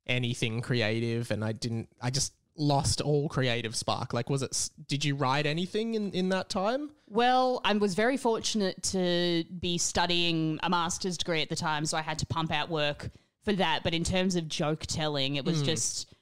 anything 0.07 0.61
creative 0.61 1.31
and 1.31 1.45
I 1.45 1.53
didn't 1.53 1.88
I 2.01 2.11
just 2.11 2.33
lost 2.57 3.01
all 3.01 3.29
creative 3.29 3.75
spark. 3.75 4.12
Like 4.12 4.29
was 4.29 4.42
it 4.42 4.71
did 4.88 5.05
you 5.05 5.14
write 5.14 5.47
anything 5.47 5.95
in 5.95 6.11
in 6.12 6.29
that 6.31 6.49
time? 6.49 6.90
Well, 7.09 7.61
I 7.64 7.73
was 7.75 7.95
very 7.95 8.16
fortunate 8.16 8.83
to 8.85 9.45
be 9.61 9.79
studying 9.79 10.59
a 10.62 10.71
master's 10.71 11.16
degree 11.16 11.42
at 11.42 11.49
the 11.49 11.57
time, 11.57 11.87
so 11.87 11.97
I 11.97 12.03
had 12.03 12.18
to 12.18 12.27
pump 12.27 12.53
out 12.53 12.68
work 12.68 13.11
for 13.45 13.53
that. 13.55 13.81
But 13.85 13.95
in 13.95 14.05
terms 14.05 14.37
of 14.37 14.49
joke 14.49 14.87
telling, 14.87 15.37
it 15.37 15.45
was 15.45 15.61
hmm. 15.61 15.66
just 15.66 16.12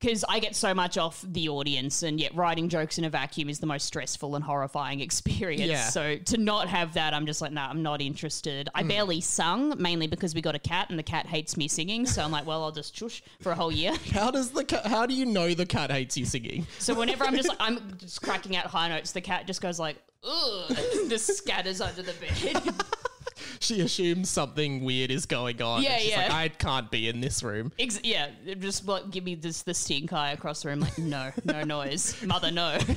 because 0.00 0.24
I 0.28 0.40
get 0.40 0.54
so 0.54 0.74
much 0.74 0.98
off 0.98 1.24
the 1.26 1.48
audience, 1.48 2.02
and 2.02 2.20
yet 2.20 2.34
writing 2.34 2.68
jokes 2.68 2.98
in 2.98 3.04
a 3.04 3.10
vacuum 3.10 3.48
is 3.48 3.60
the 3.60 3.66
most 3.66 3.86
stressful 3.86 4.34
and 4.34 4.44
horrifying 4.44 5.00
experience. 5.06 5.70
Yeah. 5.70 5.88
So 5.88 6.16
to 6.16 6.36
not 6.36 6.68
have 6.68 6.94
that, 6.94 7.14
I'm 7.14 7.26
just 7.26 7.40
like, 7.40 7.52
no, 7.52 7.62
I'm 7.62 7.82
not 7.82 8.00
interested. 8.00 8.68
I 8.74 8.82
hmm. 8.82 8.88
barely 8.88 9.20
sung, 9.20 9.74
mainly 9.80 10.06
because 10.06 10.34
we 10.34 10.42
got 10.42 10.54
a 10.54 10.58
cat, 10.58 10.90
and 10.90 10.98
the 10.98 11.02
cat 11.02 11.26
hates 11.26 11.56
me 11.56 11.68
singing. 11.68 12.06
So 12.06 12.22
I'm 12.22 12.30
like, 12.30 12.46
well, 12.46 12.62
I'll 12.62 12.72
just 12.72 12.96
shush 12.96 13.22
for 13.40 13.52
a 13.52 13.54
whole 13.54 13.72
year. 13.72 13.94
How 14.12 14.30
does 14.30 14.50
the 14.50 14.64
cat, 14.64 14.86
how 14.86 15.06
do 15.06 15.14
you 15.14 15.26
know 15.26 15.54
the 15.54 15.66
cat 15.66 15.90
hates 15.90 16.16
you 16.16 16.24
singing? 16.24 16.66
So 16.78 16.94
whenever 16.94 17.24
I'm 17.24 17.34
just 17.34 17.48
like, 17.48 17.58
I'm 17.60 17.96
just 17.98 18.22
cracking 18.22 18.54
out 18.56 18.66
high 18.66 18.88
notes, 18.88 19.12
the 19.12 19.20
cat 19.20 19.46
just 19.46 19.60
goes 19.60 19.80
like, 19.80 19.96
ugh, 20.22 20.70
and 20.70 21.10
just 21.10 21.26
scatters 21.36 21.80
under 21.80 22.02
the 22.02 22.12
bed. 22.12 22.74
She 23.60 23.80
assumes 23.80 24.30
something 24.30 24.84
weird 24.84 25.10
is 25.10 25.26
going 25.26 25.60
on. 25.62 25.82
Yeah, 25.82 25.98
she's 25.98 26.16
like, 26.16 26.28
yeah. 26.28 26.36
I 26.36 26.48
can't 26.48 26.90
be 26.90 27.08
in 27.08 27.20
this 27.20 27.42
room. 27.42 27.72
Ex- 27.78 28.00
yeah, 28.02 28.30
just 28.58 28.86
like 28.86 29.10
give 29.10 29.24
me 29.24 29.34
this 29.34 29.62
the 29.62 29.74
stink 29.74 30.12
eye 30.12 30.32
across 30.32 30.62
the 30.62 30.68
room. 30.70 30.80
Like, 30.80 30.98
no, 30.98 31.30
no 31.44 31.62
noise, 31.62 32.22
mother, 32.26 32.50
no. 32.50 32.78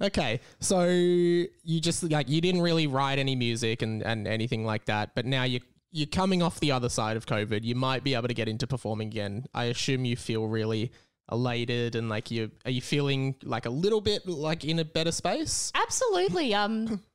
Okay, 0.00 0.40
so 0.60 0.84
you 0.84 1.80
just 1.80 2.02
like 2.04 2.28
you 2.28 2.40
didn't 2.40 2.60
really 2.60 2.86
write 2.86 3.18
any 3.18 3.34
music 3.34 3.82
and, 3.82 4.02
and 4.02 4.26
anything 4.26 4.64
like 4.64 4.84
that, 4.86 5.14
but 5.14 5.24
now 5.24 5.44
you 5.44 5.60
you're 5.90 6.06
coming 6.06 6.42
off 6.42 6.58
the 6.60 6.72
other 6.72 6.88
side 6.88 7.16
of 7.16 7.26
COVID. 7.26 7.62
You 7.62 7.74
might 7.76 8.02
be 8.02 8.14
able 8.14 8.28
to 8.28 8.34
get 8.34 8.48
into 8.48 8.66
performing 8.66 9.08
again. 9.08 9.46
I 9.54 9.64
assume 9.64 10.04
you 10.04 10.16
feel 10.16 10.46
really 10.46 10.92
elated 11.32 11.94
and 11.94 12.08
like 12.08 12.30
you 12.30 12.50
are 12.64 12.70
you 12.70 12.82
feeling 12.82 13.34
like 13.42 13.64
a 13.66 13.70
little 13.70 14.00
bit 14.00 14.26
like 14.26 14.64
in 14.64 14.78
a 14.80 14.84
better 14.84 15.12
space? 15.12 15.72
Absolutely. 15.74 16.54
Um, 16.54 17.00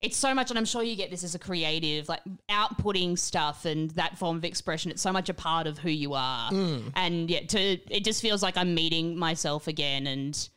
it's 0.00 0.16
so 0.16 0.32
much, 0.34 0.50
and 0.50 0.58
I'm 0.58 0.64
sure 0.64 0.82
you 0.82 0.94
get 0.96 1.10
this 1.10 1.24
as 1.24 1.34
a 1.34 1.38
creative, 1.38 2.08
like 2.08 2.20
outputting 2.50 3.18
stuff 3.18 3.64
and 3.64 3.90
that 3.92 4.16
form 4.18 4.36
of 4.36 4.44
expression. 4.44 4.90
It's 4.90 5.02
so 5.02 5.12
much 5.12 5.28
a 5.28 5.34
part 5.34 5.66
of 5.66 5.78
who 5.78 5.90
you 5.90 6.14
are, 6.14 6.50
and 6.94 7.28
yeah, 7.30 7.40
to 7.46 7.58
it 7.58 8.04
just 8.04 8.22
feels 8.22 8.42
like 8.42 8.56
I'm 8.56 8.74
meeting 8.74 9.16
myself 9.18 9.66
again 9.68 10.06
and. 10.06 10.48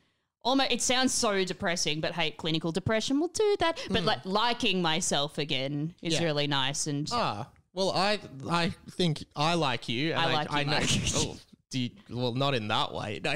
Almost, 0.44 0.72
it 0.72 0.82
sounds 0.82 1.14
so 1.14 1.46
depressing, 1.46 2.02
but 2.02 2.14
hey, 2.14 2.32
clinical 2.32 2.72
depression 2.72 3.20
will 3.20 3.28
do 3.28 3.56
that. 3.60 3.80
But 3.92 4.06
like 4.06 4.26
liking 4.26 4.82
myself 4.82 5.38
again 5.38 5.94
is 6.02 6.16
Yeah. 6.16 6.24
really 6.24 6.48
nice, 6.48 6.88
and 6.88 7.08
Ah, 7.12 7.48
well, 7.74 7.92
I 7.92 8.18
I 8.50 8.74
think 8.90 9.24
I 9.36 9.54
like 9.54 9.88
you. 9.88 10.14
And 10.14 10.20
I 10.20 10.34
like 10.34 10.52
you, 10.52 10.58
I 10.58 10.64
know. 10.64 10.80
Oh, 11.16 11.38
do 11.70 11.80
you, 11.80 11.92
well, 12.10 12.34
not 12.34 12.56
in 12.56 12.68
that 12.70 12.92
way. 12.92 13.22
No. 13.24 13.34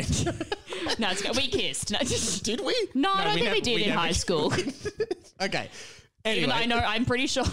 no, 0.99 1.09
it's 1.11 1.21
good. 1.21 1.35
we 1.35 1.47
kissed. 1.47 1.91
No, 1.91 1.99
just- 1.99 2.43
did 2.45 2.61
we? 2.61 2.75
No, 2.93 3.11
I 3.13 3.23
don't 3.25 3.33
think 3.33 3.45
we 3.45 3.49
never- 3.49 3.61
did 3.61 3.81
in 3.81 3.87
never- 3.89 3.99
high 3.99 4.11
school. 4.11 4.53
okay. 5.41 5.69
Even 6.25 6.49
though 6.49 6.55
I 6.55 6.65
know, 6.65 6.77
I'm 6.77 7.05
pretty 7.05 7.27
sure. 7.27 7.45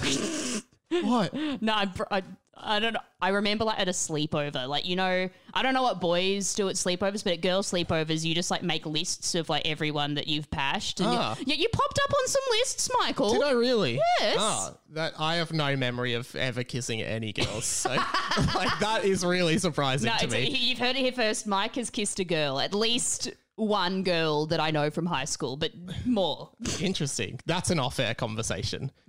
what? 1.02 1.34
no, 1.60 1.72
I'm 1.74 1.92
pr- 1.92 2.02
I, 2.10 2.22
I 2.54 2.78
don't 2.80 2.92
know. 2.92 3.00
I 3.20 3.30
remember 3.30 3.64
like 3.64 3.78
at 3.80 3.88
a 3.88 3.92
sleepover, 3.92 4.68
like 4.68 4.86
you 4.86 4.94
know, 4.94 5.28
I 5.54 5.62
don't 5.62 5.74
know 5.74 5.82
what 5.82 6.00
boys 6.00 6.54
do 6.54 6.68
at 6.68 6.76
sleepovers, 6.76 7.24
but 7.24 7.32
at 7.32 7.40
girls' 7.40 7.72
sleepovers, 7.72 8.24
you 8.24 8.34
just 8.34 8.50
like 8.50 8.62
make 8.62 8.84
lists 8.86 9.34
of 9.34 9.48
like 9.48 9.66
everyone 9.66 10.14
that 10.14 10.28
you've 10.28 10.50
pashed. 10.50 11.00
And 11.00 11.08
Ah. 11.08 11.36
you, 11.38 11.44
yeah, 11.48 11.54
you 11.56 11.68
popped 11.72 11.98
up 12.04 12.12
on 12.12 12.28
some 12.28 12.42
lists, 12.50 12.90
Michael. 13.00 13.32
Did 13.32 13.42
I 13.42 13.52
really? 13.52 14.00
Yes. 14.20 14.36
Ah, 14.38 14.74
that 14.90 15.14
I 15.18 15.36
have 15.36 15.52
no 15.52 15.74
memory 15.76 16.14
of 16.14 16.34
ever 16.36 16.62
kissing 16.62 17.00
any 17.02 17.32
girls. 17.32 17.64
So, 17.64 17.90
like, 18.54 18.78
that 18.80 19.00
is 19.04 19.24
really 19.24 19.58
surprising 19.58 20.10
no, 20.10 20.18
to 20.18 20.28
me. 20.28 20.48
you've 20.50 20.78
heard 20.78 20.96
it 20.96 21.00
here 21.00 21.12
first. 21.12 21.46
Mike 21.46 21.74
has 21.76 21.90
kissed 21.90 22.18
a 22.20 22.24
girl, 22.24 22.60
at 22.60 22.74
least 22.74 23.30
one 23.56 24.02
girl 24.02 24.46
that 24.46 24.60
I 24.60 24.70
know 24.70 24.90
from 24.90 25.06
high 25.06 25.26
school, 25.26 25.56
but 25.56 25.72
more. 26.06 26.50
Interesting. 26.80 27.38
That's 27.46 27.70
an 27.70 27.78
off-air 27.78 28.14
conversation. 28.14 28.90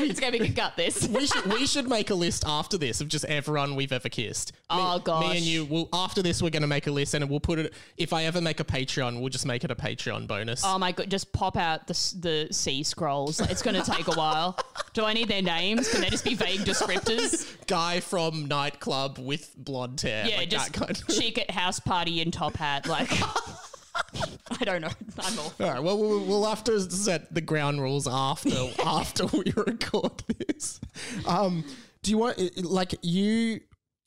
it's 0.08 0.20
going 0.20 0.32
to 0.32 0.38
be 0.38 0.46
good 0.48 0.56
gut 0.56 0.76
this. 0.76 1.06
We 1.08 1.26
should 1.26 1.46
we 1.52 1.66
should 1.66 1.88
make 1.88 2.10
a 2.10 2.14
list 2.14 2.44
after 2.46 2.76
this 2.78 3.00
of 3.00 3.08
just 3.08 3.24
everyone 3.26 3.76
we've 3.76 3.92
ever 3.92 4.08
kissed. 4.08 4.52
Me- 4.52 4.58
Oh, 4.80 4.98
gosh. 4.98 5.30
Me 5.30 5.36
and 5.36 5.46
you. 5.46 5.64
Will 5.64 5.88
after 5.92 6.22
this, 6.22 6.42
we're 6.42 6.50
going 6.50 6.62
to 6.62 6.68
make 6.68 6.86
a 6.86 6.90
list, 6.90 7.14
and 7.14 7.28
we'll 7.28 7.40
put 7.40 7.58
it. 7.58 7.74
If 7.96 8.12
I 8.12 8.24
ever 8.24 8.40
make 8.40 8.60
a 8.60 8.64
Patreon, 8.64 9.20
we'll 9.20 9.28
just 9.28 9.46
make 9.46 9.64
it 9.64 9.70
a 9.70 9.74
Patreon 9.74 10.26
bonus. 10.26 10.62
Oh 10.64 10.78
my 10.78 10.92
god! 10.92 11.10
Just 11.10 11.32
pop 11.32 11.56
out 11.56 11.86
the 11.86 11.94
the 12.20 12.48
C 12.52 12.82
scrolls. 12.82 13.40
It's 13.40 13.62
going 13.62 13.80
to 13.82 13.90
take 13.90 14.08
a 14.08 14.12
while. 14.12 14.58
Do 14.94 15.04
I 15.04 15.12
need 15.12 15.28
their 15.28 15.42
names? 15.42 15.88
Can 15.90 16.00
they 16.00 16.08
just 16.10 16.24
be 16.24 16.34
vague 16.34 16.60
descriptors? 16.60 17.56
Guy 17.66 18.00
from 18.00 18.46
nightclub 18.48 19.18
with 19.18 19.52
blonde 19.56 20.00
hair. 20.00 20.26
Yeah, 20.26 20.36
like 20.38 20.50
just 20.50 20.72
that 20.72 20.86
kind 20.86 20.90
of. 21.08 21.14
chic 21.14 21.38
at 21.38 21.50
house 21.50 21.78
party 21.80 22.20
in 22.20 22.30
top 22.30 22.56
hat. 22.56 22.86
Like, 22.86 23.10
I 24.60 24.64
don't 24.64 24.80
know. 24.82 24.90
I'm 25.18 25.38
all. 25.38 25.52
All 25.60 25.68
right. 25.70 25.82
Well, 25.82 25.98
we'll 25.98 26.24
we'll 26.24 26.44
have 26.48 26.64
to 26.64 26.80
set 26.90 27.32
the 27.34 27.40
ground 27.40 27.80
rules 27.80 28.06
after 28.06 28.50
after 28.84 29.26
we 29.26 29.52
record 29.56 30.22
this. 30.46 30.80
Um, 31.26 31.64
do 32.02 32.10
you 32.10 32.18
want 32.18 32.64
like 32.64 32.94
you 33.02 33.60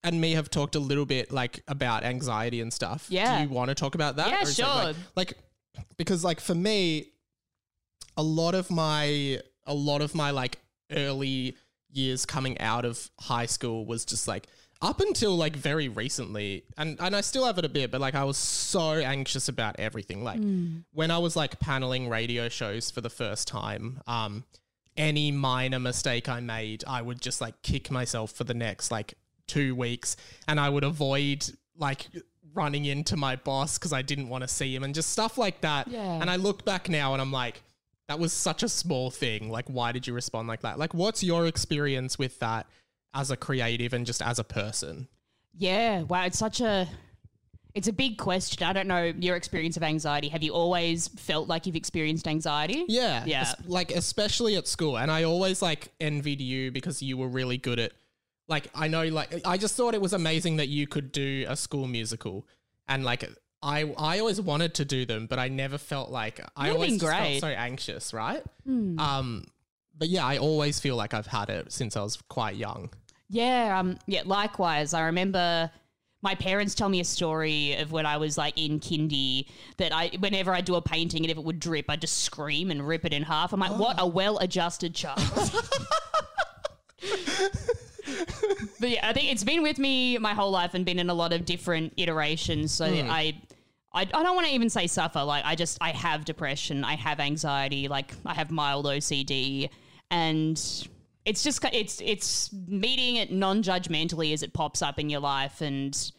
and 0.04 0.20
me 0.20 0.34
have 0.34 0.50
talked 0.50 0.76
a 0.76 0.80
little 0.80 1.06
bit 1.06 1.32
like 1.32 1.64
about 1.68 2.04
anxiety 2.04 2.62
and 2.62 2.72
stuff? 2.74 3.08
Yeah. 3.10 3.38
Do 3.38 3.44
you 3.44 3.50
want 3.50 3.70
to 3.70 3.76
talk 3.76 3.96
about 3.96 4.18
that? 4.18 4.30
Yeah, 4.30 4.40
Or 4.40 4.42
is 4.44 4.60
like- 4.60 4.84
sure. 4.96 5.04
Like, 5.16 5.34
because 5.98 6.24
like 6.24 6.40
for 6.40 6.56
me, 6.56 7.12
a 8.18 8.24
lot 8.24 8.56
of 8.56 8.70
my 8.70 9.40
a 9.66 9.74
lot 9.74 10.02
of 10.02 10.14
my 10.16 10.32
like 10.32 10.60
early 10.92 11.56
years 11.92 12.26
coming 12.26 12.60
out 12.60 12.86
of 12.86 13.10
high 13.20 13.46
school 13.46 13.86
was 13.86 14.04
just 14.06 14.28
like 14.28 14.48
up 14.84 15.00
until 15.00 15.36
like 15.36 15.56
very 15.56 15.88
recently 15.88 16.64
and 16.78 17.00
and 17.00 17.16
I 17.16 17.22
still 17.22 17.46
have 17.46 17.58
it 17.58 17.66
a 17.66 17.70
bit 17.70 17.90
but 17.90 18.02
like 18.02 18.16
I 18.16 18.24
was 18.26 18.38
so 18.38 18.82
anxious 18.92 19.48
about 19.48 19.80
everything 19.80 20.24
like 20.24 20.42
when 20.92 21.10
I 21.10 21.18
was 21.20 21.36
like 21.36 21.60
paneling 21.60 22.10
radio 22.10 22.50
shows 22.50 22.92
for 22.92 23.02
the 23.02 23.10
first 23.10 23.48
time 23.48 24.02
um 24.08 24.44
any 24.98 25.32
minor 25.32 25.80
mistake 25.80 26.28
I 26.30 26.40
made 26.42 26.84
I 26.86 27.02
would 27.02 27.22
just 27.22 27.40
like 27.42 27.60
kick 27.64 27.90
myself 27.90 28.32
for 28.32 28.44
the 28.44 28.54
next 28.54 28.92
like 28.92 29.16
2 29.48 29.74
weeks 29.76 30.16
and 30.48 30.60
I 30.60 30.70
would 30.70 30.84
avoid 30.84 31.50
like 31.78 32.08
running 32.54 32.86
into 32.86 33.16
my 33.18 33.36
boss 33.38 33.78
cuz 33.78 33.92
I 33.94 34.02
didn't 34.04 34.30
want 34.30 34.44
to 34.44 34.48
see 34.48 34.76
him 34.76 34.84
and 34.84 34.94
just 34.94 35.10
stuff 35.10 35.38
like 35.38 35.62
that 35.62 35.88
Yeah. 35.88 36.20
and 36.22 36.30
I 36.30 36.36
look 36.36 36.66
back 36.66 36.90
now 36.90 37.14
and 37.14 37.22
I'm 37.22 37.32
like 37.32 37.64
that 38.10 38.20
was 38.20 38.34
such 38.34 38.64
a 38.64 38.70
small 38.70 39.10
thing. 39.12 39.50
Like, 39.50 39.66
why 39.70 39.94
did 39.94 40.06
you 40.08 40.14
respond 40.14 40.50
like 40.50 40.60
that? 40.64 40.78
Like, 40.78 40.94
what's 40.94 41.24
your 41.24 41.48
experience 41.48 42.20
with 42.20 42.38
that 42.40 42.68
as 43.14 43.32
a 43.32 43.38
creative 43.38 43.94
and 43.94 44.06
just 44.06 44.22
as 44.22 44.40
a 44.40 44.44
person? 44.44 45.08
Yeah. 45.58 46.02
Wow. 46.04 46.26
It's 46.26 46.38
such 46.40 46.62
a. 46.62 46.88
It's 47.76 47.88
a 47.88 47.94
big 47.94 48.20
question. 48.20 48.62
I 48.68 48.72
don't 48.72 48.88
know 48.88 49.12
your 49.18 49.36
experience 49.36 49.78
of 49.78 49.84
anxiety. 49.84 50.28
Have 50.30 50.44
you 50.44 50.54
always 50.54 51.08
felt 51.08 51.48
like 51.48 51.66
you've 51.66 51.76
experienced 51.76 52.28
anxiety? 52.28 52.86
Yeah. 52.88 53.24
Yeah. 53.26 53.42
es- 53.42 53.56
like, 53.66 53.90
especially 53.92 54.56
at 54.58 54.68
school. 54.68 54.96
And 54.96 55.10
I 55.10 55.24
always 55.24 55.60
like 55.62 55.92
envied 56.00 56.40
you 56.40 56.72
because 56.72 57.02
you 57.02 57.18
were 57.18 57.28
really 57.28 57.58
good 57.58 57.80
at, 57.80 57.94
like, 58.48 58.68
I 58.76 58.88
know, 58.90 59.06
like, 59.08 59.42
I 59.44 59.58
just 59.58 59.76
thought 59.76 59.96
it 59.96 60.02
was 60.02 60.14
amazing 60.14 60.58
that 60.58 60.68
you 60.68 60.86
could 60.86 61.12
do 61.12 61.46
a 61.48 61.56
school 61.56 61.88
musical. 61.88 62.46
And 62.88 63.04
like, 63.04 63.28
I, 63.64 63.92
I 63.98 64.20
always 64.20 64.40
wanted 64.40 64.76
to 64.76 64.86
do 64.86 65.08
them, 65.08 65.26
but 65.26 65.40
I 65.40 65.48
never 65.48 65.80
felt 65.80 66.12
like 66.12 66.42
I 66.56 66.68
Would've 66.74 66.76
always 66.76 67.02
felt 67.02 67.40
so 67.40 67.48
anxious, 67.48 68.14
right? 68.14 68.44
Um, 68.68 69.46
but 69.98 70.10
yeah, 70.10 70.26
I 70.28 70.38
always 70.38 70.80
feel 70.80 70.96
like 70.96 71.16
I've 71.16 71.26
had 71.26 71.50
it 71.50 71.72
since 71.72 71.98
I 71.98 72.04
was 72.04 72.18
quite 72.30 72.56
young. 72.56 72.92
Yeah, 73.34 73.80
um, 73.80 73.98
yeah. 74.06 74.22
Likewise, 74.26 74.94
I 74.94 75.02
remember 75.06 75.72
my 76.22 76.36
parents 76.36 76.76
tell 76.76 76.88
me 76.88 77.00
a 77.00 77.04
story 77.04 77.74
of 77.78 77.92
when 77.92 78.06
I 78.06 78.18
was 78.18 78.38
like 78.38 78.56
in 78.58 78.80
kindy 78.80 79.48
that 79.78 79.92
I, 79.92 80.12
whenever 80.20 80.54
I 80.54 80.62
do 80.62 80.76
a 80.76 80.82
painting 80.82 81.24
and 81.24 81.32
if 81.32 81.38
it 81.38 81.44
would 81.44 81.60
drip, 81.60 81.86
I'd 81.90 82.00
just 82.00 82.20
scream 82.20 82.70
and 82.70 82.88
rip 82.88 83.06
it 83.06 83.12
in 83.12 83.24
half. 83.24 83.52
I'm 83.52 83.60
like, 83.60 83.78
what 83.78 83.96
a 84.00 84.06
well-adjusted 84.06 84.94
child. 84.94 85.18
but 88.80 88.90
yeah, 88.90 89.10
I 89.10 89.14
think 89.14 89.32
it's 89.32 89.44
been 89.44 89.64
with 89.64 89.80
me 89.80 90.20
my 90.20 90.36
whole 90.36 90.52
life 90.52 90.76
and 90.76 90.86
been 90.86 91.00
in 91.00 91.10
a 91.10 91.16
lot 91.16 91.34
of 91.34 91.44
different 91.44 91.94
iterations. 91.98 92.72
So 92.72 92.90
that 92.90 93.10
I. 93.10 93.42
I, 93.96 94.02
I 94.12 94.24
don't 94.24 94.34
want 94.34 94.48
to 94.48 94.54
even 94.54 94.72
say 94.72 94.88
suffer. 94.88 95.22
Like 95.22 95.46
I 95.46 95.54
just 95.54 95.78
I 95.80 95.92
have 95.92 96.26
depression, 96.26 96.84
I 96.84 96.96
have 96.96 97.20
anxiety, 97.20 97.88
like 97.88 98.12
I 98.26 98.34
have 98.34 98.50
mild 98.50 98.88
OCD, 98.88 99.70
and 100.10 100.60
it's 101.26 101.44
just 101.44 101.64
it's 101.72 102.02
it's 102.02 102.52
meeting 102.68 103.18
it 103.18 103.32
non-judgmentally 103.32 104.34
as 104.34 104.44
it 104.44 104.54
pops 104.54 104.82
up 104.82 105.00
in 105.00 105.10
your 105.10 105.22
life 105.22 105.62
and 105.62 106.12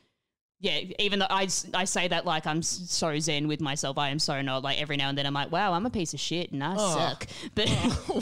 yeah 0.61 0.81
even 0.99 1.19
though 1.19 1.27
I, 1.29 1.49
I 1.75 1.85
say 1.85 2.09
that 2.09 2.25
like 2.25 2.47
i'm 2.47 2.63
so 2.63 3.19
zen 3.19 3.49
with 3.49 3.61
myself 3.61 3.99
i 3.99 4.09
am 4.09 4.19
so 4.19 4.41
not 4.41 4.63
like 4.63 4.81
every 4.81 4.97
now 4.97 5.11
and 5.11 5.19
then 5.19 5.27
i'm 5.27 5.35
like 5.35 5.53
wow 5.53 5.73
i'm 5.73 5.85
a 5.85 5.91
piece 5.91 6.15
of 6.15 6.21
shit 6.21 6.53
and 6.53 6.65
i 6.65 6.75
oh. 6.77 6.95
suck 6.95 7.27
but 7.55 7.69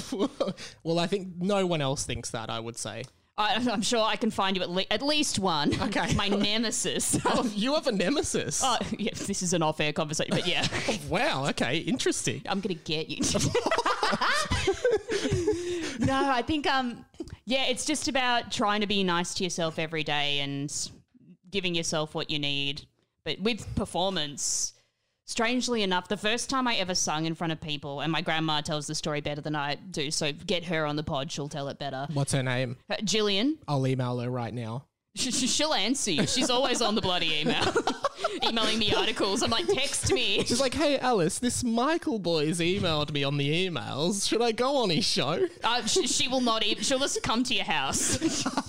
well, 0.83 0.99
I 0.99 1.07
think 1.07 1.29
no 1.39 1.67
one 1.67 1.81
else 1.81 2.05
thinks 2.05 2.31
that. 2.31 2.51
I 2.51 2.61
would 2.61 2.77
say. 2.77 3.05
I, 3.39 3.55
i'm 3.73 3.83
sure 3.83 4.03
i 4.05 4.17
can 4.17 4.31
find 4.31 4.57
you 4.57 4.63
at, 4.63 4.71
le- 4.71 4.85
at 4.91 5.03
least 5.03 5.39
one 5.39 5.73
Okay. 5.83 6.15
my 6.15 6.29
nemesis 6.29 7.19
Oh, 7.25 7.51
you 7.55 7.75
have 7.75 7.87
a 7.87 7.93
nemesis. 7.93 8.61
oh 8.65 8.79
yeah 8.99 9.13
this 9.15 9.43
is 9.43 9.53
an 9.55 9.63
off-air 9.63 9.93
conversation 9.93 10.35
but 10.35 10.47
yeah 10.47 10.67
Wow. 11.09 11.47
Okay. 11.49 11.79
Interesting. 11.79 12.43
I'm 12.47 12.61
gonna 12.61 12.75
get 12.75 13.09
you. 13.09 13.19
no, 15.99 16.31
I 16.31 16.43
think 16.43 16.67
um 16.67 17.05
yeah, 17.45 17.65
it's 17.67 17.85
just 17.85 18.09
about 18.09 18.53
trying 18.53 18.81
to 18.83 18.87
be 18.87 19.03
nice 19.05 19.35
to 19.35 19.45
yourself 19.45 19.79
every 19.79 20.05
day 20.05 20.39
and 20.41 20.73
giving 21.51 21.75
yourself 21.75 22.15
what 22.15 22.31
you 22.31 22.39
need. 22.39 22.87
But 23.25 23.41
with 23.41 23.75
performance, 23.75 24.75
strangely 25.33 25.83
enough, 25.83 26.07
the 26.09 26.17
first 26.17 26.49
time 26.51 26.69
I 26.69 26.77
ever 26.77 26.95
sung 26.95 27.25
in 27.27 27.35
front 27.35 27.53
of 27.55 27.61
people, 27.61 28.01
and 28.03 28.13
my 28.13 28.21
grandma 28.21 28.61
tells 28.61 28.87
the 28.87 28.95
story 28.95 29.21
better 29.23 29.41
than 29.41 29.57
I 29.57 29.75
do, 29.77 30.11
so 30.11 30.31
get 30.33 30.65
her 30.67 30.85
on 30.87 30.97
the 30.97 31.03
pod, 31.03 31.33
she'll 31.33 31.49
tell 31.49 31.69
it 31.69 31.79
better. 31.79 32.07
What's 32.13 32.33
her 32.33 32.43
name? 32.43 32.77
Uh, 32.91 32.97
Jillian, 32.97 33.57
I'll 33.67 33.87
email 33.87 34.19
her 34.21 34.31
right 34.31 34.53
now. 34.53 34.85
sh- 35.17 35.33
sh- 35.35 35.49
she'll 35.51 35.73
answer 35.75 36.11
you. 36.11 36.27
She's 36.27 36.51
always 36.51 36.81
on 36.83 36.95
the 36.95 37.01
bloody 37.01 37.41
email, 37.41 37.65
emailing 38.47 38.79
me 38.79 38.93
articles. 38.95 39.43
I'm 39.43 39.51
like, 39.51 39.67
text 39.67 40.13
me. 40.13 40.45
She's 40.45 40.61
like, 40.61 40.75
"Hey, 40.75 40.99
Alice, 40.99 41.39
this 41.39 41.65
Michael 41.65 42.19
boy's 42.19 42.61
emailed 42.61 43.11
me 43.13 43.25
on 43.25 43.37
the 43.39 43.69
emails. 43.69 44.29
Should 44.29 44.43
I 44.43 44.53
go 44.53 44.77
on 44.77 44.91
his 44.91 45.05
show?" 45.05 45.49
Uh, 45.65 45.85
sh- 45.87 46.09
she 46.11 46.29
will 46.29 46.41
not 46.43 46.63
even. 46.65 46.83
She'll 46.85 46.99
just 46.99 47.23
come 47.23 47.43
to 47.45 47.55
your 47.55 47.65
house. 47.65 48.19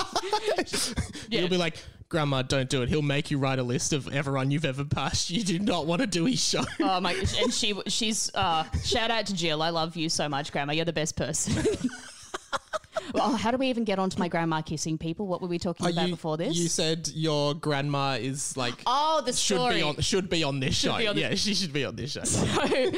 Yeah. 1.30 1.42
You'll 1.42 1.50
be 1.50 1.58
like, 1.58 1.78
"Grandma, 2.14 2.44
don't 2.44 2.70
do 2.70 2.84
it. 2.84 2.90
He'll 2.90 3.02
make 3.02 3.32
you 3.32 3.40
write 3.40 3.58
a 3.58 3.64
list 3.64 3.92
of 3.92 4.08
everyone 4.14 4.52
you've 4.52 4.66
ever 4.66 4.86
passed. 4.86 5.32
You 5.32 5.44
do 5.44 5.58
not 5.58 5.88
want 5.88 6.00
to 6.02 6.06
do 6.08 6.26
his 6.26 6.40
show." 6.40 6.64
Oh 6.80 7.00
my! 7.00 7.14
And 7.42 7.52
she, 7.52 7.74
she's. 7.88 8.30
Uh, 8.36 8.66
shout 8.84 9.10
out 9.10 9.26
to 9.26 9.34
Jill. 9.34 9.64
I 9.64 9.70
love 9.70 9.96
you 9.96 10.10
so 10.10 10.30
much, 10.30 10.52
Grandma. 10.52 10.74
You're 10.74 10.86
the 10.86 10.94
best 10.94 11.16
person. 11.16 11.66
well, 13.14 13.36
how 13.36 13.52
do 13.52 13.58
we 13.58 13.68
even 13.68 13.84
get 13.84 14.00
onto 14.00 14.20
my 14.20 14.28
grandma 14.28 14.62
kissing 14.62 14.98
people? 14.98 15.28
What 15.28 15.42
were 15.42 15.48
we 15.48 15.60
talking 15.60 15.88
about 15.90 16.08
you, 16.08 16.14
before 16.16 16.38
this? 16.38 16.56
you 16.56 16.68
said 16.68 17.10
your 17.14 17.54
grandma 17.54 18.14
is 18.20 18.56
like 18.58 18.76
oh, 18.86 19.22
the 19.26 19.34
should 19.34 19.58
story. 19.58 19.76
be 19.76 19.82
on 19.82 20.00
should 20.02 20.30
be 20.30 20.44
on 20.44 20.60
this 20.60 20.76
show. 20.76 20.98
be 20.98 21.08
on 21.08 21.16
the- 21.16 21.22
yeah, 21.22 21.36
she 21.36 21.54
should 21.54 21.74
be 21.74 21.86
on 21.86 21.96
this 21.96 22.12
show. 22.12 22.22
So 22.24 22.90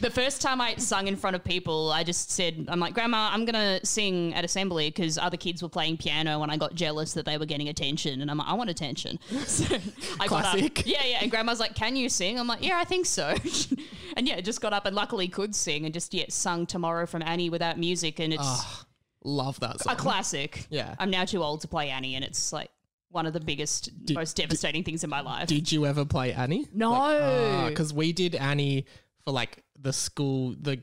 the 0.00 0.10
first 0.12 0.42
time 0.42 0.60
I 0.60 0.76
sung 0.76 1.06
in 1.08 1.16
front 1.16 1.36
of 1.36 1.44
people, 1.44 1.90
I 1.92 2.02
just 2.04 2.30
said, 2.30 2.66
I'm 2.68 2.80
like, 2.80 2.94
Grandma, 2.94 3.30
I'm 3.32 3.44
going 3.44 3.80
to 3.80 3.84
sing 3.86 4.34
at 4.34 4.44
assembly 4.44 4.88
because 4.88 5.18
other 5.18 5.36
kids 5.36 5.62
were 5.62 5.68
playing 5.68 5.96
piano 5.96 6.42
and 6.42 6.50
I 6.50 6.56
got 6.56 6.74
jealous 6.74 7.12
that 7.14 7.24
they 7.24 7.38
were 7.38 7.46
getting 7.46 7.68
attention. 7.68 8.20
And 8.20 8.30
I'm 8.30 8.38
like, 8.38 8.48
I 8.48 8.54
want 8.54 8.70
attention. 8.70 9.18
So 9.52 9.76
I 10.18 10.26
got 10.28 10.42
Classic. 10.42 10.78
up. 10.80 10.86
Yeah, 10.86 11.04
yeah. 11.04 11.18
And 11.22 11.30
Grandma's 11.30 11.60
like, 11.60 11.74
Can 11.74 11.94
you 11.96 12.08
sing? 12.08 12.38
I'm 12.38 12.46
like, 12.46 12.64
Yeah, 12.64 12.78
I 12.78 12.84
think 12.84 13.06
so. 13.06 13.34
and 14.16 14.26
yeah, 14.26 14.40
just 14.40 14.60
got 14.60 14.72
up 14.72 14.86
and 14.86 14.94
luckily 14.96 15.28
could 15.28 15.54
sing 15.54 15.84
and 15.84 15.92
just, 15.92 16.14
yeah, 16.14 16.24
sung 16.28 16.66
Tomorrow 16.66 17.06
from 17.06 17.22
Annie 17.22 17.50
without 17.50 17.78
music. 17.78 18.18
And 18.20 18.32
it's 18.32 18.42
ah. 18.42 18.84
Love 19.24 19.60
that 19.60 19.80
song. 19.80 19.92
a 19.92 19.96
classic. 19.96 20.66
Yeah. 20.70 20.94
I'm 20.98 21.10
now 21.10 21.24
too 21.24 21.42
old 21.42 21.60
to 21.62 21.68
play 21.68 21.90
Annie 21.90 22.14
and 22.16 22.24
it's 22.24 22.52
like 22.52 22.70
one 23.10 23.26
of 23.26 23.32
the 23.32 23.40
biggest, 23.40 23.90
most 24.12 24.36
devastating 24.36 24.82
things 24.84 25.04
in 25.04 25.10
my 25.10 25.20
life. 25.20 25.46
Did 25.46 25.70
you 25.70 25.86
ever 25.86 26.04
play 26.04 26.32
Annie? 26.32 26.66
no. 26.72 27.66
Because 27.68 27.92
we 27.92 28.12
did 28.12 28.34
Annie 28.34 28.86
for 29.24 29.32
like 29.32 29.62
the 29.80 29.92
school, 29.92 30.54
the 30.60 30.80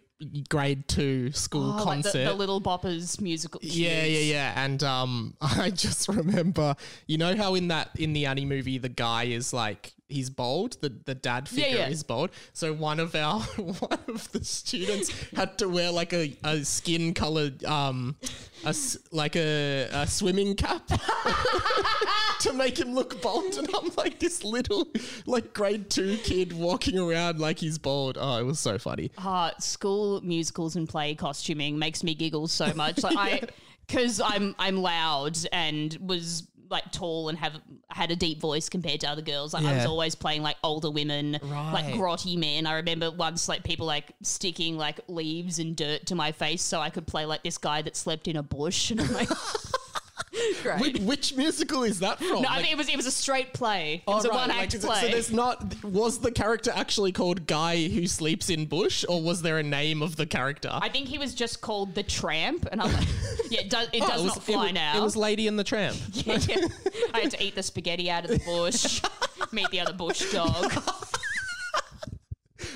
grade 0.49 0.87
two 0.87 1.31
school 1.31 1.71
Oh, 1.71 1.75
like 1.83 2.03
concert. 2.03 2.11
the, 2.19 2.25
the 2.25 2.33
Little 2.33 2.59
Boppers 2.61 3.19
musical. 3.21 3.59
Yeah, 3.63 4.03
yeah, 4.03 4.19
yeah. 4.19 4.63
And 4.63 4.83
um 4.83 5.33
I 5.41 5.69
just 5.71 6.07
remember 6.07 6.75
you 7.07 7.17
know 7.17 7.35
how 7.35 7.55
in 7.55 7.69
that 7.69 7.89
in 7.97 8.13
the 8.13 8.25
Annie 8.25 8.45
movie 8.45 8.77
the 8.77 8.89
guy 8.89 9.23
is 9.25 9.53
like 9.53 9.93
he's 10.09 10.29
bald, 10.29 10.81
the 10.81 10.93
the 11.05 11.15
dad 11.15 11.47
figure 11.47 11.77
yeah. 11.77 11.87
is 11.87 12.03
bald. 12.03 12.31
So 12.53 12.73
one 12.73 12.99
of 12.99 13.15
our 13.15 13.39
one 13.57 13.99
of 14.07 14.31
the 14.31 14.43
students 14.43 15.11
had 15.31 15.57
to 15.59 15.69
wear 15.69 15.91
like 15.91 16.13
a, 16.13 16.35
a 16.43 16.65
skin 16.65 17.13
colored 17.13 17.63
um 17.63 18.15
a 18.65 18.75
like 19.11 19.35
a, 19.35 19.87
a 19.93 20.07
swimming 20.07 20.55
cap 20.55 20.85
to 22.39 22.53
make 22.53 22.77
him 22.77 22.93
look 22.93 23.21
bald 23.21 23.57
and 23.57 23.69
I'm 23.73 23.91
like 23.95 24.19
this 24.19 24.43
little 24.43 24.87
like 25.25 25.53
grade 25.53 25.89
2 25.89 26.17
kid 26.17 26.53
walking 26.53 26.97
around 26.97 27.39
like 27.39 27.59
he's 27.59 27.77
bald. 27.77 28.17
Oh, 28.19 28.37
it 28.37 28.43
was 28.43 28.59
so 28.59 28.77
funny. 28.77 29.11
uh, 29.17 29.51
school 29.59 30.21
musicals 30.21 30.75
and 30.75 30.89
play 30.89 31.15
costuming 31.15 31.77
makes 31.77 32.03
me 32.03 32.15
giggle 32.15 32.47
so 32.47 32.73
much. 32.73 33.03
Like 33.03 33.17
I, 33.17 33.41
because 33.87 34.19
I'm 34.19 34.55
I'm 34.59 34.77
loud 34.77 35.37
and 35.51 35.95
was 36.01 36.47
like 36.69 36.91
tall 36.91 37.29
and 37.29 37.37
have 37.39 37.53
had 37.89 38.11
a 38.11 38.15
deep 38.15 38.39
voice 38.39 38.69
compared 38.69 38.99
to 39.01 39.09
other 39.09 39.21
girls. 39.23 39.53
Like 39.53 39.65
I 39.65 39.73
was 39.73 39.83
Yeah. 39.83 39.89
always 39.89 40.13
playing 40.15 40.43
like 40.43 40.57
older 40.63 40.91
women, 40.91 41.33
like 41.41 41.41
Right. 41.85 41.95
grotty 41.95 42.37
men. 42.37 42.67
I 42.67 42.73
remember 42.73 43.09
once 43.09 43.49
like 43.49 43.63
people 43.63 43.87
like 43.87 44.11
sticking 44.21 44.77
like 44.77 44.99
leaves 45.07 45.57
and 45.59 45.75
dirt 45.75 46.05
to 46.07 46.15
my 46.15 46.31
face 46.31 46.61
so 46.61 46.79
I 46.79 46.89
could 46.91 47.07
play 47.07 47.25
like 47.25 47.41
this 47.43 47.57
guy 47.57 47.81
that 47.81 47.95
slept 47.95 48.27
in 48.27 48.35
a 48.35 48.43
bush. 48.43 48.91
And 48.99 49.01
I'm 49.01 49.11
like, 49.13 49.29
great. 50.63 50.79
Which, 50.81 50.99
which 51.01 51.35
musical 51.35 51.83
is 51.83 51.99
that 51.99 52.17
from? 52.19 52.41
no, 52.41 52.49
I 52.49 52.55
Like- 52.55 52.63
mean 52.63 52.73
it 52.73 52.77
was 52.77 52.89
it 52.89 52.95
was 52.97 53.05
a 53.05 53.11
straight 53.11 53.53
play. 53.53 53.95
It 53.95 54.01
Oh, 54.07 54.15
was 54.15 54.25
a 54.25 54.29
right, 54.29 54.35
one 54.47 54.51
act 54.51 54.73
it- 54.73 54.81
play. 54.81 55.01
So 55.01 55.07
there's 55.07 55.31
not. 55.31 55.83
Was 55.83 56.19
the 56.19 56.31
character 56.31 56.71
actually 56.73 57.11
called 57.11 57.47
Guy 57.47 57.87
Who 57.87 58.07
Sleeps 58.07 58.49
in 58.49 58.65
Bush, 58.65 59.03
or 59.07 59.21
was 59.21 59.41
there 59.41 59.57
a 59.57 59.63
name 59.63 60.01
of 60.01 60.15
the 60.15 60.25
character? 60.25 60.69
I 60.71 60.89
think 60.89 61.07
he 61.07 61.17
was 61.17 61.33
just 61.33 61.61
called 61.61 61.95
the 61.95 62.03
Tramp, 62.03 62.67
and 62.71 62.81
I'm 62.81 62.91
like, 62.93 63.07
yeah, 63.49 63.61
it 63.61 63.69
does, 63.69 63.87
it 63.93 63.99
does 64.01 64.09
Oh, 64.11 64.21
it 64.21 64.23
was, 64.23 64.35
not 64.35 64.43
fly 64.43 64.67
it, 64.69 64.73
now. 64.73 64.97
It 64.97 65.01
was 65.03 65.15
Lady 65.15 65.47
and 65.47 65.57
the 65.57 65.63
Tramp. 65.63 65.97
I 66.27 67.19
had 67.21 67.31
to 67.31 67.43
eat 67.43 67.55
the 67.55 67.63
spaghetti 67.63 68.09
out 68.09 68.25
of 68.25 68.31
the 68.31 68.39
bush, 68.39 69.01
meet 69.51 69.69
the 69.71 69.79
other 69.79 69.93
bush 69.93 70.31
dog. 70.31 70.71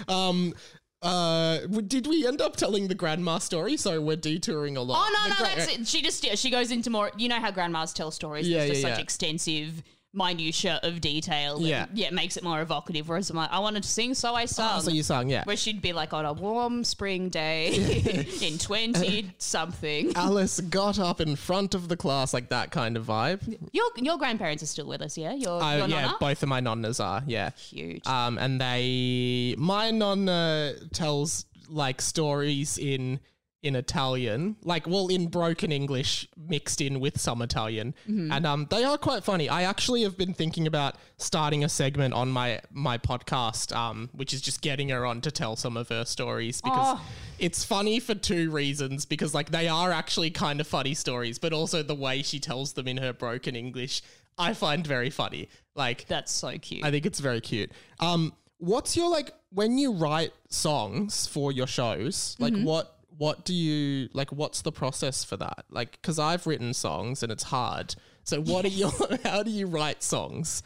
Um, 0.07 0.53
Uh, 1.03 1.59
did 1.87 2.07
we 2.07 2.25
end 2.25 2.41
up 2.41 2.55
telling 2.55 2.87
the 2.87 2.95
grandma 2.95 3.37
story? 3.37 3.75
So 3.75 3.99
we're 4.01 4.15
detouring 4.15 4.77
a 4.77 4.81
lot. 4.81 5.05
Oh 5.05 5.11
no, 5.13 5.23
The 5.23 5.29
no, 5.29 5.35
gra- 5.53 5.65
that's 5.65 5.77
it. 5.77 5.87
She 5.87 6.01
just 6.01 6.23
yeah, 6.23 6.35
she 6.35 6.49
goes 6.49 6.71
into 6.71 6.89
more. 6.89 7.11
You 7.17 7.27
know 7.29 7.39
how 7.39 7.51
grandmas 7.51 7.91
tell 7.93 8.09
stories. 8.09 8.47
Yeah, 8.47 8.59
There's 8.59 8.69
just 8.71 8.83
yeah, 8.83 8.89
such 8.89 8.97
yeah. 8.99 9.03
extensive 9.03 9.83
minutia 10.13 10.79
of 10.83 11.01
detail. 11.01 11.57
that, 11.59 11.67
Yeah. 11.67 11.85
yeah, 11.93 12.07
it 12.07 12.13
makes 12.13 12.37
it 12.37 12.43
more 12.43 12.61
evocative. 12.61 13.09
Whereas 13.09 13.29
I'm 13.29 13.35
like, 13.37 13.51
I 13.51 13.59
wanted 13.59 13.83
to 13.83 13.89
sing, 13.89 14.13
so 14.13 14.35
I 14.35 14.45
sung. 14.45 14.77
Oh, 14.77 14.79
so 14.79 14.91
you 14.91 15.01
sung, 15.03 15.29
yeah. 15.29 15.43
where 15.45 15.57
she'd 15.57 15.81
be 15.81 15.91
like 15.93 16.13
on 16.13 16.25
a 16.25 16.33
warm 16.33 16.83
spring 16.83 17.29
day 17.29 17.73
in 18.41 18.57
twenty 18.59 19.31
something. 19.39 20.11
Alice 20.15 20.59
got 20.59 20.99
up 20.99 21.19
in 21.19 21.35
front 21.35 21.73
of 21.73 21.87
the 21.89 21.97
class, 21.97 22.33
like 22.33 22.49
that 22.49 22.71
kind 22.71 22.95
of 22.97 23.05
vibe. 23.05 23.57
Your 23.71 23.85
your 23.97 24.17
grandparents 24.17 24.61
are 24.63 24.67
still 24.67 24.87
with 24.87 25.01
us, 25.01 25.17
yeah. 25.17 25.33
Your 25.33 25.61
Uh, 25.61 25.77
your 25.77 25.87
yeah, 25.87 26.01
nonna? 26.05 26.17
both 26.19 26.43
of 26.43 26.49
my 26.49 26.61
nonnas 26.61 27.03
are, 27.03 27.23
yeah. 27.25 27.49
Huge. 27.57 28.05
Um, 28.07 28.37
and 28.37 28.61
they, 28.61 29.55
my 29.57 29.89
nonna 29.91 30.73
tells 30.93 31.45
like 31.69 32.01
stories 32.01 32.77
in 32.77 33.19
in 33.63 33.75
Italian, 33.77 34.57
like 34.63 34.85
well 34.85 35.07
in 35.07 35.27
broken 35.27 35.71
English 35.71 36.27
mixed 36.37 36.81
in 36.81 36.99
with 36.99 37.19
some 37.19 37.41
Italian, 37.41 37.95
and 38.05 38.45
um, 38.45 38.67
they 38.69 38.83
are 38.83 38.97
quite 38.97 39.23
funny. 39.23 39.47
I 39.49 39.63
actually 39.63 40.03
have 40.03 40.17
been 40.17 40.33
thinking 40.33 40.67
about 40.67 40.95
starting 41.17 41.63
a 41.63 41.69
segment 41.69 42.13
on 42.13 42.29
my 42.29 42.59
my 42.71 42.97
podcast, 42.97 43.73
um, 43.75 44.09
which 44.13 44.33
is 44.33 44.41
just 44.41 44.61
getting 44.61 44.89
her 44.89 45.05
on 45.05 45.21
to 45.21 45.31
tell 45.31 45.55
some 45.55 45.77
of 45.77 45.87
her 45.89 46.03
stories 46.05 46.61
because 46.61 46.97
Oh. 46.99 47.01
it's 47.39 47.63
funny 47.63 47.99
for 48.01 48.13
two 48.15 48.51
reasons. 48.51 49.05
Because 49.05 49.33
like 49.33 49.49
they 49.51 49.67
are 49.69 49.91
actually 49.91 50.29
kind 50.29 50.59
of 50.59 50.67
funny 50.67 50.93
stories, 50.93 51.39
but 51.39 51.53
also 51.53 51.81
the 51.81 51.95
way 51.95 52.21
she 52.21 52.39
tells 52.39 52.73
them 52.73 52.87
in 52.87 52.97
her 52.97 53.13
broken 53.13 53.55
English, 53.55 54.01
I 54.37 54.53
find 54.53 54.85
very 54.85 55.09
funny. 55.09 55.47
Like 55.73 56.05
That's 56.07 56.31
so 56.33 56.57
cute. 56.57 56.83
I 56.83 56.91
think 56.91 57.05
it's 57.05 57.19
very 57.21 57.39
cute. 57.39 57.71
Um, 58.01 58.33
what's 58.57 58.97
your 58.97 59.09
like 59.09 59.31
when 59.51 59.77
you 59.77 59.93
write 59.93 60.33
songs 60.49 61.27
for 61.27 61.53
your 61.53 61.67
shows? 61.67 62.35
Like 62.39 62.55
what 62.57 62.99
what 63.17 63.45
do 63.45 63.53
you 63.53 64.09
like? 64.13 64.31
What's 64.31 64.61
the 64.61 64.71
process 64.71 65.23
for 65.23 65.37
that? 65.37 65.65
Like, 65.69 65.93
because 65.93 66.19
I've 66.19 66.47
written 66.47 66.73
songs 66.73 67.23
and 67.23 67.31
it's 67.31 67.43
hard. 67.43 67.95
So 68.23 68.41
what 68.41 68.65
are 68.65 68.69
your? 68.69 68.91
how 69.23 69.43
do 69.43 69.51
you 69.51 69.67
write 69.67 70.03
songs? 70.03 70.63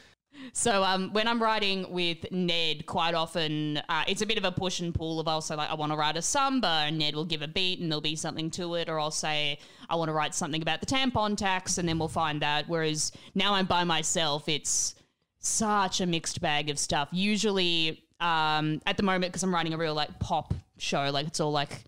So 0.53 0.83
um, 0.83 1.11
when 1.13 1.27
I'm 1.27 1.41
writing 1.41 1.85
with 1.89 2.31
Ned, 2.31 2.85
quite 2.85 3.15
often 3.15 3.77
uh, 3.89 4.03
it's 4.07 4.21
a 4.21 4.25
bit 4.25 4.37
of 4.37 4.45
a 4.45 4.51
push 4.51 4.79
and 4.79 4.93
pull 4.93 5.19
of 5.19 5.27
also 5.27 5.55
like 5.55 5.69
I 5.69 5.73
want 5.73 5.91
to 5.91 5.97
write 5.97 6.17
a 6.17 6.21
samba, 6.21 6.83
and 6.85 6.97
Ned 6.97 7.15
will 7.15 7.25
give 7.25 7.41
a 7.41 7.47
beat 7.47 7.79
and 7.79 7.91
there'll 7.91 8.01
be 8.01 8.15
something 8.15 8.49
to 8.51 8.75
it, 8.75 8.89
or 8.89 8.99
I'll 8.99 9.11
say 9.11 9.59
I 9.89 9.95
want 9.95 10.09
to 10.09 10.13
write 10.13 10.35
something 10.35 10.61
about 10.61 10.79
the 10.79 10.85
tampon 10.85 11.35
tax, 11.37 11.77
and 11.77 11.87
then 11.87 11.99
we'll 11.99 12.07
find 12.07 12.41
that. 12.41 12.67
Whereas 12.67 13.11
now 13.35 13.55
I'm 13.55 13.65
by 13.65 13.83
myself, 13.83 14.47
it's 14.47 14.95
such 15.39 16.01
a 16.01 16.05
mixed 16.05 16.41
bag 16.41 16.69
of 16.69 16.77
stuff. 16.77 17.09
Usually, 17.11 18.03
um, 18.19 18.81
at 18.85 18.97
the 18.97 19.03
moment, 19.03 19.31
because 19.31 19.43
I'm 19.43 19.53
writing 19.53 19.73
a 19.73 19.77
real 19.77 19.93
like 19.93 20.19
pop 20.19 20.53
show, 20.77 21.09
like 21.11 21.27
it's 21.27 21.39
all 21.39 21.51
like 21.51 21.83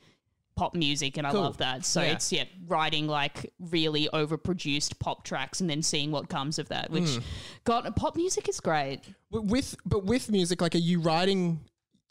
pop 0.59 0.75
music, 0.75 1.17
and 1.17 1.25
I 1.25 1.31
love 1.31 1.57
that. 1.59 1.85
So 1.85 2.01
Yeah. 2.01 2.11
it's 2.13 2.31
yeah, 2.33 2.43
writing 2.67 3.07
like 3.07 3.53
really 3.59 4.09
overproduced 4.13 4.99
pop 4.99 5.23
tracks, 5.23 5.61
and 5.61 5.69
then 5.69 5.81
seeing 5.81 6.11
what 6.11 6.27
comes 6.27 6.59
of 6.59 6.67
that. 6.69 6.91
Which, 6.91 7.09
Hmm. 7.15 7.19
God, 7.63 7.95
pop 7.95 8.15
music 8.17 8.49
is 8.49 8.59
great. 8.59 8.99
W- 9.31 9.49
With 9.49 9.75
but 9.85 10.03
with 10.03 10.29
music, 10.29 10.61
like, 10.61 10.75
are 10.75 10.79
you 10.91 10.99
writing? 10.99 11.61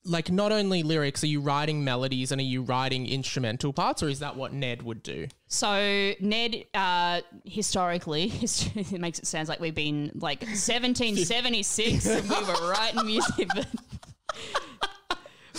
like 0.05 0.31
not 0.31 0.53
only 0.53 0.83
lyrics, 0.83 1.23
are 1.23 1.27
you 1.27 1.41
writing 1.41 1.85
melodies 1.85 2.33
and 2.33 2.41
are 2.41 2.45
you 2.55 2.63
writing 2.63 3.07
instrumental 3.07 3.75
parts, 3.75 4.03
or 4.03 4.09
is 4.09 4.21
that 4.21 4.37
what 4.37 4.55
Ned 4.55 4.81
would 4.83 5.03
do? 5.03 5.27
So 5.49 6.15
Ned, 6.21 6.65
uh, 6.73 7.21
historically, 7.45 8.33
it 8.43 8.93
makes 9.01 9.19
it 9.19 9.27
sound 9.27 9.49
like 9.49 9.61
we've 9.61 9.75
been 9.75 10.13
like 10.15 10.41
1776 10.47 12.07
and 12.07 12.23
we 12.31 12.37
were 12.37 12.71
writing 12.71 13.05
music. 13.05 13.49
But, 13.55 13.67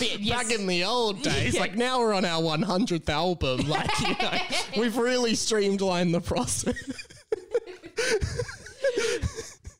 but 0.00 0.20
yes, 0.20 0.42
Back 0.48 0.58
in 0.58 0.66
the 0.66 0.84
old 0.84 1.22
days, 1.22 1.58
like 1.58 1.76
now 1.76 2.00
we're 2.00 2.12
on 2.14 2.24
our 2.24 2.42
100th 2.42 3.08
album. 3.08 3.68
Like, 3.68 3.90
you 4.00 4.14
know, 4.20 4.38
we've 4.82 4.96
really 4.96 5.34
streamlined 5.36 6.12
the 6.14 6.20
process. 6.20 6.74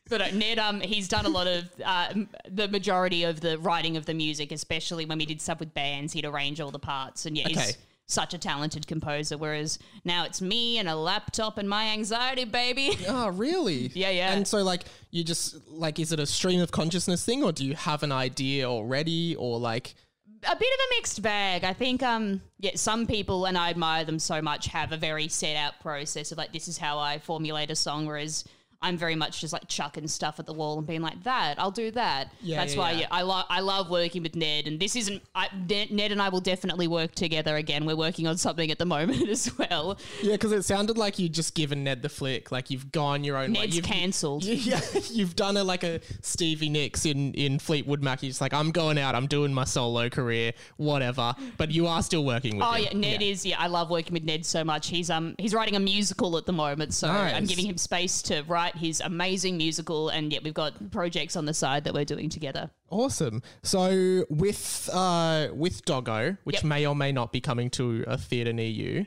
But 0.09 0.21
uh, 0.23 0.31
Ned, 0.33 0.59
um, 0.59 0.81
he's 0.81 1.07
done 1.07 1.25
a 1.25 1.29
lot 1.29 1.47
of 1.47 1.71
uh, 1.85 2.12
the 2.51 2.66
majority 2.66 3.23
of 3.23 3.41
the 3.41 3.59
writing 3.59 3.97
of 3.97 4.07
the 4.07 4.14
music, 4.14 4.51
especially 4.51 5.07
when 5.07 5.18
we 5.18 5.25
did 5.25 5.41
stuff 5.41 5.61
with 5.61 5.73
bands. 5.73 6.12
He'd 6.12 6.25
arrange 6.25 6.61
all 6.61 6.73
the 6.73 6.81
parts, 6.81 7.27
and 7.27 7.37
yeah, 7.39 7.47
Okay. 7.47 7.61
he's 7.61 7.79
such 8.07 8.35
a 8.35 8.39
talented 8.39 8.89
composer. 8.89 9.39
Whereas 9.39 9.79
now 10.05 10.25
it's 10.25 10.43
me 10.43 10.79
and 10.79 10.89
a 10.89 10.97
laptop 10.97 11.59
and 11.59 11.68
my 11.68 11.91
anxiety, 11.91 12.45
baby. 12.45 12.99
Oh, 13.09 13.29
really? 13.29 13.93
Yeah, 13.95 14.11
yeah. 14.11 14.33
And 14.33 14.49
so, 14.49 14.64
like, 14.64 14.83
you 15.12 15.23
just 15.23 15.57
like, 15.68 16.01
is 16.01 16.11
it 16.11 16.18
a 16.18 16.27
stream 16.27 16.61
of 16.61 16.73
consciousness 16.73 17.25
thing, 17.25 17.45
or 17.45 17.53
do 17.53 17.64
you 17.64 17.77
have 17.77 18.03
an 18.03 18.11
idea 18.11 18.68
already, 18.68 19.37
or 19.37 19.61
like, 19.61 19.95
a 20.43 20.57
bit 20.57 20.72
of 20.72 20.78
a 20.80 20.95
mixed 20.97 21.22
bag. 21.22 21.64
I 21.64 21.72
think, 21.72 22.03
um, 22.03 22.41
yeah, 22.59 22.72
some 22.74 23.07
people, 23.07 23.47
and 23.47 23.59
I 23.59 23.70
admire 23.70 24.05
them 24.05 24.18
so 24.18 24.41
much, 24.41 24.66
have 24.66 24.93
a 24.93 24.97
very 24.97 25.28
set 25.28 25.57
out 25.57 25.80
process 25.80 26.32
of 26.32 26.38
like, 26.38 26.53
this 26.53 26.68
is 26.68 26.78
how 26.78 26.99
I 26.99 27.18
formulate 27.18 27.70
a 27.70 27.76
song, 27.76 28.07
whereas 28.07 28.45
I'm 28.83 28.97
very 28.97 29.14
much 29.14 29.41
just 29.43 29.53
like 29.53 29.68
chucking 29.68 30.09
stuff 30.09 30.39
at 30.39 30.47
the 30.47 30.55
wall 30.55 30.78
and 30.78 30.87
being 30.87 31.03
like, 31.03 31.22
that, 31.24 31.57
I'll 31.59 31.70
do 31.70 31.91
that. 31.91 32.33
Yeah, 32.41 32.57
That's 32.61 32.74
yeah, 32.74 32.81
why 32.81 32.93
yeah. 32.93 33.07
I, 33.11 33.20
lo- 33.22 33.43
I 33.51 33.61
love 33.61 33.91
working 33.91 34.22
with 34.22 34.35
Ned, 34.35 34.66
and 34.66 34.81
this 34.81 34.97
isn't, 34.97 35.22
I, 35.35 35.49
Ned, 35.68 36.12
and 36.12 36.22
I 36.22 36.31
will 36.31 36.41
definitely 36.41 36.89
work 36.89 37.14
together 37.14 37.57
again. 37.57 37.85
We're 37.85 37.97
working 37.97 38.26
on 38.26 38.39
something 38.39 38.70
at 38.70 38.78
the 38.78 38.87
moment 38.87 39.28
as 39.28 39.57
well. 39.59 39.99
yeah? 40.22 40.33
Because 40.33 40.53
it 40.53 40.62
sounded 40.64 40.97
like 40.97 41.18
you 41.18 41.28
just 41.28 41.55
given 41.55 41.85
Ned 41.85 42.01
the 42.01 42.09
flick, 42.09 42.51
like 42.51 42.70
you've 42.70 42.91
gone 42.91 43.22
your 43.22 43.37
own 43.37 43.53
way. 43.53 43.61
Ned's 43.61 43.76
You've, 43.76 43.85
cancelled. 43.85 44.45
Yeah, 44.45 44.81
you've 45.11 45.37
done 45.37 45.57
a 45.59 45.64
like 45.64 45.85
a 45.85 46.01
Stevie 46.22 46.68
Nicks 46.70 47.05
in, 47.05 47.35
in 47.35 47.59
Fleetwood 47.59 48.03
Mac. 48.03 48.22
You're 48.22 48.33
like, 48.41 48.55
I'm 48.55 48.70
going 48.70 48.97
out, 48.99 49.14
I'm 49.14 49.26
doing 49.26 49.53
my 49.53 49.64
solo 49.64 50.09
career, 50.09 50.53
whatever. 50.78 51.35
But 51.59 51.70
you 51.70 51.87
are 51.87 52.03
still 52.03 52.24
working 52.24 52.57
with 52.57 52.66
Oh 52.66 52.72
him. 52.72 53.03
yeah, 53.03 53.11
Ned 53.11 53.22
is 53.22 53.45
yeah. 53.45 53.57
I 53.59 53.66
love 53.66 53.91
working 53.91 54.14
with 54.14 54.24
Ned 54.24 54.47
so 54.47 54.64
much. 54.64 54.89
He's 54.89 55.11
um 55.11 55.35
he's 55.39 55.53
writing 55.55 55.76
a 55.76 55.81
musical 55.81 56.37
at 56.39 56.47
the 56.47 56.53
moment, 56.53 56.95
so 56.95 57.09
I'm 57.09 57.45
giving 57.45 57.66
him 57.66 57.76
space 57.76 58.22
to 58.22 58.43
write 58.49 58.70
his 58.77 59.01
amazing 59.01 59.57
musical, 59.57 60.09
and 60.09 60.33
yet 60.33 60.43
we've 60.43 60.55
got 60.55 60.91
projects 60.91 61.37
on 61.37 61.45
the 61.45 61.55
side 61.55 61.85
that 61.85 61.95
we're 61.95 62.05
doing 62.05 62.29
together. 62.29 62.71
Awesome. 62.91 63.43
So 63.62 64.25
with 64.29 64.89
uh 64.93 65.49
with 65.55 65.85
Doggo, 65.85 66.37
which 66.45 66.57
Yep. 66.57 66.64
may 66.64 66.87
or 66.87 66.97
may 66.97 67.12
not 67.12 67.33
be 67.33 67.41
coming 67.41 67.71
to 67.71 68.05
a 68.07 68.16
theater 68.18 68.53
near 68.53 68.68
you, 68.68 69.07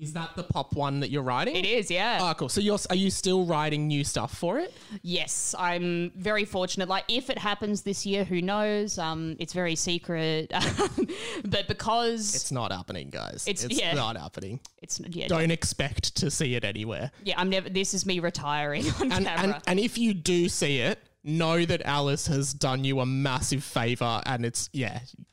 is 0.00 0.12
that 0.12 0.36
the 0.36 0.44
pop 0.44 0.74
one 0.74 1.00
that 1.00 1.10
you're 1.10 1.22
writing? 1.22 1.56
It 1.56 1.64
is, 1.66 1.90
yeah. 1.90 2.18
Oh, 2.20 2.32
cool. 2.34 2.48
So 2.48 2.60
you're 2.60 2.78
are 2.90 2.96
you 2.96 3.10
still 3.10 3.44
writing 3.44 3.86
new 3.88 4.04
stuff 4.04 4.36
for 4.36 4.58
it? 4.60 4.72
yes, 5.02 5.54
I'm 5.58 6.12
very 6.16 6.44
fortunate. 6.44 6.88
Like 6.88 7.04
if 7.08 7.30
it 7.30 7.38
happens 7.38 7.82
this 7.82 8.06
year, 8.06 8.24
who 8.24 8.40
knows? 8.40 8.98
Um, 8.98 9.36
it's 9.38 9.52
very 9.52 9.74
secret, 9.74 10.52
but 11.44 11.68
because 11.68 12.34
It's 12.34 12.52
not 12.52 12.72
happening, 12.72 13.10
guys. 13.10 13.44
It's- 13.46 13.64
It's, 13.64 13.78
yeah. 13.80 13.94
not 13.94 14.16
happening. 14.16 14.60
it's 14.82 15.00
yeah, 15.08 15.26
Don't 15.28 15.50
expect 15.50 16.14
to 16.16 16.30
see 16.30 16.54
it 16.54 16.64
anywhere. 16.64 17.10
yeah. 17.24 17.34
I'm 17.38 17.50
never. 17.50 17.68
This 17.68 17.92
is 17.94 18.06
me 18.06 18.20
retiring 18.20 18.84
on 19.00 19.12
And 19.12 19.26
camera. 19.26 19.54
and, 19.54 19.62
and 19.66 19.80
if 19.80 19.98
you 19.98 20.14
do 20.14 20.48
see 20.48 20.78
it, 20.78 20.98
know 21.24 21.64
that 21.64 21.82
Alice 21.84 22.26
has 22.28 22.54
done 22.54 22.84
you 22.84 23.00
a 23.00 23.06
massive 23.06 23.64
favor 23.64 24.22
and 24.24 24.46
it's 24.46 24.70
yeah, 24.72 25.00
yeah. 25.16 25.24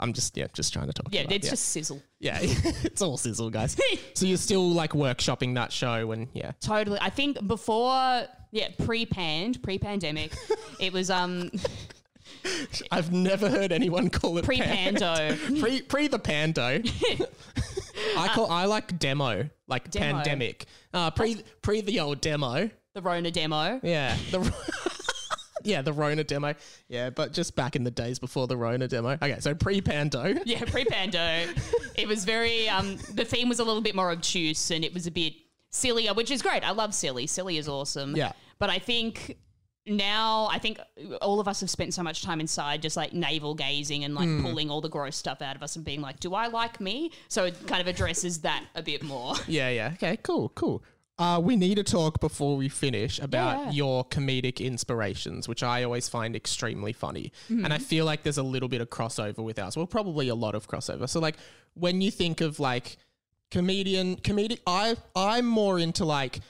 I'm 0.00 0.12
just 0.12 0.36
yeah, 0.36 0.46
just 0.52 0.72
trying 0.72 0.86
to 0.86 0.92
talk. 0.92 1.12
yeah, 1.12 1.22
about, 1.22 1.32
it's 1.32 1.46
yeah. 1.46 1.50
just 1.50 1.68
sizzle. 1.68 2.02
yeah, 2.18 2.38
it's 2.42 3.02
all 3.02 3.16
sizzle, 3.16 3.50
guys. 3.50 3.76
so 4.14 4.26
you're 4.26 4.38
still 4.38 4.68
like 4.70 4.92
workshopping 4.92 5.54
that 5.54 5.72
show 5.72 6.10
and 6.12 6.28
yeah. 6.32 6.52
Totally. 6.60 6.98
I 7.00 7.10
think 7.10 7.46
before, 7.46 8.24
yeah, 8.50 8.68
pre-panned, 8.84 9.62
pre-pandemic, 9.62 10.32
it 10.80 10.92
was 10.92 11.10
um 11.10 11.50
I've 12.90 13.12
never 13.12 13.50
heard 13.50 13.72
anyone 13.72 14.08
call 14.08 14.38
it 14.38 14.44
pre-pando. 14.44 15.36
pre 15.60 15.82
pre 15.82 16.08
the 16.08 16.18
pando. 16.18 16.80
I 18.16 18.28
call 18.28 18.50
I 18.50 18.64
like 18.64 18.98
demo, 18.98 19.48
like 19.68 19.90
Demo. 19.90 20.16
pandemic. 20.16 20.64
Uh, 20.94 21.10
pre 21.10 21.42
pre 21.62 21.82
the 21.82 22.00
old 22.00 22.20
demo. 22.20 22.70
the 22.94 23.02
Rona 23.02 23.30
demo. 23.30 23.80
Yeah, 23.82 24.16
the 24.30 24.40
yeah 25.64 25.82
the 25.82 25.92
Rona 25.92 26.24
demo. 26.24 26.54
Yeah, 26.88 27.10
but 27.10 27.32
just 27.32 27.56
back 27.56 27.76
in 27.76 27.84
the 27.84 27.90
days 27.90 28.18
before 28.18 28.46
the 28.46 28.56
Rona 28.56 28.88
demo. 28.88 29.10
Okay, 29.10 29.36
so 29.40 29.54
pre 29.54 29.80
pando. 29.80 30.34
Yeah, 30.44 30.64
pre-pando. 30.64 31.52
it 31.94 32.08
was 32.08 32.24
very 32.24 32.68
um 32.68 32.96
the 33.14 33.24
theme 33.24 33.48
was 33.48 33.58
a 33.60 33.64
little 33.64 33.82
bit 33.82 33.94
more 33.94 34.10
obtuse 34.10 34.70
and 34.70 34.84
it 34.84 34.92
was 34.94 35.06
a 35.06 35.10
bit 35.10 35.34
sillier, 35.70 36.14
which 36.14 36.30
is 36.30 36.42
great. 36.42 36.64
I 36.66 36.70
love 36.72 36.94
silly. 36.94 37.26
Silly 37.26 37.56
is 37.58 37.68
awesome. 37.68 38.16
Yeah. 38.16 38.32
But 38.58 38.70
I 38.70 38.78
think 38.78 39.36
now 39.86 40.46
I 40.50 40.58
think 40.58 40.78
all 41.22 41.40
of 41.40 41.48
us 41.48 41.60
have 41.60 41.70
spent 41.70 41.94
so 41.94 42.02
much 42.02 42.22
time 42.22 42.38
inside 42.40 42.82
just 42.82 42.96
like 42.96 43.12
navel 43.12 43.54
gazing 43.54 44.04
and 44.04 44.14
like 44.14 44.26
Hmm. 44.28 44.42
pulling 44.42 44.70
all 44.70 44.80
the 44.80 44.88
gross 44.90 45.16
stuff 45.16 45.40
out 45.42 45.56
of 45.56 45.62
us 45.62 45.76
and 45.76 45.84
being 45.84 46.00
like, 46.00 46.20
do 46.20 46.34
I 46.34 46.46
like 46.48 46.80
me? 46.80 47.10
So 47.28 47.44
it 47.44 47.66
kind 47.66 47.80
of 47.80 47.86
addresses 47.86 48.40
that 48.42 48.64
a 48.74 48.82
bit 48.82 49.02
more. 49.02 49.34
Yeah, 49.48 49.70
yeah. 49.70 49.90
Okay, 49.94 50.16
cool, 50.22 50.50
cool. 50.50 50.82
Uh, 51.20 51.38
we 51.38 51.54
need 51.54 51.74
to 51.74 51.84
talk 51.84 52.18
before 52.18 52.56
we 52.56 52.68
finish 52.68 53.18
about 53.20 53.66
Yeah. 53.66 53.70
your 53.72 54.04
comedic 54.06 54.58
inspirations, 54.58 55.46
which 55.48 55.62
I 55.62 55.82
always 55.84 56.08
find 56.08 56.34
extremely 56.34 56.92
funny. 56.94 57.30
Mm-hmm. 57.50 57.64
And 57.64 57.74
I 57.74 57.78
feel 57.78 58.06
like 58.06 58.22
there's 58.22 58.38
a 58.38 58.42
little 58.42 58.68
bit 58.70 58.80
of 58.80 58.88
crossover 58.88 59.44
with 59.44 59.58
ours. 59.58 59.76
Well, 59.76 59.86
probably 59.86 60.28
a 60.28 60.34
lot 60.34 60.54
of 60.54 60.66
crossover. 60.66 61.06
So, 61.08 61.20
like, 61.20 61.36
when 61.74 62.00
you 62.00 62.10
think 62.10 62.40
of 62.40 62.58
like 62.58 62.96
comedian, 63.50 64.16
comedic, 64.16 64.60
I 64.66 64.96
I'm 65.14 65.46
more 65.46 65.78
into 65.78 66.04
like 66.04 66.40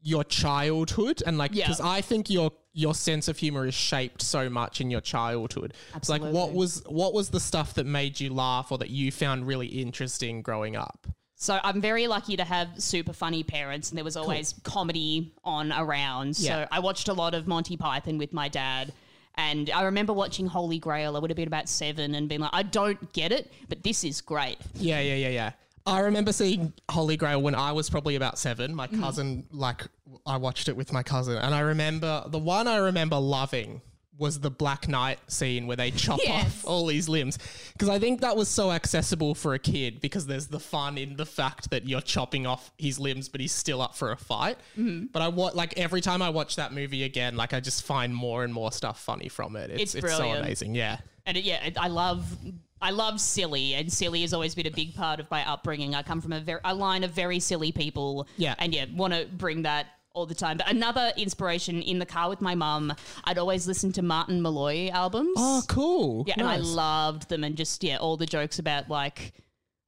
your 0.00 0.24
childhood 0.24 1.22
and 1.26 1.36
like 1.38 1.54
Yeah. 1.54 1.64
because 1.66 1.80
I 1.80 2.00
think 2.00 2.30
your 2.30 2.50
your 2.72 2.94
sense 2.94 3.28
of 3.28 3.38
humor 3.38 3.66
is 3.66 3.74
shaped 3.74 4.20
so 4.20 4.50
much 4.50 4.80
in 4.80 4.90
your 4.90 5.00
childhood. 5.00 5.74
It's 5.94 6.08
like 6.08 6.22
what 6.22 6.52
was 6.52 6.82
what 6.86 7.12
was 7.14 7.28
the 7.30 7.40
stuff 7.40 7.74
that 7.74 7.86
made 7.86 8.20
you 8.20 8.32
laugh 8.32 8.72
or 8.72 8.78
that 8.78 8.90
you 8.90 9.12
found 9.12 9.46
really 9.46 9.66
interesting 9.68 10.42
growing 10.42 10.76
up? 10.76 11.06
So 11.44 11.60
I'm 11.62 11.82
very 11.82 12.06
lucky 12.06 12.38
to 12.38 12.44
have 12.44 12.70
super 12.82 13.12
funny 13.12 13.42
parents, 13.42 13.90
and 13.90 13.98
there 13.98 14.04
was 14.04 14.16
always 14.16 14.54
comedy 14.62 15.30
on 15.44 15.74
around. 15.74 16.38
Yeah. 16.38 16.62
So 16.62 16.68
I 16.72 16.78
watched 16.78 17.08
a 17.08 17.12
lot 17.12 17.34
of 17.34 17.46
Monty 17.46 17.76
Python 17.76 18.16
with 18.16 18.32
my 18.32 18.48
dad. 18.48 18.94
And 19.34 19.68
I 19.68 19.82
remember 19.82 20.14
watching 20.14 20.46
Holy 20.46 20.78
Grail. 20.78 21.16
I 21.16 21.18
would 21.18 21.28
have 21.28 21.36
been 21.36 21.46
about 21.46 21.68
seven 21.68 22.14
and 22.14 22.30
being 22.30 22.40
like, 22.40 22.52
I 22.54 22.62
don't 22.62 23.12
get 23.12 23.30
it, 23.30 23.52
but 23.68 23.82
this 23.82 24.04
is 24.04 24.22
great. 24.22 24.56
Yeah, 24.74 25.00
yeah, 25.00 25.16
yeah, 25.16 25.28
yeah. 25.28 25.50
I 25.84 26.00
remember 26.00 26.32
seeing 26.32 26.72
Holy 26.90 27.18
Grail 27.18 27.42
when 27.42 27.54
I 27.54 27.72
was 27.72 27.90
probably 27.90 28.14
about 28.14 28.38
seven. 28.38 28.74
My 28.74 28.86
mm. 28.86 28.98
cousin, 28.98 29.44
like, 29.50 29.82
I 30.24 30.38
watched 30.38 30.70
it 30.70 30.76
with 30.76 30.94
my 30.94 31.02
cousin, 31.02 31.36
and 31.36 31.54
I 31.54 31.60
remember 31.60 32.24
the 32.26 32.38
one 32.38 32.66
I 32.66 32.78
remember 32.78 33.18
loving 33.18 33.82
was 34.18 34.38
the 34.40 34.50
Black 34.50 34.86
Knight 34.88 35.18
scene 35.26 35.66
where 35.66 35.76
they 35.76 35.90
chop 35.90 36.20
Yes. 36.22 36.46
off 36.46 36.64
all 36.66 36.86
these 36.86 37.08
limbs. 37.08 37.38
Because 37.72 37.88
I 37.88 37.98
think 37.98 38.20
that 38.20 38.36
was 38.36 38.48
so 38.48 38.70
accessible 38.70 39.34
for 39.34 39.54
a 39.54 39.58
kid 39.58 40.00
because 40.00 40.26
there's 40.26 40.46
the 40.46 40.60
fun 40.60 40.96
in 40.98 41.16
the 41.16 41.26
fact 41.26 41.70
that 41.70 41.88
you're 41.88 42.00
chopping 42.00 42.46
off 42.46 42.70
his 42.78 43.00
limbs, 43.00 43.28
but 43.28 43.40
he's 43.40 43.52
still 43.52 43.82
up 43.82 43.96
for 43.96 44.12
a 44.12 44.16
fight. 44.16 44.56
Mm-hmm. 44.78 45.06
But 45.12 45.22
I 45.22 45.28
wa- 45.28 45.50
like 45.54 45.76
every 45.76 46.00
time 46.00 46.22
I 46.22 46.30
watch 46.30 46.56
that 46.56 46.72
movie 46.72 47.02
again, 47.02 47.36
like 47.36 47.52
I 47.52 47.60
just 47.60 47.82
find 47.84 48.14
more 48.14 48.44
and 48.44 48.54
more 48.54 48.70
stuff 48.70 49.00
funny 49.00 49.28
from 49.28 49.56
it. 49.56 49.70
It's, 49.70 49.94
It's 49.94 50.04
it's, 50.04 50.16
so 50.16 50.30
amazing. 50.30 50.74
Yeah. 50.76 50.98
And 51.26 51.36
it, 51.36 51.44
yeah, 51.44 51.70
I 51.76 51.88
love. 51.88 52.36
I 52.82 52.90
love 52.90 53.18
silly, 53.18 53.72
and 53.74 53.90
silly 53.90 54.20
has 54.20 54.34
always 54.34 54.54
been 54.54 54.66
a 54.66 54.70
big 54.70 54.94
part 54.94 55.18
of 55.18 55.30
my 55.30 55.48
upbringing. 55.50 55.94
I 55.94 56.02
come 56.02 56.20
from 56.20 56.34
a, 56.34 56.40
very, 56.40 56.60
a 56.64 56.74
line 56.74 57.02
of 57.02 57.12
very 57.12 57.40
silly 57.40 57.72
people, 57.72 58.28
Yeah. 58.36 58.54
and 58.58 58.74
yeah, 58.74 58.84
want 58.94 59.14
to 59.14 59.26
bring 59.32 59.62
that 59.62 59.86
all 60.14 60.26
the 60.26 60.34
time. 60.34 60.56
But 60.56 60.70
another 60.70 61.12
inspiration 61.16 61.82
in 61.82 61.98
the 61.98 62.06
car 62.06 62.28
with 62.28 62.40
my 62.40 62.54
mum, 62.54 62.94
I'd 63.24 63.36
always 63.36 63.66
listen 63.66 63.92
to 63.92 64.02
Martin 64.02 64.40
Molloy 64.40 64.88
albums. 64.90 65.34
Oh, 65.36 65.62
cool. 65.68 66.24
Yeah, 66.26 66.34
and 66.38 66.46
I 66.48 66.56
loved 66.56 67.28
them, 67.28 67.44
and 67.44 67.56
just 67.56 67.82
yeah, 67.84 67.98
all 67.98 68.16
the 68.16 68.26
jokes 68.26 68.58
about 68.58 68.88
like 68.88 69.34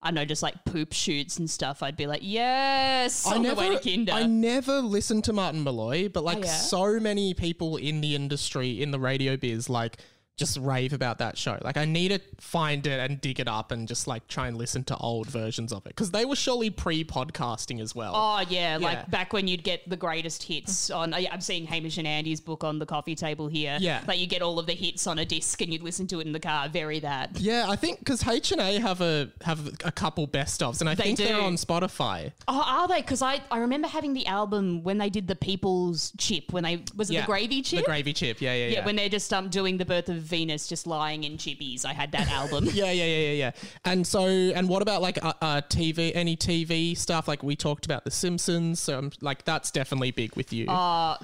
I 0.02 0.08
don't 0.08 0.16
know, 0.16 0.24
just 0.24 0.42
like 0.42 0.64
poop 0.64 0.92
shoots 0.92 1.38
and 1.38 1.48
stuff. 1.48 1.82
I'd 1.82 1.96
be 1.96 2.06
like, 2.06 2.20
yes, 2.22 3.26
on 3.26 3.42
the 3.42 3.54
way 3.54 3.76
to 3.76 3.82
Kinder. 3.82 4.12
I 4.12 4.24
never 4.26 4.80
listened 4.80 5.24
to 5.24 5.32
Martin 5.32 5.62
Molloy, 5.62 6.08
but 6.08 6.22
like 6.22 6.38
Oh, 6.38 6.40
yeah? 6.44 6.46
so 6.52 7.00
many 7.00 7.32
people 7.34 7.76
in 7.76 8.00
the 8.02 8.14
industry, 8.14 8.82
in 8.82 8.90
the 8.90 9.00
radio 9.00 9.36
biz, 9.36 9.70
like 9.70 9.96
just 10.36 10.58
rave 10.58 10.92
about 10.92 11.18
that 11.18 11.38
show. 11.38 11.58
Like 11.62 11.76
I 11.76 11.84
need 11.86 12.08
to 12.08 12.20
find 12.38 12.86
it 12.86 13.00
and 13.00 13.20
dig 13.20 13.40
it 13.40 13.48
up 13.48 13.72
and 13.72 13.88
just 13.88 14.06
like 14.06 14.28
try 14.28 14.48
and 14.48 14.56
listen 14.58 14.84
to 14.84 14.96
old 14.98 15.28
versions 15.28 15.72
of 15.72 15.86
it 15.86 15.90
because 15.90 16.10
they 16.10 16.24
were 16.26 16.36
surely 16.36 16.68
pre-podcasting 16.70 17.80
as 17.80 17.94
well. 17.94 18.12
Oh 18.14 18.44
yeah, 18.48 18.76
Yeah. 18.78 18.86
like 18.86 19.10
back 19.10 19.32
when 19.32 19.48
you'd 19.48 19.64
get 19.64 19.88
the 19.88 19.96
greatest 19.96 20.42
hits 20.42 20.90
on. 20.90 21.14
uh, 21.14 21.20
I'm 21.30 21.40
seeing 21.40 21.64
Hamish 21.66 21.98
and 21.98 22.06
Andy's 22.06 22.40
book 22.40 22.64
on 22.64 22.78
the 22.78 22.86
coffee 22.86 23.14
table 23.14 23.48
here. 23.48 23.78
Yeah. 23.80 24.02
like 24.06 24.18
you 24.18 24.26
get 24.26 24.42
all 24.42 24.58
of 24.58 24.66
the 24.66 24.74
hits 24.74 25.06
on 25.06 25.18
a 25.18 25.24
disc 25.24 25.60
and 25.62 25.72
you'd 25.72 25.82
listen 25.82 26.06
to 26.08 26.20
it 26.20 26.26
in 26.26 26.32
the 26.32 26.40
car. 26.40 26.68
Very 26.68 27.00
that. 27.00 27.38
Yeah, 27.40 27.66
I 27.68 27.76
think 27.76 27.98
because 28.00 28.26
H 28.26 28.52
and 28.52 28.60
A 28.60 28.78
have 28.80 29.00
a 29.00 29.30
have 29.42 29.66
a 29.84 29.92
couple 29.92 30.26
best 30.26 30.60
ofs, 30.60 30.80
and 30.80 30.88
I 30.90 30.94
They 30.94 31.04
think 31.14 31.18
they're 31.18 31.40
on 31.40 31.54
Spotify. 31.54 32.32
Oh, 32.48 32.62
are 32.66 32.88
they? 32.88 33.00
Because 33.00 33.22
I, 33.22 33.40
I 33.50 33.58
remember 33.58 33.88
having 33.88 34.12
the 34.14 34.26
album 34.26 34.82
when 34.82 34.98
they 34.98 35.08
did 35.10 35.28
the 35.28 35.36
People's 35.36 36.12
Chip. 36.18 36.52
When 36.52 36.64
they 36.64 36.82
was 36.94 37.10
it 37.10 37.14
Yeah, 37.14 37.20
the 37.22 37.26
Gravy 37.26 37.62
Chip? 37.62 37.80
The 37.80 37.84
gravy 37.84 38.12
chip. 38.12 38.40
Yeah, 38.40 38.52
yeah, 38.54 38.66
yeah. 38.66 38.72
yeah, 38.80 38.84
when 38.86 38.96
they're 38.96 39.08
just 39.08 39.32
um 39.32 39.48
doing 39.48 39.76
the 39.78 39.84
birth 39.84 40.08
of 40.08 40.25
Venus 40.26 40.68
just 40.68 40.86
lying 40.86 41.24
in 41.24 41.36
chippies. 41.36 41.84
I 41.84 41.92
had 41.92 42.12
that 42.12 42.28
album. 42.30 42.68
Yeah, 42.76 42.90
yeah, 42.90 43.04
yeah, 43.04 43.16
yeah, 43.16 43.32
yeah. 43.32 43.50
And 43.84 44.06
so, 44.06 44.26
and 44.26 44.68
what 44.68 44.82
about 44.82 45.00
like 45.00 45.22
uh, 45.24 45.32
uh, 45.40 45.60
TV? 45.62 46.12
Any 46.14 46.36
TV 46.36 46.96
stuff? 46.96 47.26
Like 47.26 47.42
we 47.42 47.56
talked 47.56 47.86
about 47.86 48.04
The 48.04 48.10
Simpsons. 48.10 48.80
So, 48.80 48.98
um, 48.98 49.12
like 49.22 49.44
that's 49.44 49.70
definitely 49.70 50.10
big 50.10 50.34
with 50.36 50.52
you. 50.52 50.66
Uh, 50.68 51.16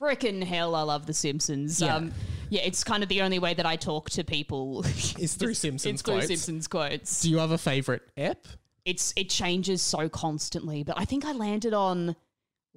Frickin' 0.00 0.42
hell, 0.42 0.74
I 0.74 0.82
love 0.82 1.06
The 1.06 1.14
Simpsons. 1.14 1.80
Yeah. 1.80 1.96
Um, 1.96 2.12
yeah, 2.48 2.62
it's 2.64 2.84
kind 2.84 3.02
of 3.02 3.08
the 3.08 3.22
only 3.22 3.38
way 3.38 3.54
that 3.54 3.66
I 3.66 3.76
talk 3.76 4.10
to 4.10 4.24
people. 4.24 4.84
Is 5.18 5.34
through 5.34 5.54
Simpsons 5.54 6.00
it's 6.00 6.02
through. 6.02 6.22
Simpsons 6.22 6.66
quotes. 6.66 7.20
Do 7.20 7.30
you 7.30 7.38
have 7.38 7.50
a 7.50 7.58
favorite 7.58 8.02
ep? 8.16 8.46
It's 8.84 9.12
it 9.16 9.28
changes 9.28 9.82
so 9.82 10.08
constantly, 10.08 10.84
but 10.84 10.98
I 10.98 11.04
think 11.04 11.24
I 11.24 11.32
landed 11.32 11.74
on 11.74 12.14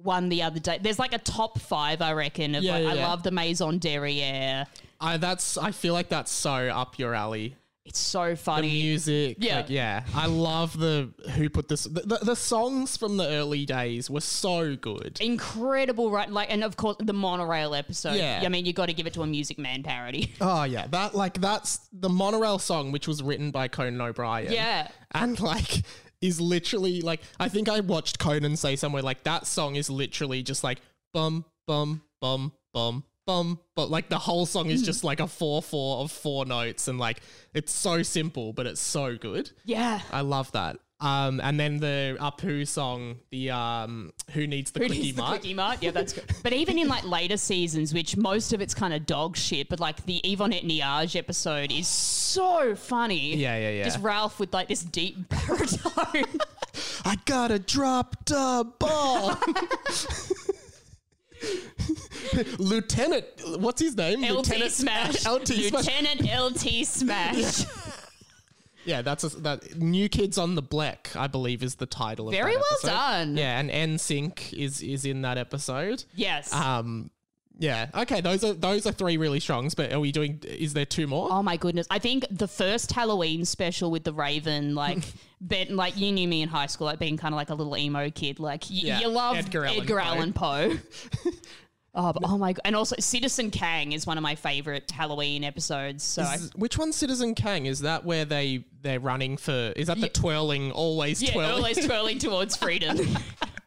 one 0.02 0.28
the 0.28 0.42
other 0.42 0.60
day. 0.60 0.78
There's 0.80 0.98
like 0.98 1.12
a 1.12 1.18
top 1.18 1.58
five, 1.60 2.00
I 2.02 2.12
reckon. 2.12 2.54
Of 2.54 2.62
Yeah, 2.62 2.72
like, 2.74 2.82
yeah, 2.84 2.90
I 2.90 2.94
yeah. 2.94 3.08
love 3.08 3.22
the 3.22 3.30
Maison 3.30 3.78
Derriere. 3.78 4.66
I 5.00 5.16
that's 5.16 5.56
I 5.56 5.70
feel 5.70 5.94
like 5.94 6.08
that's 6.08 6.30
so 6.32 6.50
up 6.68 6.98
your 6.98 7.14
alley. 7.14 7.56
It's 7.86 7.98
so 7.98 8.30
The 8.30 8.36
funny. 8.36 8.68
music, 8.68 9.38
Yeah. 9.40 9.56
like, 9.56 9.70
yeah. 9.70 10.04
I 10.14 10.26
love 10.26 10.78
the 10.78 11.08
who 11.34 11.48
put 11.48 11.66
this. 11.68 11.84
The, 11.84 12.02
the, 12.02 12.18
the 12.22 12.36
songs 12.36 12.96
from 12.96 13.16
the 13.16 13.26
early 13.26 13.64
days 13.64 14.08
were 14.10 14.20
so 14.20 14.76
good. 14.76 15.18
Incredible, 15.20 16.10
right? 16.10 16.30
Like, 16.30 16.52
and 16.52 16.62
of 16.62 16.76
course 16.76 16.96
the 17.00 17.14
monorail 17.14 17.74
episode. 17.74 18.14
Yeah. 18.16 18.42
I 18.44 18.48
mean, 18.48 18.66
you 18.66 18.72
got 18.74 18.86
to 18.86 18.92
give 18.92 19.06
it 19.06 19.14
to 19.14 19.22
a 19.22 19.26
Music 19.26 19.58
Man 19.58 19.82
parody. 19.82 20.32
Oh 20.42 20.64
yeah, 20.64 20.86
that 20.88 21.14
like 21.14 21.40
that's 21.40 21.80
the 21.92 22.08
monorail 22.10 22.58
song, 22.58 22.92
which 22.92 23.08
was 23.08 23.22
written 23.22 23.50
by 23.50 23.66
Conan 23.66 24.00
O'Brien. 24.00 24.52
Yeah. 24.52 24.88
and 25.12 25.40
like 25.40 25.82
is 26.20 26.40
literally 26.40 27.00
like 27.00 27.20
I 27.38 27.48
think 27.48 27.68
I 27.68 27.80
watched 27.80 28.18
Conan 28.18 28.56
say 28.56 28.76
somewhere 28.76 29.02
like 29.02 29.22
that 29.24 29.46
song 29.46 29.76
is 29.76 29.88
literally 29.90 30.42
just 30.42 30.62
like 30.64 30.80
bum 31.14 31.44
bum 31.66 32.02
bum 32.20 32.52
bum 32.74 33.04
bum, 33.26 33.58
but 33.76 33.90
like 33.90 34.08
the 34.08 34.18
whole 34.18 34.44
song 34.46 34.64
Hmm. 34.66 34.70
is 34.72 34.82
just 34.82 35.04
like 35.04 35.20
a 35.20 35.26
four 35.28 35.62
four 35.62 35.98
of 35.98 36.10
four 36.10 36.44
notes, 36.46 36.88
and 36.88 36.98
like 36.98 37.20
it's 37.54 37.72
so 37.72 38.02
simple, 38.02 38.52
but 38.52 38.66
it's 38.66 38.80
so 38.80 39.16
good. 39.16 39.50
yeah. 39.64 40.00
I 40.12 40.20
love 40.22 40.50
that. 40.52 40.78
Um, 41.00 41.40
and 41.42 41.58
then 41.58 41.78
the 41.78 42.18
Apu 42.20 42.68
song, 42.68 43.16
the 43.30 43.50
um, 43.50 44.12
Who 44.32 44.46
Needs 44.46 44.70
the 44.70 44.80
Who 44.80 44.86
Quickie 44.86 45.02
needs 45.02 45.16
the 45.16 45.22
Mart? 45.22 45.40
Quickie 45.40 45.54
Mart? 45.54 45.78
Yeah, 45.80 45.92
that's 45.92 46.12
good. 46.12 46.24
But 46.42 46.52
even 46.52 46.78
in 46.78 46.88
like 46.88 47.04
later 47.04 47.38
seasons, 47.38 47.94
which 47.94 48.16
most 48.16 48.52
of 48.52 48.60
it's 48.60 48.74
kind 48.74 48.92
of 48.92 49.06
dog 49.06 49.36
shit, 49.36 49.70
but 49.70 49.80
like 49.80 50.04
the 50.04 50.20
Yvan 50.24 50.52
eht 50.52 50.64
Nioj 50.64 51.16
episode 51.16 51.72
is 51.72 51.88
so 51.88 52.74
funny. 52.74 53.36
Yeah, 53.36 53.56
yeah, 53.56 53.70
yeah. 53.70 53.84
Just 53.84 54.00
Ralph 54.00 54.38
with 54.38 54.52
like 54.52 54.68
this 54.68 54.82
deep 54.82 55.28
baritone. 55.28 56.26
I 57.04 57.16
gotta 57.24 57.58
drop 57.58 58.24
the 58.26 58.70
ball. 58.78 59.38
Lieutenant, 62.58 63.24
what's 63.58 63.80
his 63.80 63.96
name? 63.96 64.20
LT 64.20 64.30
Lieutenant 64.36 64.72
Smash. 64.72 65.26
LT 65.26 65.48
Smash. 65.48 66.38
LT 66.38 66.86
Smash. 66.86 67.64
Yeah, 68.84 69.02
that's 69.02 69.24
a, 69.24 69.28
that. 69.40 69.76
New 69.76 70.08
Kids 70.08 70.38
on 70.38 70.54
the 70.54 70.62
Blecch, 70.62 71.14
I 71.16 71.26
believe, 71.26 71.62
is 71.62 71.74
the 71.76 71.86
title. 71.86 72.28
of 72.28 72.34
Very 72.34 72.52
that 72.52 72.58
well 72.58 72.66
episode. 72.72 72.88
done. 72.88 73.36
Yeah, 73.36 73.58
and 73.60 73.70
NSYNC 73.70 74.52
is 74.52 74.80
is 74.82 75.04
in 75.04 75.22
that 75.22 75.38
episode. 75.38 76.04
Yes. 76.14 76.52
Um, 76.52 77.10
yeah. 77.58 77.90
Okay, 77.94 78.22
those 78.22 78.42
are 78.42 78.54
those 78.54 78.86
are 78.86 78.92
three 78.92 79.18
really 79.18 79.38
strongs. 79.38 79.74
But 79.74 79.92
are 79.92 80.00
we 80.00 80.12
doing? 80.12 80.42
Is 80.46 80.72
there 80.72 80.86
two 80.86 81.06
more? 81.06 81.28
Oh 81.30 81.42
my 81.42 81.58
goodness! 81.58 81.86
I 81.90 81.98
think 81.98 82.24
the 82.30 82.48
first 82.48 82.90
Halloween 82.92 83.44
special 83.44 83.90
with 83.90 84.04
the 84.04 84.14
Raven, 84.14 84.74
like, 84.74 85.04
ben, 85.42 85.76
like 85.76 85.96
you 85.98 86.10
knew 86.10 86.26
me 86.26 86.40
in 86.40 86.48
high 86.48 86.66
school, 86.66 86.86
like 86.86 86.98
being 86.98 87.18
kind 87.18 87.34
of 87.34 87.36
like 87.36 87.50
a 87.50 87.54
little 87.54 87.76
emo 87.76 88.08
kid. 88.08 88.40
Like, 88.40 88.62
y- 88.70 88.80
Yeah, 88.84 89.00
you 89.00 89.08
love 89.08 89.36
Edgar 89.36 89.66
Edgar 89.66 89.98
Allan. 90.00 90.18
Allan 90.18 90.32
Poe. 90.32 90.78
oh, 91.94 92.12
but, 92.12 92.22
oh 92.24 92.38
my! 92.38 92.52
god! 92.52 92.60
And 92.64 92.76
also, 92.76 92.96
Citizen 92.98 93.50
Kang 93.50 93.92
is 93.92 94.06
one 94.06 94.16
of 94.16 94.22
my 94.22 94.34
favorite 94.34 94.90
Halloween 94.90 95.44
episodes. 95.44 96.02
So, 96.04 96.22
I, 96.22 96.38
which 96.56 96.78
one's 96.78 96.96
Citizen 96.96 97.34
Kang? 97.34 97.66
Is 97.66 97.80
that 97.80 98.04
where 98.04 98.24
they 98.24 98.64
they're 98.82 99.00
running 99.00 99.36
for? 99.36 99.72
Is 99.76 99.88
that 99.88 100.00
the 100.00 100.08
twirling 100.08 100.72
always 100.72 101.22
yeah, 101.22 101.32
twirling? 101.32 101.52
always 101.52 101.86
twirling 101.86 102.18
towards 102.18 102.56
freedom. 102.56 102.98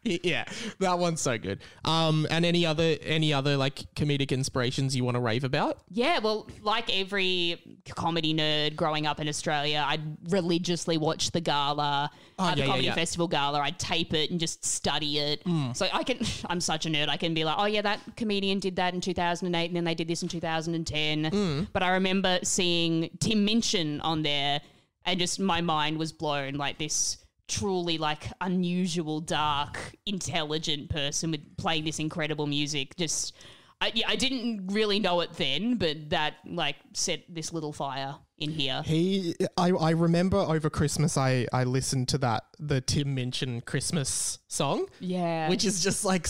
yeah, 0.22 0.44
that 0.80 0.98
one's 0.98 1.20
so 1.20 1.38
good. 1.38 1.60
Um, 1.84 2.26
and 2.30 2.44
any 2.44 2.66
other 2.66 2.96
any 3.02 3.32
other 3.32 3.56
like 3.56 3.76
comedic 3.94 4.30
inspirations 4.30 4.94
you 4.94 5.04
want 5.04 5.14
to 5.14 5.20
rave 5.20 5.44
about? 5.44 5.78
Yeah, 5.90 6.18
well, 6.18 6.48
like 6.62 6.94
every 6.94 7.80
comedy 7.94 8.34
nerd 8.34 8.76
growing 8.76 9.06
up 9.06 9.20
in 9.20 9.28
Australia, 9.28 9.84
I'd 9.86 10.02
religiously 10.30 10.98
watch 10.98 11.30
the 11.30 11.40
gala, 11.40 12.10
uh, 12.38 12.54
the 12.54 12.54
Oh, 12.54 12.54
yeah, 12.54 12.54
yeah, 12.56 12.66
comedy 12.66 12.86
yeah. 12.86 12.92
Mm. 12.92 12.96
festival 12.96 13.28
gala. 13.28 13.60
I'd 13.60 13.78
tape 13.78 14.12
it 14.14 14.30
and 14.30 14.38
just 14.38 14.64
study 14.64 15.18
it. 15.18 15.42
So 15.74 15.86
I 15.92 16.02
can, 16.02 16.18
I'm 16.46 16.60
such 16.60 16.86
a 16.86 16.88
nerd. 16.90 17.08
I 17.08 17.16
can 17.16 17.32
be 17.34 17.44
like, 17.44 17.56
oh 17.58 17.66
yeah, 17.66 17.82
that 17.82 18.00
comedian 18.16 18.58
did 18.58 18.76
that 18.76 18.94
in 18.94 19.00
2008, 19.00 19.66
and 19.66 19.76
then 19.76 19.84
they 19.84 19.94
did 19.94 20.08
this 20.08 20.22
in 20.22 20.28
2010. 20.28 21.24
Mm. 21.30 21.68
But 21.72 21.82
I 21.82 21.90
remember 21.90 22.38
seeing 22.42 23.10
Tim 23.20 23.44
Minchin 23.44 24.00
on 24.02 24.22
there, 24.22 24.60
and 25.06 25.18
just 25.18 25.40
my 25.40 25.60
mind 25.60 25.98
was 25.98 26.12
blown. 26.12 26.54
Like 26.54 26.78
this 26.78 27.23
truly 27.48 27.98
like 27.98 28.30
unusual, 28.40 29.20
dark, 29.20 29.78
intelligent 30.06 30.88
person 30.90 31.30
with 31.30 31.56
playing 31.56 31.84
this 31.84 31.98
incredible 31.98 32.46
music. 32.46 32.96
Just 32.96 33.34
I, 33.80 33.92
yeah, 33.94 34.08
I 34.08 34.16
didn't 34.16 34.68
really 34.68 34.98
know 34.98 35.20
it 35.20 35.32
then, 35.34 35.76
but 35.76 36.10
that 36.10 36.34
like 36.46 36.76
set 36.92 37.22
this 37.28 37.52
little 37.52 37.72
fire 37.72 38.14
in 38.38 38.50
here. 38.50 38.82
He, 38.84 39.34
I, 39.56 39.70
I 39.70 39.90
remember 39.90 40.38
over 40.38 40.70
Christmas, 40.70 41.16
I, 41.16 41.46
I 41.52 41.64
listened 41.64 42.08
to 42.08 42.18
that 42.18 42.44
the 42.58 42.80
Tim 42.80 43.14
Minchin 43.14 43.60
Christmas 43.60 44.38
song, 44.48 44.86
Yeah, 45.00 45.48
which 45.48 45.64
is 45.64 45.82
just 45.82 46.04
like. 46.04 46.28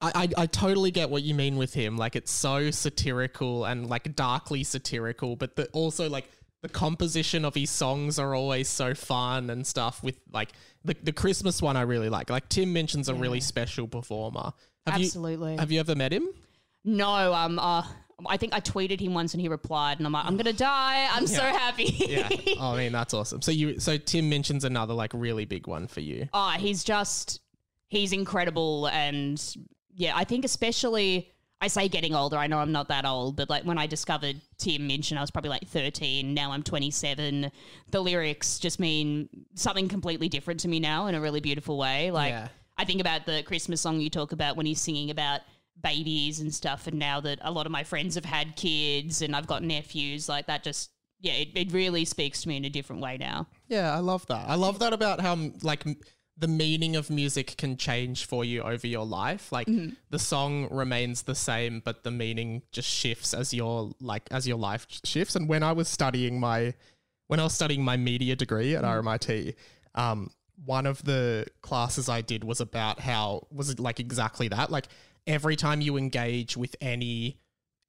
I, 0.00 0.28
I 0.36 0.46
totally 0.46 0.92
get 0.92 1.10
what 1.10 1.24
you 1.24 1.34
mean 1.34 1.56
with 1.56 1.74
him. 1.74 1.96
Like 1.96 2.14
it's 2.14 2.30
so 2.30 2.70
satirical 2.70 3.64
and 3.64 3.88
like 3.88 4.14
darkly 4.14 4.62
satirical, 4.62 5.34
but 5.34 5.56
the, 5.56 5.66
also 5.72 6.08
like 6.08 6.30
the 6.62 6.68
composition 6.68 7.44
of 7.44 7.54
his 7.54 7.70
songs 7.70 8.18
are 8.18 8.34
always 8.34 8.68
so 8.68 8.94
fun 8.94 9.50
and 9.50 9.66
stuff. 9.66 10.02
With 10.02 10.18
like 10.32 10.50
the 10.84 10.96
the 11.02 11.12
Christmas 11.12 11.62
one, 11.62 11.76
I 11.76 11.82
really 11.82 12.08
like. 12.08 12.30
Like 12.30 12.48
Tim 12.48 12.74
Minchin's 12.74 13.08
a 13.08 13.14
really 13.14 13.40
special 13.40 13.86
performer. 13.86 14.52
Have 14.86 15.00
Absolutely. 15.00 15.52
You, 15.52 15.58
have 15.58 15.70
you 15.70 15.80
ever 15.80 15.94
met 15.94 16.12
him? 16.12 16.28
no. 16.84 17.32
Um. 17.32 17.58
Uh. 17.58 17.84
I 18.26 18.36
think 18.36 18.52
I 18.52 18.58
tweeted 18.58 18.98
him 18.98 19.14
once 19.14 19.32
and 19.32 19.40
he 19.40 19.48
replied, 19.48 19.98
and 19.98 20.06
I'm 20.06 20.12
like, 20.12 20.24
I'm 20.24 20.36
gonna 20.36 20.52
die. 20.52 21.08
I'm 21.12 21.28
so 21.28 21.42
happy. 21.42 21.84
Yeah. 21.84 22.28
oh, 22.58 22.72
I 22.72 22.78
mean, 22.78 22.92
that's 22.92 23.14
awesome. 23.14 23.42
So 23.42 23.52
you, 23.52 23.78
so 23.78 23.96
Tim 23.96 24.28
Minchin's 24.28 24.64
another 24.64 24.92
like 24.92 25.12
really 25.14 25.44
big 25.44 25.68
one 25.68 25.86
for 25.86 26.00
you. 26.00 26.28
Oh, 26.32 26.50
he's 26.58 26.82
just 26.82 27.40
he's 27.86 28.12
incredible 28.12 28.88
and 28.88 29.40
yeah, 29.94 30.16
I 30.16 30.24
think 30.24 30.44
especially 30.44 31.30
I 31.60 31.66
say 31.68 31.88
getting 31.88 32.14
older, 32.14 32.36
I 32.36 32.46
know 32.46 32.58
I'm 32.58 32.70
not 32.70 32.88
that 32.88 33.04
old, 33.04 33.36
but 33.36 33.50
like 33.50 33.64
when 33.64 33.78
I 33.78 33.86
discovered 33.86 34.40
Tim 34.58 34.86
Minchin, 34.86 35.18
I 35.18 35.20
was 35.20 35.30
probably 35.30 35.50
like 35.50 35.66
13, 35.66 36.32
now 36.32 36.52
I'm 36.52 36.62
27. 36.62 37.50
The 37.90 38.00
lyrics 38.00 38.58
just 38.60 38.78
mean 38.78 39.28
something 39.54 39.88
completely 39.88 40.28
different 40.28 40.60
to 40.60 40.68
me 40.68 40.78
now 40.78 41.08
in 41.08 41.14
a 41.16 41.20
really 41.20 41.40
beautiful 41.40 41.76
way. 41.76 42.10
Like 42.12 42.30
Yeah. 42.30 42.48
I 42.76 42.84
think 42.84 43.00
about 43.00 43.26
the 43.26 43.42
Christmas 43.42 43.80
song 43.80 44.00
you 44.00 44.08
talk 44.08 44.30
about 44.30 44.56
when 44.56 44.66
he's 44.66 44.80
singing 44.80 45.10
about 45.10 45.40
babies 45.82 46.38
and 46.40 46.54
stuff 46.54 46.86
and 46.86 46.98
now 46.98 47.20
that 47.20 47.38
a 47.42 47.50
lot 47.50 47.66
of 47.66 47.72
my 47.72 47.82
friends 47.82 48.14
have 48.14 48.24
had 48.24 48.54
kids 48.54 49.22
and 49.22 49.34
I've 49.34 49.48
got 49.48 49.64
nephews, 49.64 50.28
like 50.28 50.46
that 50.46 50.62
just 50.62 50.90
yeah, 51.20 51.32
it, 51.32 51.48
it 51.56 51.72
really 51.72 52.04
speaks 52.04 52.42
to 52.42 52.48
me 52.48 52.56
in 52.56 52.64
a 52.64 52.70
different 52.70 53.02
way 53.02 53.16
now. 53.18 53.48
Yeah, 53.66 53.92
I 53.92 53.98
love 53.98 54.24
that. 54.28 54.48
I 54.48 54.54
love 54.54 54.78
that 54.78 54.92
about 54.92 55.20
how 55.20 55.36
like 55.62 55.84
m- 55.84 55.96
the 56.38 56.48
meaning 56.48 56.94
of 56.94 57.10
music 57.10 57.56
can 57.56 57.76
change 57.76 58.24
for 58.24 58.44
you 58.44 58.62
over 58.62 58.86
your 58.86 59.04
life. 59.04 59.50
Like 59.50 59.68
the 60.10 60.18
song 60.18 60.68
remains 60.70 61.22
the 61.22 61.34
same, 61.34 61.80
but 61.84 62.04
the 62.04 62.10
meaning 62.10 62.62
just 62.70 62.88
shifts 62.88 63.34
as 63.34 63.52
your 63.52 63.90
like 64.00 64.28
as 64.30 64.46
your 64.46 64.56
life 64.58 64.86
shifts. 65.04 65.34
And 65.34 65.48
when 65.48 65.62
I 65.62 65.72
was 65.72 65.88
studying 65.88 66.38
my 66.38 66.74
when 67.26 67.40
I 67.40 67.44
was 67.44 67.54
studying 67.54 67.84
my 67.84 67.96
media 67.96 68.36
degree 68.36 68.76
at 68.76 68.84
RMIT, 68.84 69.54
um, 69.94 70.30
one 70.64 70.86
of 70.86 71.04
the 71.04 71.46
classes 71.60 72.08
I 72.08 72.20
did 72.20 72.44
was 72.44 72.60
about 72.60 73.00
how 73.00 73.46
was 73.50 73.70
it 73.70 73.80
like 73.80 73.98
exactly 73.98 74.48
that. 74.48 74.70
Like 74.70 74.86
every 75.26 75.56
time 75.56 75.80
you 75.80 75.96
engage 75.96 76.56
with 76.56 76.76
any 76.80 77.38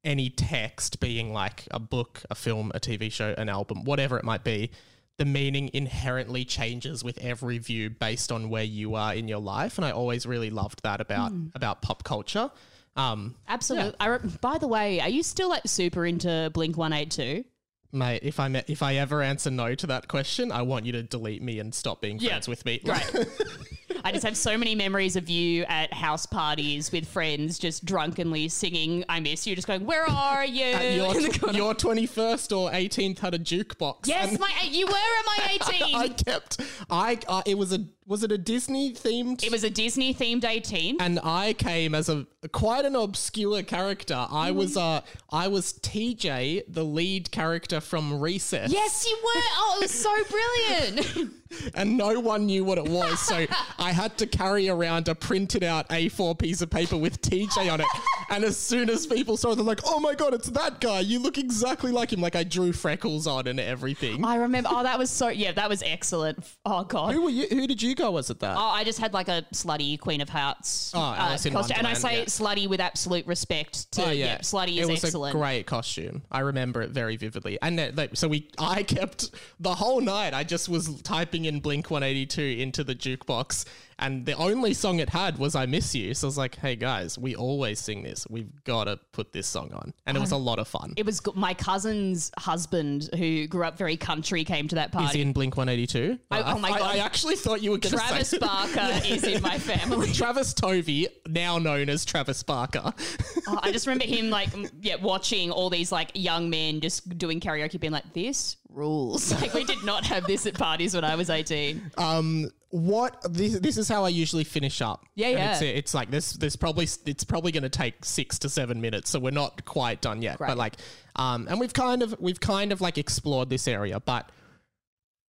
any 0.03 0.29
text 0.29 0.99
being 0.99 1.33
like 1.33 1.67
a 1.71 1.79
book, 1.79 2.23
a 2.29 2.35
film, 2.35 2.71
a 2.73 2.79
TV 2.79 3.11
show, 3.11 3.35
an 3.37 3.49
album, 3.49 3.83
whatever 3.83 4.17
it 4.17 4.23
might 4.23 4.43
be, 4.43 4.71
the 5.19 5.25
meaning 5.25 5.69
inherently 5.73 6.45
changes 6.45 7.03
with 7.03 7.17
every 7.19 7.57
view 7.57 7.89
based 7.89 8.31
on 8.31 8.49
where 8.49 8.63
you 8.63 8.95
are 8.95 9.13
in 9.13 9.27
your 9.27 9.39
life. 9.39 9.77
And 9.77 9.85
I 9.85 9.91
always 9.91 10.25
really 10.25 10.49
loved 10.49 10.81
that 10.83 11.01
about 11.01 11.33
about 11.53 11.81
pop 11.81 12.03
culture. 12.03 12.49
Um, 12.95 13.35
Absolutely. 13.47 13.93
I 13.99 14.07
re- 14.07 14.19
by 14.41 14.57
the 14.57 14.67
way, 14.67 14.99
are 15.01 15.09
you 15.09 15.21
still 15.21 15.49
like 15.49 15.63
super 15.67 16.05
into 16.05 16.49
Blink 16.53 16.77
182? 16.77 17.43
mate, 17.91 18.21
if 18.23 18.39
I 18.39 18.47
if 18.67 18.81
I 18.81 18.95
ever 18.95 19.21
answer 19.21 19.51
no 19.51 19.75
to 19.75 19.87
that 19.87 20.07
question, 20.07 20.51
I 20.51 20.61
want 20.61 20.85
you 20.85 20.93
to 20.93 21.03
delete 21.03 21.41
me 21.41 21.59
and 21.59 21.75
stop 21.75 22.01
being 22.01 22.17
friends 22.17 22.23
Yeah, 22.23 22.29
friends 22.29 22.47
with 22.47 22.65
me. 22.65 22.81
Right. 22.85 23.27
I 24.03 24.11
just 24.11 24.25
have 24.25 24.37
so 24.37 24.57
many 24.57 24.75
memories 24.75 25.15
of 25.15 25.29
you 25.29 25.63
at 25.65 25.93
house 25.93 26.25
parties 26.25 26.91
with 26.91 27.07
friends, 27.07 27.59
just 27.59 27.85
drunkenly 27.85 28.47
singing 28.49 29.03
"I 29.09 29.19
Miss 29.19 29.45
You," 29.45 29.55
just 29.55 29.67
going, 29.67 29.85
"Where 29.85 30.09
are 30.09 30.45
you?" 30.45 30.65
your, 30.65 31.15
in 31.49 31.55
your 31.55 31.73
21st 31.73 32.57
or 32.57 32.71
18th 32.71 33.19
had 33.19 33.33
a 33.33 33.39
jukebox. 33.39 34.07
yes, 34.07 34.37
my 34.39 34.49
you 34.69 34.87
were 34.87 34.93
at 34.93 35.25
my 35.25 35.57
18th. 35.59 35.93
I 35.95 36.07
kept 36.09 36.61
I 36.89 37.19
uh, 37.27 37.41
it 37.45 37.57
was 37.57 37.73
a 37.73 37.79
Was 38.09 38.23
it 38.23 38.31
a 38.31 38.39
Disney 38.39 38.91
themed? 38.91 39.43
It 39.43 39.51
was 39.51 39.63
a 39.63 39.69
Disney 39.69 40.15
themed 40.15 40.43
18. 40.43 40.97
and 40.99 41.19
I 41.23 41.53
came 41.53 41.93
as 41.93 42.09
a 42.09 42.25
quite 42.51 42.83
an 42.83 42.95
obscure 42.95 43.61
character. 43.61 44.25
I 44.31 44.49
was 44.49 44.75
uh 44.75 45.01
I 45.29 45.47
was 45.47 45.73
TJ, 45.73 46.63
the 46.67 46.83
lead 46.83 47.29
character 47.29 47.79
from 47.79 48.19
Recess. 48.19 48.71
yes, 48.71 49.05
you 49.07 49.15
were. 49.23 49.41
Oh, 49.57 49.77
it 49.77 49.83
was 49.83 49.93
so 49.93 51.03
brilliant. 51.05 51.33
and 51.75 51.97
no 51.97 52.19
one 52.19 52.47
knew 52.47 52.63
what 52.63 52.79
it 52.79 52.89
was. 52.89 53.19
So 53.19 53.45
I 53.77 53.91
had 53.91 54.17
to 54.17 54.25
carry 54.25 54.69
around 54.69 55.07
a 55.07 55.13
printed 55.13 55.63
out 55.63 55.87
A4 55.89 56.37
piece 56.39 56.61
of 56.61 56.71
paper 56.71 56.97
with 56.97 57.21
TJ 57.21 57.71
on 57.71 57.81
it. 57.81 57.87
And 58.29 58.43
as 58.43 58.57
soon 58.57 58.89
as 58.89 59.07
people 59.07 59.37
saw 59.37 59.51
it, 59.51 59.55
they're 59.55 59.63
like, 59.65 59.81
oh 59.85 59.99
my 59.99 60.13
God, 60.15 60.33
it's 60.33 60.49
that 60.51 60.79
guy. 60.79 60.99
You 60.99 61.19
look 61.19 61.37
exactly 61.37 61.91
like 61.91 62.13
him. 62.13 62.21
Like 62.21 62.35
I 62.35 62.43
drew 62.43 62.71
freckles 62.73 63.27
on 63.27 63.47
and 63.47 63.59
everything. 63.59 64.23
I 64.23 64.35
remember. 64.35 64.69
Oh, 64.71 64.83
that 64.83 64.97
was 64.99 65.09
so. 65.09 65.29
Yeah, 65.29 65.51
that 65.53 65.67
was 65.69 65.81
excellent. 65.83 66.43
Oh 66.65 66.83
god. 66.83 67.13
who 67.13 67.23
were 67.23 67.29
you? 67.29 67.47
Who 67.49 67.65
did 67.67 67.81
you 67.81 67.95
go 67.95 68.17
as 68.17 68.29
at 68.29 68.39
that? 68.41 68.55
Oh, 68.57 68.59
I 68.61 68.83
just 68.83 68.99
had 68.99 69.13
like 69.13 69.27
a 69.27 69.43
slutty 69.53 69.99
Queen 69.99 70.21
of 70.21 70.29
Hearts. 70.29 70.93
uh, 70.93 70.99
Oh, 70.99 71.15
Alice 71.17 71.45
in 71.45 71.53
costume. 71.53 71.77
And 71.77 71.87
I 71.87 71.93
Wonderland, 71.93 72.29
say 72.29 72.43
yeah. 72.43 72.49
slutty 72.49 72.67
with 72.69 72.79
absolute 72.79 73.25
respect 73.27 73.91
to 73.93 74.05
Oh, 74.07 74.09
yeah. 74.11 74.37
slutty 74.39 74.77
is 74.79 74.87
it 74.87 74.91
was 74.91 75.03
excellent. 75.03 75.35
a 75.35 75.37
great 75.37 75.65
costume. 75.65 76.21
I 76.31 76.41
remember 76.41 76.81
it 76.81 76.91
very 76.91 77.17
vividly. 77.17 77.57
And 77.61 77.79
that, 77.79 77.95
that- 77.95 78.17
so 78.17 78.27
we, 78.27 78.47
I 78.59 78.83
kept 78.83 79.31
the 79.59 79.73
whole 79.75 80.01
night. 80.01 80.33
I 80.33 80.43
just 80.43 80.69
was 80.69 81.01
typing 81.01 81.45
in 81.45 81.59
Blink 81.59 81.89
One 81.89 82.03
Eighty 82.03 82.25
Two 82.25 82.43
into 82.43 82.83
the 82.83 82.93
jukebox, 82.95 83.65
and 83.99 84.25
the 84.25 84.33
only 84.33 84.73
song 84.73 84.99
it 84.99 85.09
had 85.09 85.37
was 85.37 85.55
"I 85.55 85.65
Miss 85.65 85.93
You." 85.93 86.13
So 86.13 86.27
I 86.27 86.29
was 86.29 86.37
like, 86.37 86.55
"Hey 86.55 86.75
guys, 86.75 87.17
we 87.17 87.35
always 87.35 87.79
sing 87.79 88.03
this. 88.03 88.25
We've 88.29 88.63
got 88.63 88.85
to 88.85 88.97
put 89.11 89.31
this 89.33 89.47
song 89.47 89.71
on," 89.73 89.93
and 90.05 90.17
it 90.17 90.19
was 90.19 90.31
a 90.31 90.37
lot 90.37 90.59
of 90.59 90.67
fun. 90.67 90.93
It 90.97 91.05
was 91.05 91.19
go- 91.19 91.33
my 91.35 91.53
cousin's 91.53 92.31
husband 92.37 93.09
who 93.17 93.47
grew 93.47 93.65
up 93.65 93.77
very 93.77 93.97
country 93.97 94.43
came 94.43 94.67
to 94.69 94.75
that 94.75 94.89
Is 94.89 94.93
party. 94.93 95.07
Is 95.07 95.13
he 95.13 95.21
in 95.21 95.33
Blink 95.33 95.57
One 95.57 95.69
Eighty 95.69 95.87
Two? 95.87 96.17
Oh, 96.31 96.57
my 96.57 96.69
God. 96.69 96.81
I, 96.81 96.97
actually 96.99 97.35
thought 97.35 97.61
you 97.61 97.71
were 97.71 97.77
going 97.77 97.91
to 97.91 97.97
Travis 97.97 98.29
say 98.29 98.37
Barker 98.39 99.01
is 99.05 99.23
in 99.23 99.41
my 99.41 99.57
family. 99.57 100.11
Travis 100.13 100.53
Tovey, 100.53 101.07
now 101.27 101.57
known 101.59 101.89
as 101.89 102.05
Travis 102.05 102.43
Barker. 102.43 102.93
Oh, 103.51 103.59
I 103.63 103.71
just 103.71 103.87
remember 103.87 104.05
him 104.05 104.29
like 104.29 104.53
m- 104.53 104.67
yeah 104.79 104.95
watching 104.97 105.49
all 105.49 105.71
these 105.71 105.91
like 105.91 106.11
young 106.13 106.51
men 106.51 106.81
just 106.81 107.17
doing 107.17 107.39
karaoke, 107.39 107.79
being 107.79 107.93
like, 107.93 108.13
"This 108.13 108.57
rules." 108.69 109.31
Like 109.41 109.55
we 109.55 109.63
did 109.63 109.83
not 109.83 110.05
have 110.05 110.25
this 110.27 110.45
at 110.45 110.53
parties 110.53 110.93
when 110.93 111.03
I 111.03 111.15
was 111.15 111.31
eighteen. 111.31 111.89
Um, 111.97 112.51
what 112.71 113.21
this, 113.33 113.59
this 113.59 113.77
is 113.77 113.87
how 113.87 114.05
I 114.05 114.09
usually 114.09 114.43
finish 114.43 114.81
up. 114.81 115.05
Yeah, 115.15 115.27
And 115.27 115.37
yeah. 115.37 115.51
It's, 115.53 115.61
it's 115.61 115.93
like 115.93 116.11
this. 116.11 116.33
There's 116.33 116.55
probably 116.55 116.87
it's 117.05 117.23
probably 117.23 117.51
going 117.51 117.63
to 117.63 117.69
take 117.69 118.05
six 118.05 118.37
to 118.39 118.49
seven 118.49 118.79
minutes, 118.81 119.09
so 119.09 119.19
we're 119.19 119.31
not 119.31 119.65
quite 119.65 120.01
done 120.01 120.21
yet. 120.21 120.37
Great. 120.37 120.49
But 120.49 120.57
like, 120.57 120.75
um, 121.15 121.47
and 121.49 121.59
we've 121.59 121.73
kind 121.73 122.03
of 122.03 122.15
we've 122.19 122.39
kind 122.39 122.71
of 122.71 122.81
like 122.81 122.97
explored 122.97 123.49
this 123.49 123.67
area, 123.67 123.99
but 123.99 124.31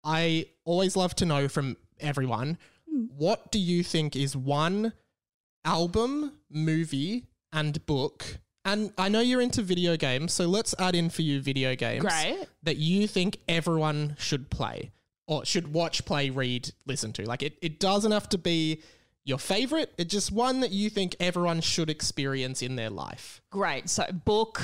I 0.05 0.47
always 0.64 0.97
love 0.97 1.14
to 1.16 1.24
know 1.26 1.49
from 1.49 1.76
everyone 1.99 2.59
Hmm. 2.91 3.05
what 3.16 3.53
do 3.53 3.59
you 3.59 3.84
think 3.84 4.16
is 4.16 4.34
one 4.36 4.93
album, 5.64 6.32
movie, 6.51 7.26
and 7.53 7.84
book. 7.86 8.38
And 8.64 8.93
I 8.99 9.09
know 9.09 9.20
you're 9.20 9.41
into 9.41 9.62
video 9.62 9.97
games, 9.97 10.32
so 10.32 10.47
let's 10.47 10.74
add 10.78 10.95
in 10.95 11.09
for 11.11 11.22
you 11.22 11.41
video 11.41 11.74
games 11.76 12.03
Great. 12.03 12.47
that 12.62 12.76
you 12.76 13.07
think 13.07 13.38
everyone 13.49 14.16
should 14.18 14.51
play 14.51 14.91
or 15.30 15.44
should 15.44 15.72
watch, 15.72 16.04
play, 16.04 16.28
read, 16.28 16.72
listen 16.86 17.12
to. 17.12 17.24
Like 17.24 17.44
it, 17.44 17.56
it 17.62 17.78
doesn't 17.78 18.10
have 18.10 18.28
to 18.30 18.38
be 18.38 18.82
your 19.24 19.38
favorite. 19.38 19.94
It's 19.96 20.12
just 20.12 20.32
one 20.32 20.58
that 20.60 20.72
you 20.72 20.90
think 20.90 21.14
everyone 21.20 21.60
should 21.60 21.88
experience 21.88 22.62
in 22.62 22.74
their 22.74 22.90
life. 22.90 23.40
Great. 23.50 23.88
So 23.88 24.04
book. 24.24 24.60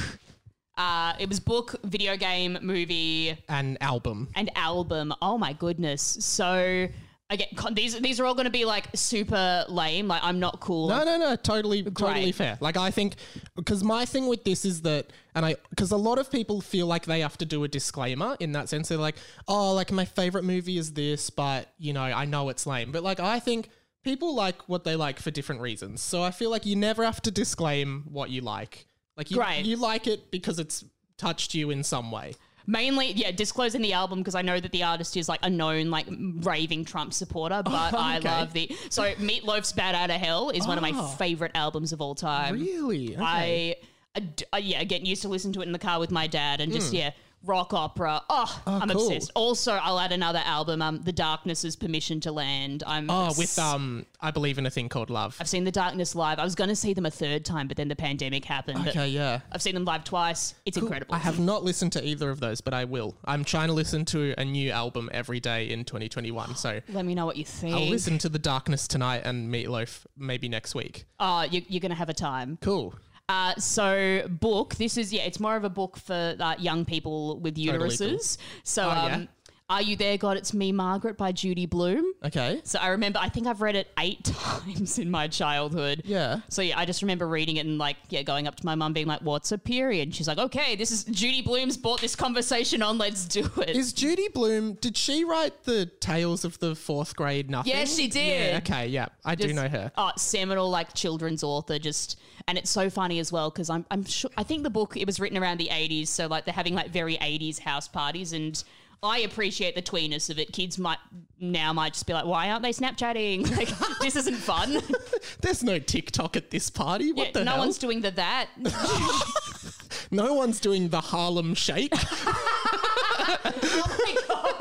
Uh, 0.76 1.14
it 1.20 1.28
was 1.28 1.40
book, 1.40 1.76
video 1.84 2.16
game, 2.16 2.58
movie, 2.60 3.38
and 3.48 3.78
album. 3.80 4.28
and 4.34 4.50
album. 4.56 5.14
Oh 5.22 5.38
my 5.38 5.52
goodness. 5.54 6.02
So 6.02 6.88
again, 7.30 7.48
con- 7.56 7.74
these 7.74 7.98
these 8.00 8.20
are 8.20 8.26
all 8.26 8.34
going 8.34 8.46
to 8.46 8.50
be 8.50 8.64
like 8.64 8.88
super 8.94 9.64
lame. 9.68 10.08
Like 10.08 10.22
I'm 10.22 10.40
not 10.40 10.60
cool. 10.60 10.88
No, 10.88 11.04
no, 11.04 11.18
no, 11.18 11.36
totally, 11.36 11.82
totally 11.82 12.32
fair. 12.32 12.58
Like 12.60 12.76
I 12.76 12.90
think 12.90 13.14
because 13.54 13.82
my 13.82 14.04
thing 14.04 14.26
with 14.26 14.44
this 14.44 14.64
is 14.64 14.82
that, 14.82 15.12
and 15.34 15.44
I 15.44 15.56
because 15.70 15.90
a 15.90 15.96
lot 15.96 16.18
of 16.18 16.30
people 16.30 16.60
feel 16.60 16.86
like 16.86 17.06
they 17.06 17.20
have 17.20 17.36
to 17.38 17.44
do 17.44 17.64
a 17.64 17.68
disclaimer 17.68 18.36
in 18.40 18.52
that 18.52 18.68
sense. 18.68 18.88
They're 18.88 18.98
like, 18.98 19.16
oh, 19.48 19.72
like 19.72 19.92
my 19.92 20.04
favorite 20.04 20.44
movie 20.44 20.78
is 20.78 20.92
this, 20.92 21.30
but 21.30 21.72
you 21.78 21.92
know, 21.92 22.02
I 22.02 22.24
know 22.24 22.48
it's 22.48 22.66
lame. 22.66 22.92
But 22.92 23.02
like 23.02 23.20
I 23.20 23.40
think 23.40 23.68
people 24.04 24.34
like 24.34 24.68
what 24.68 24.84
they 24.84 24.96
like 24.96 25.18
for 25.18 25.30
different 25.30 25.60
reasons. 25.60 26.00
So 26.00 26.22
I 26.22 26.30
feel 26.30 26.50
like 26.50 26.64
you 26.64 26.76
never 26.76 27.04
have 27.04 27.20
to 27.22 27.30
disclaim 27.30 28.04
what 28.08 28.30
you 28.30 28.40
like. 28.40 28.86
Like 29.16 29.30
you, 29.30 29.38
Great. 29.38 29.64
you 29.64 29.76
like 29.76 30.06
it 30.06 30.30
because 30.30 30.58
it's 30.58 30.84
touched 31.16 31.54
you 31.54 31.70
in 31.70 31.82
some 31.82 32.10
way. 32.10 32.34
Mainly, 32.66 33.12
yeah, 33.12 33.30
disclosing 33.30 33.80
the 33.82 33.92
album 33.92 34.18
because 34.18 34.34
I 34.34 34.42
know 34.42 34.58
that 34.58 34.72
the 34.72 34.82
artist 34.82 35.16
is 35.16 35.28
like 35.28 35.40
a 35.42 35.50
known 35.50 35.90
like 35.90 36.06
raving 36.10 36.84
Trump 36.84 37.12
supporter, 37.12 37.62
but 37.64 37.94
I 37.94 38.18
okay. 38.18 38.28
love 38.28 38.52
the 38.52 38.76
so 38.90 39.04
Meatloaf's 39.14 39.72
"Bat 39.72 39.94
Out 39.94 40.10
of 40.10 40.16
Hell" 40.20 40.50
is 40.50 40.66
one 40.66 40.76
of 40.78 40.82
my 40.82 40.92
Oh. 40.94 41.06
favorite 41.16 41.52
albums 41.54 41.92
of 41.92 42.00
all 42.00 42.14
time. 42.14 42.54
Really? 42.58 43.14
Okay. 43.16 43.22
I, 43.22 43.76
I 44.16 44.20
d- 44.20 44.44
uh, 44.52 44.56
yeah, 44.56 44.82
getting 44.84 45.06
used 45.06 45.22
to 45.22 45.28
listen 45.28 45.52
to 45.52 45.60
it 45.60 45.66
in 45.66 45.72
the 45.72 45.78
car 45.78 46.00
with 46.00 46.10
my 46.10 46.26
dad 46.26 46.60
and 46.60 46.72
just 46.72 46.92
yeah, 46.92 47.10
rock 47.46 47.72
opera. 47.72 48.22
Oh, 48.28 48.62
I'm 48.66 48.82
Hmm. 48.82 48.90
cool. 48.90 49.06
obsessed. 49.08 49.30
Also, 49.34 49.72
I'll 49.72 49.98
add 50.00 50.12
another 50.12 50.42
album, 50.44 50.82
um, 50.82 51.00
"The 51.02 51.12
Darkness's 51.12 51.76
Permission 51.76 52.20
to 52.20 52.32
Land." 52.32 52.82
I'm 52.86 53.08
oh, 53.10 53.14
obs- 53.26 53.38
with 53.38 53.58
um, 53.58 54.04
I 54.20 54.30
believe 54.30 54.58
in 54.58 54.66
a 54.66 54.70
thing 54.70 54.88
called 54.88 55.10
love. 55.10 55.36
I've 55.40 55.48
seen 55.48 55.64
The 55.64 55.70
Darkness 55.72 56.14
live. 56.14 56.38
I 56.38 56.44
was 56.44 56.54
going 56.54 56.68
to 56.68 56.76
see 56.76 56.92
them 56.92 57.06
a 57.06 57.10
third 57.10 57.44
time, 57.44 57.68
but 57.68 57.76
then 57.76 57.88
the 57.88 57.96
pandemic 57.96 58.44
happened. 58.44 58.80
But 58.84 58.88
Okay, 58.96 59.08
yeah. 59.08 59.40
I've 59.52 59.62
seen 59.62 59.74
them 59.74 59.84
live 59.84 60.04
twice. 60.04 60.54
It's 60.64 60.76
incredible. 60.76 61.14
I 61.14 61.18
have 61.18 61.38
not 61.38 61.64
listened 61.64 61.92
to 61.92 62.04
either 62.06 62.30
of 62.30 62.40
those, 62.40 62.60
but 62.60 62.74
I 62.74 62.84
will. 62.84 63.16
I'm 63.24 63.44
trying 63.44 63.68
to 63.68 63.74
listen 63.74 64.04
to 64.06 64.34
a 64.38 64.44
new 64.44 64.70
album 64.70 65.08
every 65.12 65.40
day 65.40 65.70
in 65.70 65.84
2021. 65.84 66.56
So 66.56 66.80
Let 66.88 67.04
me 67.04 67.14
know 67.14 67.26
what 67.26 67.36
you 67.36 67.44
think. 67.44 67.74
I'll 67.74 67.86
listen 67.88 68.18
to 68.18 68.28
The 68.28 68.38
Darkness 68.38 68.88
tonight 68.88 69.22
and 69.24 69.52
Meatloaf 69.52 70.04
maybe 70.16 70.48
next 70.48 70.74
week. 70.74 71.04
Oh, 71.20 71.42
you, 71.42 71.62
you're 71.68 71.80
going 71.80 71.90
to 71.90 71.96
have 71.96 72.08
a 72.08 72.14
time. 72.14 72.58
Cool. 72.60 72.94
Uh, 73.28 73.54
so 73.56 74.22
book. 74.28 74.76
This 74.76 74.96
is 74.96 75.12
yeah. 75.12 75.22
It's 75.22 75.40
more 75.40 75.56
of 75.56 75.64
a 75.64 75.68
book 75.70 75.96
for 75.96 76.36
uh, 76.38 76.54
young 76.58 76.84
people 76.84 77.40
with 77.40 77.56
Totally 77.56 77.88
uteruses. 77.90 78.36
cool. 78.38 78.44
So 78.62 78.84
Oh, 78.84 78.90
um, 78.90 79.10
yeah? 79.22 79.26
Are 79.68 79.82
You 79.82 79.96
There, 79.96 80.16
God? 80.16 80.36
It's 80.36 80.54
Me, 80.54 80.70
Margaret 80.70 81.16
by 81.16 81.32
Judy 81.32 81.66
Blume. 81.66 82.12
Okay. 82.24 82.60
So 82.62 82.78
I 82.78 82.88
remember, 82.88 83.18
I 83.20 83.28
think 83.28 83.48
I've 83.48 83.60
read 83.60 83.74
it 83.74 83.88
eight 83.98 84.22
times 84.24 84.96
in 85.00 85.10
my 85.10 85.26
childhood. 85.26 86.02
Yeah. 86.04 86.38
So 86.48 86.62
yeah, 86.62 86.78
I 86.78 86.84
just 86.84 87.02
remember 87.02 87.26
reading 87.26 87.56
it 87.56 87.66
and 87.66 87.76
like, 87.76 87.96
yeah, 88.08 88.22
going 88.22 88.46
up 88.46 88.54
to 88.56 88.64
my 88.64 88.76
mum 88.76 88.92
being 88.92 89.08
like, 89.08 89.22
what's 89.22 89.50
a 89.50 89.58
period? 89.58 90.14
She's 90.14 90.28
like, 90.28 90.38
okay, 90.38 90.76
this 90.76 90.92
is 90.92 91.02
Judy 91.02 91.42
Blume's 91.42 91.76
brought 91.76 92.00
this 92.00 92.14
conversation 92.14 92.80
on. 92.80 92.96
Let's 92.96 93.24
do 93.24 93.50
it. 93.56 93.70
Is 93.70 93.92
Judy 93.92 94.28
Blume, 94.28 94.74
did 94.74 94.96
she 94.96 95.24
write 95.24 95.64
the 95.64 95.86
Tales 95.98 96.44
of 96.44 96.60
the 96.60 96.76
Fourth 96.76 97.16
Grade 97.16 97.50
Nothing? 97.50 97.72
Yes, 97.72 97.96
she 97.96 98.06
did. 98.06 98.52
Yeah, 98.52 98.58
okay, 98.58 98.86
yeah. 98.86 99.06
I 99.24 99.34
do 99.34 99.44
Just- 99.48 99.56
know 99.56 99.68
her. 99.68 99.90
Oh, 99.98 100.12
seminal 100.16 100.70
like 100.70 100.94
children's 100.94 101.42
author, 101.42 101.80
just 101.80 102.20
and 102.46 102.56
it's 102.56 102.70
so 102.70 102.88
funny 102.88 103.18
as 103.18 103.32
well 103.32 103.50
because 103.50 103.68
I'm 103.68 103.84
I'm 103.90 104.04
sure 104.04 104.30
I 104.36 104.44
think 104.44 104.62
the 104.62 104.70
book 104.70 104.96
it 104.96 105.06
was 105.06 105.18
written 105.18 105.36
around 105.36 105.58
the 105.58 105.70
80s, 105.72 106.06
so 106.06 106.28
like 106.28 106.44
they're 106.44 106.54
having 106.54 106.76
like 106.76 106.90
very 106.90 107.16
80s 107.16 107.58
house 107.58 107.88
parties 107.88 108.32
and. 108.32 108.62
I 109.06 109.18
appreciate 109.18 109.74
the 109.74 109.82
tweeness 109.82 110.30
of 110.30 110.38
it. 110.38 110.52
Kids 110.52 110.78
might 110.78 110.98
now 111.40 111.72
might 111.72 111.94
just 111.94 112.06
be 112.06 112.12
like, 112.12 112.24
"Why 112.26 112.50
aren't 112.50 112.62
they 112.62 112.72
Snapchatting? 112.72 113.50
Like, 113.56 113.68
this 114.00 114.16
isn't 114.16 114.36
fun." 114.36 114.80
There's 115.42 115.62
no 115.62 115.78
TikTok 115.78 116.36
at 116.36 116.50
this 116.50 116.70
party. 116.70 117.12
What 117.12 117.26
Yeah, 117.28 117.32
the 117.32 117.44
no 117.44 117.50
hell? 117.52 117.60
one's 117.60 117.78
doing 117.78 118.00
the 118.00 118.10
that. 118.12 118.48
no 120.10 120.34
one's 120.34 120.60
doing 120.60 120.88
the 120.88 121.00
Harlem 121.00 121.54
Shake. 121.54 121.92
oh 121.94 123.96
my 123.98 124.16
god! 124.28 124.58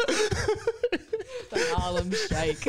the 1.52 1.74
Harlem 1.76 2.12
Shake. 2.12 2.68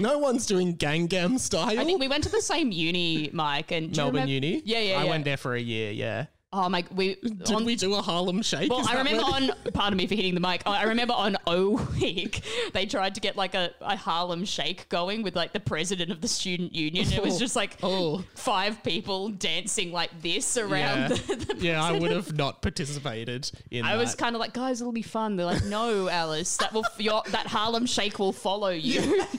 no 0.00 0.18
one's 0.18 0.46
doing 0.46 0.76
Gangnam 0.76 1.38
Style. 1.38 1.78
I 1.78 1.84
think 1.84 2.00
we 2.00 2.08
went 2.08 2.24
to 2.24 2.30
the 2.30 2.40
same 2.42 2.72
uni, 2.72 3.30
Mike, 3.32 3.70
and 3.72 3.94
Melbourne 3.96 4.14
remember- 4.22 4.32
Uni. 4.32 4.62
Yeah, 4.64 4.78
yeah, 4.80 4.98
I 5.00 5.04
yeah. 5.04 5.10
went 5.10 5.24
there 5.24 5.36
for 5.36 5.54
a 5.54 5.60
year. 5.60 5.92
Yeah. 5.92 6.26
Oh 6.58 6.70
my, 6.70 6.84
we 6.90 7.16
Did 7.16 7.52
on- 7.52 7.64
we 7.66 7.76
do 7.76 7.94
a 7.94 8.00
Harlem 8.00 8.40
Shake? 8.40 8.70
Well, 8.70 8.86
I 8.88 8.96
remember 8.96 9.22
on, 9.22 9.50
pardon 9.74 9.98
me 9.98 10.06
for 10.06 10.14
hitting 10.14 10.34
the 10.34 10.40
mic, 10.40 10.62
I 10.64 10.84
remember 10.84 11.12
on 11.12 11.36
O 11.46 11.86
Week, 12.00 12.40
they 12.72 12.86
tried 12.86 13.14
to 13.16 13.20
get 13.20 13.36
like 13.36 13.54
a, 13.54 13.72
a 13.82 13.94
Harlem 13.94 14.46
Shake 14.46 14.88
going 14.88 15.22
with 15.22 15.36
like 15.36 15.52
the 15.52 15.60
president 15.60 16.10
of 16.10 16.22
the 16.22 16.28
student 16.28 16.74
union. 16.74 17.12
It 17.12 17.22
was 17.22 17.36
oh. 17.36 17.38
just 17.38 17.56
like 17.56 17.76
Oh. 17.82 18.24
five 18.34 18.82
people 18.82 19.28
dancing 19.28 19.92
like 19.92 20.22
this 20.22 20.56
around 20.56 20.70
Yeah, 20.72 21.08
the, 21.08 21.54
the 21.54 21.56
yeah, 21.58 21.84
I 21.84 21.92
would 21.92 22.10
have 22.10 22.34
not 22.34 22.62
participated 22.62 23.50
in 23.70 23.84
I 23.84 23.96
was 23.96 24.14
kind 24.14 24.34
of 24.34 24.40
like, 24.40 24.54
guys, 24.54 24.80
it'll 24.80 24.92
be 24.92 25.02
fun. 25.02 25.36
They're 25.36 25.46
like, 25.46 25.64
no, 25.64 26.08
Alice, 26.08 26.56
that 26.56 26.72
will 26.72 26.86
your 26.96 27.22
that 27.32 27.46
Harlem 27.46 27.84
Shake 27.84 28.18
will 28.18 28.32
follow 28.32 28.70
you. 28.70 29.24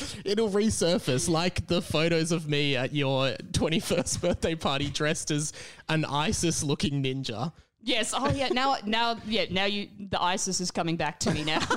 It'll 0.24 0.50
resurface 0.50 1.28
like 1.28 1.66
the 1.66 1.82
photos 1.82 2.32
of 2.32 2.48
me 2.48 2.76
at 2.76 2.94
your 2.94 3.36
21st 3.52 4.20
birthday 4.20 4.54
party 4.54 4.88
dressed 4.90 5.30
as 5.30 5.52
an 5.88 6.04
ISIS 6.04 6.62
looking 6.62 7.02
ninja. 7.02 7.52
yes. 7.82 8.14
Oh 8.16 8.30
yeah. 8.30 8.48
Now, 8.48 8.76
now, 8.84 9.16
yeah. 9.26 9.46
Now 9.50 9.64
you, 9.64 9.88
the 9.98 10.20
ISIS 10.22 10.60
is 10.60 10.70
coming 10.70 10.96
back 10.96 11.20
to 11.20 11.32
me 11.32 11.44
now. 11.44 11.60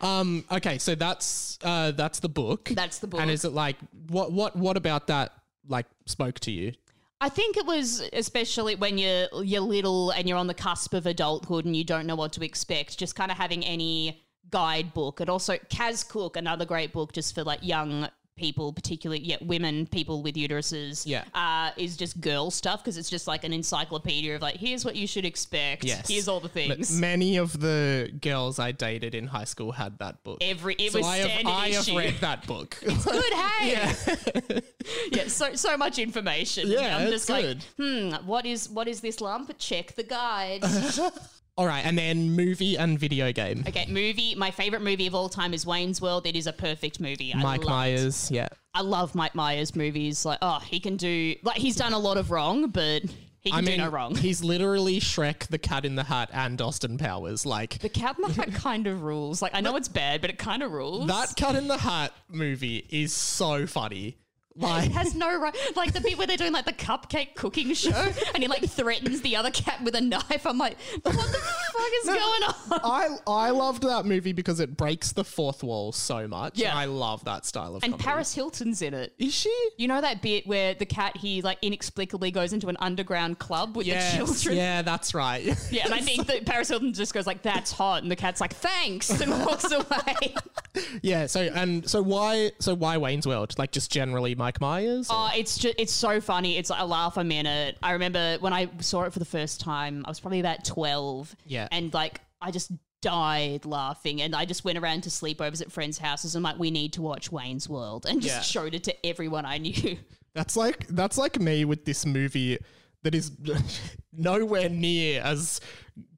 Um, 0.00 0.44
okay, 0.50 0.78
so 0.78 0.94
that's 0.94 1.58
uh, 1.62 1.92
that's 1.92 2.20
the 2.20 2.28
book. 2.28 2.70
That's 2.74 2.98
the 2.98 3.06
book. 3.06 3.20
And 3.20 3.30
is 3.30 3.44
it 3.44 3.52
like 3.52 3.76
what 4.08 4.32
what 4.32 4.56
what 4.56 4.76
about 4.76 5.06
that 5.06 5.32
like 5.66 5.86
spoke 6.06 6.38
to 6.40 6.50
you? 6.50 6.72
I 7.20 7.28
think 7.28 7.56
it 7.56 7.66
was 7.66 8.02
especially 8.12 8.74
when 8.76 8.98
you're 8.98 9.28
you're 9.42 9.60
little 9.60 10.10
and 10.10 10.28
you're 10.28 10.38
on 10.38 10.46
the 10.46 10.54
cusp 10.54 10.94
of 10.94 11.06
adulthood 11.06 11.64
and 11.64 11.74
you 11.74 11.84
don't 11.84 12.06
know 12.06 12.16
what 12.16 12.32
to 12.34 12.44
expect. 12.44 12.98
Just 12.98 13.16
kind 13.16 13.30
of 13.30 13.36
having 13.36 13.64
any 13.64 14.22
guidebook, 14.50 15.20
and 15.20 15.30
also 15.30 15.56
Kaz 15.70 16.08
Cooke, 16.08 16.36
another 16.36 16.64
great 16.64 16.92
book 16.92 17.12
just 17.12 17.34
for 17.34 17.44
like 17.44 17.60
young 17.62 18.08
people, 18.38 18.72
particularly 18.72 19.22
yeah, 19.22 19.36
women, 19.42 19.86
people 19.86 20.22
with 20.22 20.36
uteruses. 20.36 21.02
Yeah. 21.04 21.24
uh, 21.34 21.72
is 21.76 21.96
just 21.96 22.20
girl 22.20 22.50
stuff 22.50 22.82
because 22.82 22.96
it's 22.96 23.10
just 23.10 23.26
like 23.26 23.44
an 23.44 23.52
encyclopedia 23.52 24.36
of 24.36 24.42
like 24.42 24.56
here's 24.56 24.84
what 24.84 24.96
you 24.96 25.06
should 25.06 25.26
expect. 25.26 25.84
Yes. 25.84 26.08
here's 26.08 26.28
all 26.28 26.40
the 26.40 26.48
things. 26.48 26.98
Many 26.98 27.36
of 27.36 27.60
the 27.60 28.10
girls 28.22 28.58
I 28.58 28.72
dated 28.72 29.14
in 29.14 29.26
high 29.26 29.44
school 29.44 29.72
had 29.72 29.98
that 29.98 30.22
book. 30.24 30.38
Every 30.40 30.74
it 30.74 30.92
so 30.92 30.98
was 30.98 31.06
I 31.06 31.16
have, 31.18 31.30
standard 31.30 31.50
I 31.50 31.68
have 31.70 31.88
read 31.88 32.14
that 32.20 32.46
book. 32.46 32.78
It's 32.88 33.04
good, 33.04 33.32
hey, 33.34 34.62
yeah. 35.12 35.28
so 35.28 35.54
so 35.54 35.76
much 35.76 35.98
information. 35.98 36.68
Yeah, 36.68 36.96
I'm 36.96 37.02
it's 37.02 37.12
just 37.12 37.30
like, 37.30 37.42
good. 37.42 37.64
hmm, 37.78 38.26
what 38.26 38.46
is 38.46 38.68
what 38.70 38.88
is 38.88 39.00
this 39.00 39.20
lump? 39.20 39.52
Check 39.58 39.94
the 39.94 40.04
guide. 40.04 40.64
All 41.58 41.66
right, 41.66 41.84
and 41.84 41.98
then 41.98 42.30
movie 42.36 42.78
and 42.78 42.96
video 42.96 43.32
game. 43.32 43.64
okay, 43.66 43.84
movie. 43.88 44.36
My 44.36 44.52
favorite 44.52 44.80
movie 44.80 45.08
of 45.08 45.14
all 45.16 45.28
time 45.28 45.52
is 45.52 45.66
Wayne's 45.66 46.00
World. 46.00 46.24
It 46.24 46.36
is 46.36 46.46
a 46.46 46.52
perfect 46.52 47.00
movie. 47.00 47.34
I 47.34 47.42
Mike 47.42 47.64
love 47.64 47.66
it. 47.66 47.70
Myers, 47.70 48.30
yeah. 48.30 48.46
I 48.74 48.82
love 48.82 49.16
Mike 49.16 49.34
Myers 49.34 49.74
movies. 49.74 50.24
Like, 50.24 50.38
oh, 50.40 50.60
he 50.60 50.78
can 50.78 50.96
do 50.96 51.34
like 51.42 51.56
he's 51.56 51.74
done 51.74 51.92
a 51.94 51.98
lot 51.98 52.16
of 52.16 52.30
wrong, 52.30 52.68
but 52.68 53.02
he 53.40 53.50
can 53.50 53.58
I 53.58 53.62
mean, 53.62 53.78
do 53.78 53.84
no 53.86 53.88
wrong. 53.88 54.14
he's 54.16 54.44
literally 54.44 55.00
Shrek, 55.00 55.48
the 55.48 55.58
Cat 55.58 55.84
in 55.84 55.96
the 55.96 56.04
Hat, 56.04 56.30
and 56.32 56.62
Austin 56.62 56.96
Powers. 56.96 57.44
Like 57.44 57.80
the 57.80 57.88
Cat 57.88 58.16
in 58.18 58.28
the 58.28 58.34
Hat 58.34 58.52
kind 58.54 58.86
of 58.86 59.02
rules. 59.02 59.42
Like, 59.42 59.52
I 59.52 59.60
know 59.60 59.74
it's 59.74 59.88
bad, 59.88 60.20
but 60.20 60.30
it 60.30 60.38
kind 60.38 60.62
of 60.62 60.70
rules. 60.70 61.08
that 61.08 61.34
Cat 61.34 61.56
in 61.56 61.66
the 61.66 61.78
Hat 61.78 62.12
movie 62.28 62.86
is 62.88 63.12
so 63.12 63.66
funny. 63.66 64.16
Like 64.58 64.86
It 64.86 64.92
has 64.92 65.14
no 65.14 65.38
right. 65.40 65.54
Like 65.76 65.92
the 65.92 66.00
bit 66.00 66.18
where 66.18 66.26
they're 66.26 66.36
doing 66.36 66.52
like 66.52 66.64
the 66.64 66.72
cupcake 66.72 67.34
cooking 67.34 67.72
show, 67.74 67.90
and 68.34 68.42
he 68.42 68.48
like 68.48 68.68
threatens 68.68 69.20
the 69.22 69.36
other 69.36 69.50
cat 69.50 69.80
with 69.82 69.94
a 69.94 70.00
knife. 70.00 70.46
I'm 70.46 70.58
like, 70.58 70.76
what 71.02 71.14
the 71.14 71.20
fuck 71.20 71.92
is 72.02 72.06
going 72.06 72.42
on? 72.42 72.80
I 72.84 73.08
I 73.26 73.50
loved 73.50 73.82
that 73.84 74.04
movie 74.04 74.32
because 74.32 74.60
it 74.60 74.76
breaks 74.76 75.12
the 75.12 75.24
fourth 75.24 75.62
wall 75.62 75.92
so 75.92 76.26
much. 76.26 76.58
Yeah. 76.58 76.76
I 76.76 76.86
love 76.86 77.24
that 77.24 77.46
style 77.46 77.76
of 77.76 77.82
And 77.84 77.92
comedy. 77.92 78.04
Paris 78.04 78.34
Hilton's 78.34 78.82
in 78.82 78.94
it. 78.94 79.14
is 79.18 79.32
she? 79.34 79.54
You 79.76 79.86
know 79.88 80.00
that 80.00 80.22
bit 80.22 80.46
where 80.46 80.74
the 80.74 80.86
cat 80.86 81.16
he 81.16 81.40
like 81.42 81.58
inexplicably 81.62 82.30
goes 82.30 82.52
into 82.52 82.68
an 82.68 82.76
underground 82.80 83.38
club 83.38 83.76
with 83.76 83.86
Yes, 83.86 84.10
the 84.12 84.16
children. 84.18 84.56
yeah, 84.56 84.82
that's 84.82 85.14
right. 85.14 85.56
Yeah, 85.70 85.84
and 85.84 85.94
I 85.94 86.00
think 86.00 86.26
that 86.28 86.46
Paris 86.46 86.68
Hilton 86.68 86.92
just 86.94 87.12
goes 87.12 87.26
like, 87.26 87.42
"That's 87.42 87.70
hot," 87.70 88.02
and 88.02 88.10
the 88.10 88.16
cat's 88.16 88.40
like, 88.40 88.54
"Thanks," 88.54 89.10
and 89.20 89.30
walks 89.44 89.70
away. 89.70 90.34
yeah. 91.02 91.26
So 91.26 91.42
and 91.42 91.88
so 91.88 92.02
why 92.02 92.52
so 92.58 92.74
why 92.74 92.96
Wayne's 92.96 93.26
World? 93.26 93.54
Like 93.58 93.70
just 93.70 93.90
generally 93.90 94.34
Mike 94.48 94.60
Myers? 94.62 95.08
Oh, 95.10 95.30
it's 95.36 95.58
just 95.58 95.74
it's 95.78 95.92
so 95.92 96.22
funny. 96.22 96.56
It's 96.56 96.70
like 96.70 96.80
a 96.80 96.86
laugh 96.86 97.18
a 97.18 97.24
minute. 97.24 97.76
I 97.82 97.92
remember 97.92 98.38
when 98.40 98.54
I 98.54 98.70
saw 98.80 99.02
it 99.02 99.12
for 99.12 99.18
the 99.18 99.26
first 99.26 99.60
time, 99.60 100.02
I 100.06 100.10
was 100.10 100.20
probably 100.20 100.40
about 100.40 100.64
twelve. 100.64 101.36
Yeah. 101.46 101.68
and 101.70 101.92
like 101.92 102.22
I 102.40 102.50
just 102.50 102.72
died 103.02 103.66
laughing, 103.66 104.22
and 104.22 104.34
I 104.34 104.46
just 104.46 104.64
went 104.64 104.78
around 104.78 105.02
to 105.02 105.10
sleepovers 105.10 105.60
at 105.60 105.70
friends' 105.70 105.98
houses 105.98 106.34
and 106.34 106.42
like, 106.42 106.58
we 106.58 106.70
need 106.70 106.94
to 106.94 107.02
watch 107.02 107.30
Wayne's 107.30 107.68
World, 107.68 108.06
and 108.08 108.22
just 108.22 108.34
Yeah. 108.36 108.40
showed 108.40 108.74
it 108.74 108.84
to 108.84 109.06
everyone 109.06 109.44
I 109.44 109.58
knew. 109.58 109.98
That's 110.34 110.56
like 110.56 110.86
that's 110.88 111.18
like 111.18 111.38
me 111.40 111.64
with 111.64 111.84
this 111.84 112.06
movie 112.06 112.58
that 113.02 113.14
is 113.14 113.32
nowhere 114.12 114.68
near 114.68 115.20
as 115.22 115.60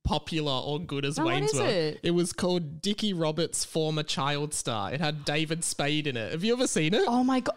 popular 0.05 0.53
or 0.53 0.79
good 0.79 1.05
as 1.05 1.17
what 1.19 1.27
Wayne's 1.29 1.53
is 1.55 1.59
World. 1.61 1.99
it? 2.03 2.11
was 2.11 2.33
called 2.33 2.81
Dickie 2.83 3.13
Roberts' 3.13 3.65
former 3.65 4.03
child 4.03 4.53
star. 4.55 4.93
It 4.93 5.01
had 5.01 5.25
David 5.25 5.65
Spade 5.65 6.07
in 6.07 6.17
it. 6.17 6.33
Have 6.33 6.45
you 6.45 6.53
ever 6.53 6.67
seen 6.67 6.95
it? 6.95 7.05
Oh 7.07 7.25
my 7.25 7.41
god! 7.41 7.57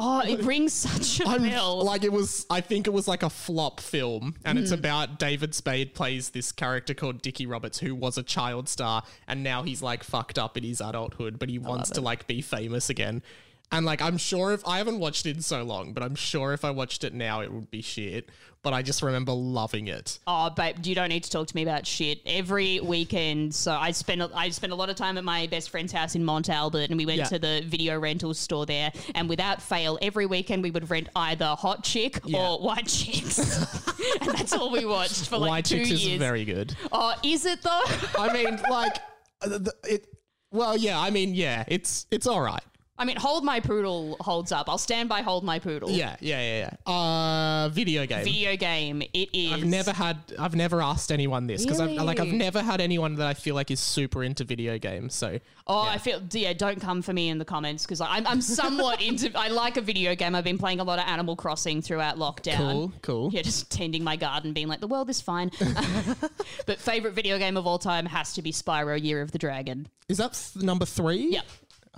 Oh, 0.00 0.20
it 0.20 0.42
rings 0.44 0.72
such 0.72 1.20
a 1.20 1.28
I'm 1.28 1.42
bell. 1.42 1.82
like 1.82 2.04
it 2.04 2.12
was 2.12 2.46
I 2.48 2.60
think 2.60 2.86
it 2.86 2.90
was 2.92 3.08
like 3.08 3.22
a 3.24 3.30
flop 3.30 3.80
film 3.80 4.36
and 4.44 4.56
Hmm. 4.56 4.62
it's 4.62 4.72
about 4.72 5.18
David 5.18 5.54
Spade 5.54 5.92
plays 5.94 6.30
this 6.30 6.52
character 6.52 6.94
called 6.94 7.20
Dickie 7.20 7.46
Roberts 7.46 7.80
who 7.80 7.94
was 7.94 8.16
a 8.16 8.22
child 8.22 8.68
star 8.68 9.02
and 9.26 9.42
now 9.42 9.62
he's 9.64 9.82
like 9.82 10.04
fucked 10.04 10.38
up 10.38 10.56
in 10.56 10.62
his 10.64 10.80
adulthood 10.80 11.38
but 11.38 11.48
he 11.48 11.58
wants 11.58 11.90
to 11.90 12.00
like 12.00 12.26
be 12.28 12.40
famous 12.40 12.88
again. 12.88 13.22
And 13.70 13.84
like 13.84 14.00
I'm 14.00 14.16
sure 14.16 14.52
if 14.52 14.66
I 14.66 14.78
haven't 14.78 14.98
watched 14.98 15.26
it 15.26 15.36
in 15.36 15.42
so 15.42 15.62
long, 15.62 15.92
but 15.92 16.02
I'm 16.02 16.14
sure 16.14 16.52
if 16.54 16.64
I 16.64 16.70
watched 16.70 17.04
it 17.04 17.12
now 17.12 17.40
it 17.42 17.52
would 17.52 17.70
be 17.70 17.82
shit. 17.82 18.30
But 18.62 18.72
I 18.72 18.82
just 18.82 19.02
remember 19.02 19.30
loving 19.32 19.86
it. 19.86 20.18
Oh, 20.26 20.50
babe, 20.50 20.84
you 20.84 20.94
don't 20.94 21.10
need 21.10 21.22
to 21.24 21.30
talk 21.30 21.46
to 21.46 21.54
me 21.54 21.62
about 21.62 21.86
shit. 21.86 22.20
Every 22.26 22.80
weekend, 22.80 23.54
so 23.54 23.72
I 23.72 23.92
spend 23.92 24.22
I 24.34 24.48
spend 24.48 24.72
a 24.72 24.76
lot 24.76 24.88
of 24.90 24.96
time 24.96 25.16
at 25.18 25.22
my 25.22 25.46
best 25.46 25.70
friend's 25.70 25.92
house 25.92 26.14
in 26.16 26.24
Mont 26.24 26.48
Albert, 26.48 26.88
and 26.90 26.96
we 26.96 27.04
went 27.06 27.18
Yeah. 27.18 27.24
to 27.26 27.38
the 27.38 27.62
video 27.66 27.98
rental 28.00 28.32
store 28.34 28.64
there. 28.66 28.90
And 29.14 29.28
without 29.28 29.60
fail, 29.62 29.98
every 30.02 30.26
weekend 30.26 30.62
we 30.62 30.70
would 30.70 30.90
rent 30.90 31.08
either 31.14 31.46
Hot 31.58 31.84
Chick 31.84 32.20
Yeah. 32.24 32.38
or 32.52 32.58
White 32.60 32.88
Chicks, 32.88 33.38
and 34.22 34.30
that's 34.32 34.52
all 34.54 34.72
we 34.72 34.84
watched 34.86 35.28
for 35.28 35.38
like 35.38 35.50
White 35.50 35.64
two 35.66 35.78
Chicks 35.84 35.90
years. 35.90 36.14
is 36.14 36.18
very 36.18 36.44
good. 36.46 36.74
oh, 36.90 37.14
is 37.22 37.44
it 37.46 37.62
though? 37.62 37.84
I 38.18 38.32
mean 38.32 38.58
like 38.70 38.96
uh, 39.42 39.58
it 39.84 40.06
well 40.50 40.76
yeah, 40.76 40.98
I 40.98 41.10
mean 41.10 41.34
yeah, 41.34 41.64
it's 41.68 42.06
it's 42.10 42.26
all 42.26 42.40
right. 42.40 42.62
I 42.98 43.04
mean, 43.04 43.16
Hold 43.16 43.44
My 43.44 43.60
Poodle 43.60 44.16
holds 44.20 44.50
up. 44.50 44.68
I'll 44.68 44.76
stand 44.78 45.08
by 45.08 45.22
Hold 45.22 45.44
My 45.44 45.58
Poodle. 45.58 45.90
Yeah, 45.90 46.16
yeah, 46.20 46.40
yeah, 46.40 46.70
yeah. 46.86 46.92
Uh 46.92 47.68
video 47.68 48.06
game. 48.06 48.24
Video 48.24 48.56
game. 48.56 49.02
It 49.14 49.28
is. 49.32 49.52
I've 49.52 49.64
never 49.64 49.92
had 49.92 50.18
I've 50.38 50.56
never 50.56 50.82
asked 50.82 51.12
anyone 51.12 51.46
this 51.46 51.64
because 51.64 51.80
I've 51.80 51.90
like 51.90 52.18
I've 52.18 52.32
never 52.32 52.60
had 52.62 52.80
anyone 52.80 53.14
that 53.16 53.26
I 53.26 53.34
feel 53.34 53.54
like 53.54 53.70
is 53.70 53.80
super 53.80 54.24
into 54.24 54.44
video 54.44 54.78
games. 54.78 55.14
So 55.14 55.38
Oh, 55.68 55.80
I 55.80 55.98
feel 55.98 56.20
yeah. 56.32 56.54
Don't 56.54 56.80
come 56.80 57.02
for 57.02 57.12
me 57.12 57.28
in 57.28 57.38
the 57.38 57.44
comments 57.44 57.84
because 57.84 58.00
I'm 58.00 58.26
I'm 58.26 58.40
somewhat 58.40 59.02
into. 59.06 59.30
I 59.38 59.48
like 59.48 59.76
a 59.76 59.82
video 59.82 60.14
game. 60.14 60.34
I've 60.34 60.44
been 60.44 60.58
playing 60.58 60.80
a 60.80 60.84
lot 60.84 60.98
of 60.98 61.06
Animal 61.06 61.36
Crossing 61.36 61.82
throughout 61.82 62.16
lockdown. 62.16 62.56
cool, 62.56 62.92
cool. 63.02 63.30
Yeah, 63.32 63.42
just 63.42 63.70
tending 63.70 64.02
my 64.02 64.16
garden, 64.16 64.52
being 64.54 64.66
like, 64.68 64.80
the 64.80 64.88
world 64.88 65.10
is 65.10 65.20
fine. 65.20 65.50
but 66.66 66.78
favorite 66.78 67.12
video 67.12 67.38
game 67.38 67.56
of 67.56 67.66
all 67.66 67.78
time 67.78 68.06
has 68.06 68.32
to 68.34 68.42
be 68.42 68.50
Spyro: 68.50 69.00
Year 69.00 69.20
of 69.20 69.32
the 69.32 69.38
Dragon. 69.38 69.88
Is 70.08 70.18
that 70.18 70.32
th- 70.32 70.64
number 70.64 70.86
three? 70.86 71.28
Yeah. 71.30 71.42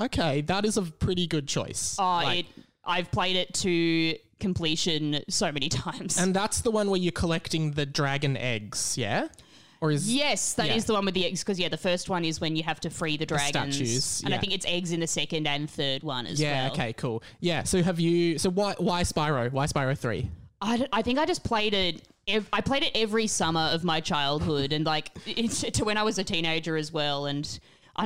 Okay, 0.01 0.41
that 0.43 0.65
is 0.65 0.77
a 0.77 0.83
pretty 0.83 1.27
good 1.27 1.47
choice. 1.47 1.97
Oh, 1.99 2.03
Like- 2.03 2.41
it. 2.41 2.47
I've 2.85 3.11
played 3.13 3.37
it 3.37 3.53
to 3.55 4.17
completion 4.41 5.21
so 5.29 5.53
many 5.53 5.69
times. 5.85 6.19
and 6.19 6.35
that's 6.35 6.63
the 6.63 6.71
one 6.71 6.89
where 6.91 6.99
you're 6.99 7.13
collecting 7.13 7.73
the 7.73 7.85
dragon 7.87 8.37
eggs, 8.37 8.97
yeah? 8.97 9.29
Or 9.83 9.91
is 9.91 10.13
Yes, 10.13 10.55
that 10.55 10.69
is 10.69 10.83
Yeah. 10.85 10.87
the 10.89 10.93
one 10.95 11.05
with 11.05 11.15
the 11.15 11.25
eggs. 11.27 11.41
Because 11.41 11.59
yeah, 11.59 11.69
the 11.69 11.77
first 11.77 12.09
one 12.09 12.25
is 12.25 12.41
when 12.41 12.57
you 12.57 12.63
have 12.65 12.81
to 12.81 12.91
free 12.91 13.17
the 13.17 13.27
dragons, 13.27 13.77
statues, 13.77 14.23
and 14.25 14.35
I 14.35 14.39
think 14.39 14.53
it's 14.55 14.67
eggs 14.67 14.93
in 14.93 15.01
the 15.01 15.07
second 15.07 15.47
and 15.47 15.71
third 15.71 16.03
one 16.03 16.27
as 16.27 16.41
yeah, 16.41 16.53
well. 16.53 16.65
Yeah, 16.67 16.73
okay, 16.73 16.93
cool. 16.95 17.23
Yeah, 17.41 17.63
so 17.65 17.83
have 17.83 17.99
you 18.01 18.39
so 18.39 18.51
why 18.51 18.75
why 18.79 19.03
Spyro? 19.03 19.51
Why 19.53 19.67
Spyro 19.67 19.97
3? 19.97 20.31
I, 20.63 20.87
I 20.93 21.01
think 21.03 21.19
I 21.19 21.25
just 21.25 21.45
played 21.45 21.73
it. 21.73 22.03
Ev- 22.29 22.49
I 22.53 22.61
played 22.61 22.83
it 22.83 22.93
every 22.95 23.27
summer 23.27 23.71
of 23.73 23.83
my 23.85 24.01
childhood, 24.01 24.73
and 24.75 24.85
like 24.85 25.13
to 25.25 25.85
when 25.85 25.97
I 25.97 26.03
was 26.03 26.19
a 26.19 26.25
teenager 26.25 26.77
as 26.77 26.93
well. 26.93 27.25
And 27.27 27.47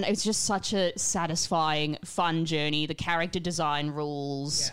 Know 0.01 0.09
it's 0.09 0.25
just 0.25 0.45
such 0.45 0.73
a 0.73 0.93
satisfying, 0.99 1.99
fun 2.05 2.45
journey. 2.45 2.87
The 2.87 2.95
character 2.95 3.41
design 3.41 3.91
rules. 3.91 4.71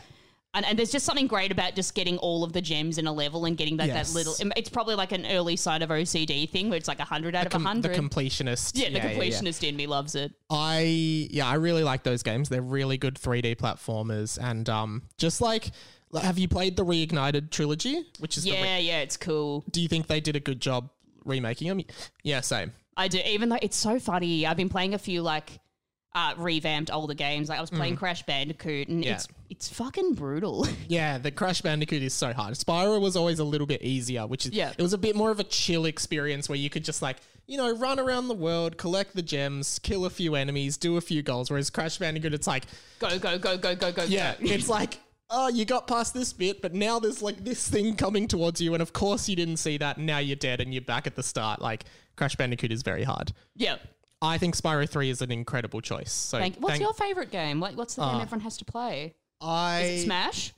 And, 0.53 0.65
and 0.65 0.77
there's 0.77 0.91
just 0.91 1.05
something 1.05 1.27
great 1.27 1.49
about 1.53 1.75
just 1.75 1.95
getting 1.95 2.17
all 2.17 2.43
of 2.43 2.51
the 2.51 2.61
gems 2.61 2.97
in 2.97 3.07
a 3.07 3.13
level 3.13 3.45
and 3.45 3.55
getting 3.55 3.77
that, 3.77 3.87
Yes. 3.87 4.09
that 4.11 4.17
little. 4.17 4.35
It's 4.57 4.67
probably 4.67 4.95
like 4.95 5.13
an 5.13 5.25
early 5.25 5.55
sign 5.55 5.81
of 5.81 5.89
OCD 5.89 6.49
thing 6.49 6.67
where 6.69 6.75
it's 6.77 6.89
like 6.89 6.99
100 6.99 7.33
out 7.35 7.45
of 7.45 7.53
Com- 7.53 7.63
the 7.63 7.87
100. 7.87 7.95
completionist. 7.97 8.77
yeah, 8.77 8.89
the 8.89 8.95
yeah, 8.97 9.11
yeah. 9.11 9.17
completionist 9.17 9.65
in 9.65 9.77
me 9.77 9.87
loves 9.87 10.13
it. 10.15 10.33
I 10.49 11.27
yeah, 11.31 11.47
I 11.47 11.53
really 11.53 11.85
like 11.85 12.03
those 12.03 12.21
games. 12.21 12.49
They're 12.49 12.61
really 12.61 12.97
good 12.97 13.15
3D 13.15 13.55
platformers 13.55 14.37
and 14.43 14.67
um 14.69 15.03
just 15.17 15.39
like 15.39 15.71
like, 16.11 16.25
have 16.25 16.37
you 16.37 16.49
played 16.49 16.75
the 16.75 16.83
Reignited 16.83 17.49
trilogy, 17.51 18.03
which 18.19 18.35
is 18.37 18.43
the 18.43 18.51
re- 18.51 18.57
Yeah, 18.57 18.77
yeah, 18.77 18.99
it's 18.99 19.15
cool. 19.15 19.63
do 19.71 19.81
you 19.81 19.87
think 19.87 20.07
they 20.07 20.19
did 20.19 20.35
a 20.35 20.41
good 20.41 20.59
job 20.59 20.89
remaking 21.23 21.69
them? 21.69 21.81
Yeah, 22.23 22.41
same. 22.41 22.73
I 22.97 23.07
do, 23.07 23.19
even 23.25 23.49
though 23.49 23.57
it's 23.61 23.77
so 23.77 23.99
funny. 23.99 24.45
I've 24.45 24.57
been 24.57 24.69
playing 24.69 24.93
a 24.93 24.99
few 24.99 25.21
like 25.21 25.59
uh, 26.13 26.33
revamped 26.37 26.91
older 26.91 27.13
games. 27.13 27.47
Like 27.49 27.57
I 27.57 27.61
was 27.61 27.69
playing 27.69 27.95
Crash 27.95 28.23
Bandicoot, 28.23 28.89
and 28.89 29.01
Mm. 29.01 29.05
Yeah. 29.05 29.13
it's 29.15 29.27
it's 29.49 29.69
fucking 29.69 30.13
brutal. 30.15 30.67
Yeah, 30.87 31.17
the 31.17 31.31
Crash 31.31 31.61
Bandicoot 31.61 32.01
is 32.03 32.13
so 32.13 32.33
hard. 32.33 32.53
Spyro 32.55 32.99
was 32.99 33.15
always 33.15 33.39
a 33.39 33.43
little 33.45 33.67
bit 33.67 33.81
easier, 33.81 34.27
which 34.27 34.45
is 34.45 34.51
Yeah. 34.51 34.71
it 34.77 34.81
was 34.81 34.93
a 34.93 34.97
bit 34.97 35.15
more 35.15 35.31
of 35.31 35.39
a 35.39 35.43
chill 35.45 35.85
experience 35.85 36.49
where 36.49 36.57
you 36.57 36.69
could 36.69 36.83
just 36.83 37.01
like 37.01 37.17
you 37.47 37.57
know 37.57 37.73
run 37.75 37.97
around 37.99 38.27
the 38.27 38.33
world, 38.35 38.77
collect 38.77 39.15
the 39.15 39.21
gems, 39.21 39.79
kill 39.79 40.05
a 40.05 40.09
few 40.09 40.35
enemies, 40.35 40.75
do 40.77 40.97
a 40.97 41.01
few 41.01 41.21
goals. 41.21 41.49
Whereas 41.49 41.69
Crash 41.69 41.97
Bandicoot, 41.97 42.33
it's 42.33 42.47
like 42.47 42.65
go 42.99 43.17
go 43.17 43.37
go 43.39 43.57
go 43.57 43.73
go 43.75 43.91
go. 43.93 44.03
yeah, 44.03 44.35
go. 44.35 44.45
it's 44.51 44.67
like. 44.79 44.99
Oh, 45.33 45.47
you 45.47 45.63
got 45.65 45.87
past 45.87 46.13
this 46.13 46.33
bit, 46.33 46.61
but 46.61 46.73
now 46.73 46.99
there's 46.99 47.21
like 47.21 47.43
this 47.43 47.67
thing 47.69 47.95
coming 47.95 48.27
towards 48.27 48.59
you, 48.59 48.73
and 48.73 48.81
of 48.81 48.91
course 48.93 49.29
you 49.29 49.35
didn't 49.35 49.57
see 49.57 49.77
that. 49.77 49.97
And 49.97 50.05
now 50.05 50.17
you're 50.17 50.35
dead, 50.35 50.59
and 50.61 50.73
you're 50.73 50.81
back 50.81 51.07
at 51.07 51.15
the 51.15 51.23
start. 51.23 51.61
Like 51.61 51.85
Crash 52.17 52.35
Bandicoot 52.35 52.71
is 52.71 52.81
very 52.83 53.03
hard. 53.03 53.31
yeah. 53.55 53.77
I 54.23 54.37
think 54.37 54.55
Spyro 54.55 54.87
Three 54.87 55.09
is 55.09 55.23
an 55.23 55.31
incredible 55.31 55.81
choice. 55.81 56.11
So 56.11 56.37
Thank, 56.37 56.57
what's 56.57 56.73
thank- 56.73 56.81
your 56.83 56.93
favorite 56.93 57.31
game? 57.31 57.59
What, 57.59 57.75
what's 57.75 57.95
the 57.95 58.03
game 58.03 58.15
Ah. 58.17 58.21
everyone 58.21 58.41
has 58.41 58.55
to 58.57 58.65
play? 58.65 59.15
I 59.41 59.81
Is 59.81 60.01
it 60.01 60.05
Smash? 60.05 60.53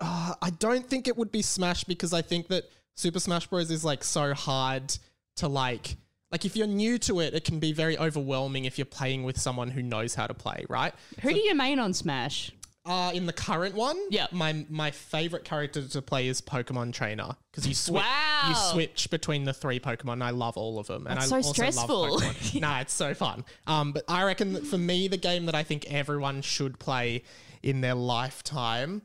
Uh, 0.00 0.34
I 0.40 0.50
don't 0.50 0.86
think 0.88 1.08
it 1.08 1.16
would 1.16 1.32
be 1.32 1.42
Smash 1.42 1.82
because 1.82 2.12
I 2.12 2.22
think 2.22 2.46
that 2.48 2.70
Super 2.94 3.18
Smash 3.18 3.48
Bros 3.48 3.72
is 3.72 3.84
like 3.84 4.04
so 4.04 4.34
hard 4.34 4.96
to 5.36 5.48
like. 5.48 5.96
Like 6.30 6.44
if 6.44 6.54
you're 6.54 6.68
new 6.68 6.96
to 6.98 7.18
it, 7.18 7.34
it 7.34 7.42
can 7.44 7.58
be 7.58 7.72
very 7.72 7.98
overwhelming 7.98 8.66
if 8.66 8.78
you're 8.78 8.84
playing 8.84 9.24
with 9.24 9.36
someone 9.36 9.70
who 9.70 9.82
knows 9.82 10.14
how 10.14 10.28
to 10.28 10.34
play, 10.34 10.64
right? 10.68 10.94
Who 11.22 11.32
do 11.32 11.40
you 11.40 11.56
main 11.56 11.80
on 11.80 11.92
Smash? 11.94 12.52
Uh, 12.84 13.12
in 13.14 13.26
the 13.26 13.32
current 13.32 13.76
one, 13.76 13.96
Yeah. 14.10 14.26
my 14.32 14.66
my 14.68 14.90
favorite 14.90 15.44
character 15.44 15.86
to 15.86 16.02
play 16.02 16.26
is 16.26 16.40
Pokemon 16.40 16.92
Trainer 16.92 17.36
because 17.50 17.64
you 17.66 17.74
switch 17.74 18.02
Wow. 18.02 18.48
you 18.48 18.54
switch 18.72 19.08
between 19.08 19.44
the 19.44 19.52
three 19.52 19.78
Pokemon. 19.78 20.14
And 20.14 20.24
I 20.24 20.30
love 20.30 20.56
all 20.56 20.80
of 20.80 20.88
them, 20.88 21.06
and 21.06 21.16
That's 21.16 21.26
I 21.26 21.28
so 21.42 21.48
also 21.48 21.52
stressful. 21.52 22.10
love 22.14 22.22
Pokemon. 22.22 22.60
nah, 22.60 22.80
it's 22.80 22.92
so 22.92 23.14
fun. 23.14 23.44
Um, 23.68 23.92
but 23.92 24.02
I 24.08 24.24
reckon 24.24 24.52
that 24.54 24.66
for 24.66 24.78
me, 24.78 25.06
the 25.06 25.16
game 25.16 25.46
that 25.46 25.54
I 25.54 25.62
think 25.62 25.84
everyone 25.92 26.42
should 26.42 26.80
play 26.80 27.22
in 27.62 27.82
their 27.82 27.94
lifetime, 27.94 29.02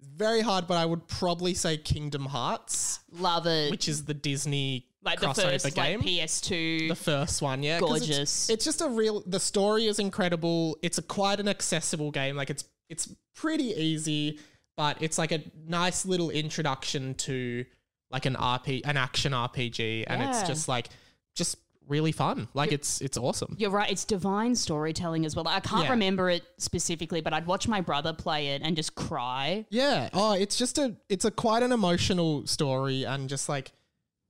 very 0.00 0.40
hard, 0.40 0.66
but 0.66 0.76
I 0.76 0.84
would 0.86 1.06
probably 1.06 1.54
say 1.54 1.76
Kingdom 1.76 2.26
Hearts, 2.26 2.98
Love 3.12 3.46
it. 3.46 3.70
which 3.70 3.86
is 3.88 4.06
the 4.06 4.14
Disney 4.14 4.86
like 5.04 5.20
the 5.20 5.28
crossover 5.28 5.52
first 5.62 5.74
game. 5.76 6.00
like 6.00 6.08
PS2. 6.08 6.88
The 6.88 6.94
first 6.96 7.42
one, 7.42 7.62
yeah, 7.62 7.78
'cause 7.78 7.90
it's- 8.02 8.08
Gorgeous. 8.08 8.50
It's, 8.50 8.64
just 8.64 8.80
a 8.80 8.88
real. 8.88 9.22
The 9.24 9.38
story 9.40 9.86
is 9.86 10.00
incredible. 10.00 10.76
It's 10.82 10.98
a 10.98 11.02
quite 11.02 11.38
an 11.38 11.46
accessible 11.48 12.10
game. 12.10 12.34
Like 12.34 12.50
it's 12.50 12.64
it's 12.90 13.08
pretty 13.34 13.72
easy, 13.72 14.38
but 14.76 15.00
it's 15.00 15.16
like 15.16 15.32
a 15.32 15.42
nice 15.66 16.04
little 16.04 16.28
introduction 16.30 17.14
to 17.14 17.64
like 18.10 18.26
an 18.26 18.34
RP, 18.34 18.82
an 18.84 18.96
action 18.98 19.32
RPG, 19.32 20.04
and 20.06 20.22
it's 20.22 20.42
just 20.42 20.68
like 20.68 20.88
just 21.34 21.56
really 21.88 22.12
fun. 22.12 22.48
Like 22.54 22.72
it's 22.72 23.00
it's 23.00 23.16
awesome. 23.16 23.56
You're 23.58 23.70
right. 23.70 23.90
It's 23.90 24.04
divine 24.04 24.54
storytelling 24.54 25.24
as 25.24 25.34
well. 25.34 25.46
I 25.48 25.60
can't 25.60 25.84
Yeah. 25.84 25.90
remember 25.90 26.28
it 26.30 26.42
specifically, 26.58 27.20
but 27.20 27.32
I'd 27.32 27.46
watch 27.46 27.66
my 27.68 27.80
brother 27.80 28.12
play 28.12 28.48
it 28.48 28.62
and 28.62 28.76
just 28.76 28.94
cry. 28.94 29.64
Yeah. 29.70 30.08
Oh, 30.12 30.32
it's 30.34 30.56
just 30.56 30.78
a 30.78 30.96
it's 31.08 31.24
a 31.24 31.30
quite 31.30 31.62
an 31.62 31.72
emotional 31.72 32.46
story 32.46 33.04
and 33.04 33.28
just 33.28 33.48
like 33.48 33.72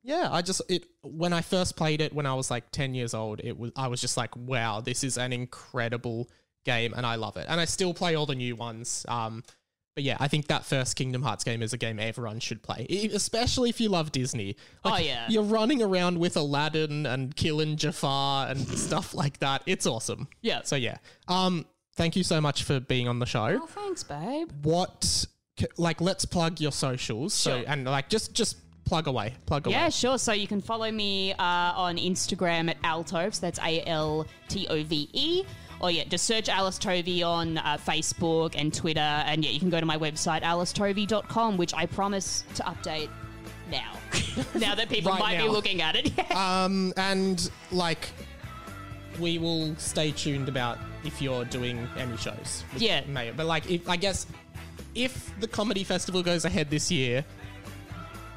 yeah, 0.02 0.28
I 0.32 0.40
just 0.40 0.62
it 0.70 0.86
when 1.02 1.34
I 1.34 1.42
first 1.42 1.76
played 1.76 2.00
it 2.00 2.14
when 2.14 2.24
I 2.24 2.32
was 2.34 2.50
like 2.50 2.70
10 2.70 2.94
years 2.94 3.12
old, 3.12 3.40
it 3.44 3.58
was 3.58 3.72
I 3.76 3.88
was 3.88 4.00
just 4.00 4.16
like 4.16 4.34
wow, 4.36 4.80
this 4.80 5.04
is 5.04 5.18
an 5.18 5.32
incredible 5.32 6.30
game 6.64 6.92
and 6.96 7.04
I 7.06 7.14
love 7.16 7.36
it. 7.36 7.46
And 7.48 7.60
I 7.60 7.64
still 7.64 7.94
play 7.94 8.14
all 8.14 8.26
the 8.26 8.34
new 8.34 8.56
ones. 8.56 9.04
Um 9.08 9.42
but 9.96 10.04
yeah, 10.04 10.16
I 10.20 10.28
think 10.28 10.46
that 10.46 10.64
first 10.64 10.94
Kingdom 10.94 11.22
Hearts 11.22 11.42
game 11.42 11.62
is 11.62 11.72
a 11.72 11.76
game 11.76 11.98
everyone 11.98 12.38
should 12.38 12.62
play, 12.62 12.86
especially 13.12 13.70
if 13.70 13.80
you 13.80 13.88
love 13.88 14.12
Disney. 14.12 14.54
Oh, 14.84 14.96
yeah. 14.96 15.26
you're 15.28 15.42
running 15.42 15.82
around 15.82 16.16
with 16.20 16.36
Aladdin 16.36 17.06
and 17.06 17.34
killing 17.34 17.76
Jafar 17.76 18.48
and 18.48 18.60
stuff 18.78 19.14
like 19.14 19.38
that. 19.40 19.62
It's 19.66 19.86
awesome. 19.86 20.28
Yeah. 20.42 20.60
So 20.62 20.76
yeah, 20.76 20.98
um, 21.26 21.66
thank 21.96 22.14
you 22.14 22.22
so 22.22 22.40
much 22.40 22.62
for 22.62 22.78
being 22.78 23.08
on 23.08 23.18
the 23.18 23.26
show 23.26 23.58
Oh, 23.60 23.66
thanks, 23.66 24.04
babe. 24.04 24.48
what 24.62 25.26
like 25.76 26.00
let's 26.00 26.24
plug 26.24 26.60
your 26.60 26.72
socials 26.72 27.34
so 27.34 27.58
Sure. 27.58 27.64
and 27.68 27.84
like 27.84 28.08
just 28.08 28.32
just 28.32 28.56
plug 28.84 29.08
away 29.08 29.34
plug 29.46 29.66
away 29.66 29.74
Yeah, 29.74 29.88
sure. 29.88 30.18
So 30.18 30.32
you 30.32 30.46
can 30.46 30.60
follow 30.60 30.90
me 30.90 31.32
uh, 31.32 31.36
on 31.42 31.96
Instagram 31.96 32.70
at 32.70 32.80
Altove. 32.82 33.34
So 33.34 33.40
that's 33.40 33.58
A 33.58 33.82
L 33.86 34.24
T 34.48 34.68
O 34.70 34.84
V 34.84 35.10
E. 35.12 35.42
Or 35.80 35.90
yeah, 35.90 36.04
just 36.04 36.26
search 36.26 36.48
Alice 36.48 36.78
Tovey 36.78 37.22
on 37.22 37.58
uh, 37.58 37.78
Facebook 37.78 38.54
and 38.56 38.72
Twitter. 38.72 39.00
And 39.00 39.44
yeah, 39.44 39.50
you 39.50 39.58
can 39.58 39.70
go 39.70 39.80
to 39.80 39.86
my 39.86 39.96
website, 39.96 40.42
alicetovey.com, 40.42 41.56
which 41.56 41.72
I 41.74 41.86
promise 41.86 42.44
to 42.56 42.62
update 42.64 43.08
now. 43.70 43.92
now 44.58 44.74
that 44.74 44.88
people 44.88 45.12
Right 45.12 45.20
might 45.20 45.38
be 45.38 45.46
now. 45.46 45.52
looking 45.52 45.80
at 45.80 45.96
it. 45.96 46.30
um 46.36 46.92
and 46.96 47.50
like 47.70 48.08
we 49.20 49.38
will 49.38 49.74
stay 49.76 50.10
tuned 50.10 50.48
about 50.48 50.78
if 51.04 51.20
you're 51.22 51.44
doing 51.44 51.86
any 51.96 52.16
shows 52.16 52.64
which 52.72 52.82
Yeah. 52.82 53.02
may 53.06 53.30
but 53.32 53.46
like 53.46 53.70
if, 53.70 53.88
i 53.88 53.96
guess 53.96 54.26
if 54.94 55.32
the 55.40 55.46
comedy 55.48 55.84
festival 55.84 56.22
goes 56.22 56.44
ahead 56.44 56.68
this 56.70 56.90
year 56.90 57.24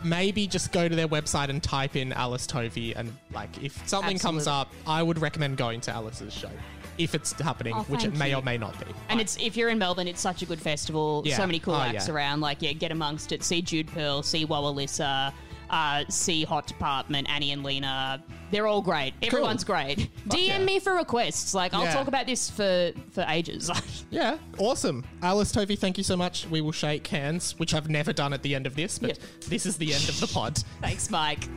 maybe 0.04 0.46
just 0.48 0.72
go 0.72 0.88
to 0.90 0.96
their 0.96 1.08
website 1.08 1.50
and 1.50 1.62
type 1.64 1.96
in 1.96 2.12
alice 2.14 2.46
tovey 2.46 2.94
and 2.96 3.12
like 3.34 3.50
if 3.64 3.88
something 3.88 4.20
comes 4.20 4.48
Absolutely. 4.48 4.80
up 4.84 4.90
i 4.90 5.02
would 5.02 5.20
recommend 5.20 5.58
going 5.58 5.80
to 5.82 5.92
alice's 5.92 6.34
show 6.34 6.50
if 6.98 7.16
it's 7.16 7.32
happening 7.34 7.74
Oh, 7.76 7.84
which 7.84 8.04
it 8.04 8.08
thank 8.10 8.18
may 8.20 8.30
you. 8.32 8.38
or 8.38 8.42
may 8.42 8.58
not 8.58 8.78
be 8.80 8.86
And 9.10 9.20
it's 9.22 9.38
if 9.38 9.56
you're 9.58 9.70
in 9.70 9.78
Melbourne, 9.80 10.08
it's 10.08 10.22
such 10.22 10.42
a 10.42 10.46
good 10.46 10.62
festival. 10.62 11.24
Yeah. 11.26 11.38
So 11.38 11.46
many 11.46 11.60
cool 11.60 11.76
Oh, 11.76 11.82
acts 11.82 12.08
yeah. 12.08 12.14
around. 12.14 12.42
Like, 12.42 12.62
yeah, 12.62 12.74
get 12.74 12.92
amongst 12.92 13.32
it. 13.32 13.44
See 13.44 13.62
Jude 13.62 13.88
Perl, 13.88 14.24
see 14.24 14.46
Alyssa, 14.46 15.34
uh, 15.70 16.04
see 16.10 16.44
Hot 16.44 16.68
Department, 16.68 17.28
Annie 17.30 17.52
and 17.52 17.64
Lena. 17.64 18.24
They're 18.52 18.68
all 18.68 18.82
great. 18.82 19.14
Everyone's 19.24 19.64
great. 19.64 20.10
DM 20.28 20.48
yeah. 20.48 20.60
me 20.64 20.80
for 20.80 20.94
requests. 20.94 21.56
Like, 21.56 21.74
I'll 21.74 21.86
Yeah. 21.86 21.94
talk 21.94 22.08
about 22.08 22.28
this 22.28 22.50
for 22.50 22.92
for 23.12 23.26
ages. 23.28 23.72
Yeah, 24.14 24.38
awesome. 24.60 25.04
Alice 25.24 25.52
Tovey, 25.52 25.76
thank 25.76 25.98
you 25.98 26.04
so 26.04 26.16
much. 26.16 26.46
We 26.48 26.62
will 26.62 26.72
shake 26.72 27.08
hands, 27.08 27.58
which 27.58 27.74
I've 27.74 27.90
never 27.90 28.14
done 28.14 28.32
at 28.32 28.44
the 28.44 28.54
end 28.54 28.68
of 28.68 28.76
this, 28.76 29.00
but 29.00 29.18
this 29.48 29.66
is 29.66 29.76
the 29.78 29.92
end 29.92 30.08
of 30.08 30.20
the 30.20 30.28
pod. 30.28 30.60
Thanks, 30.82 31.10
Mike. 31.10 31.50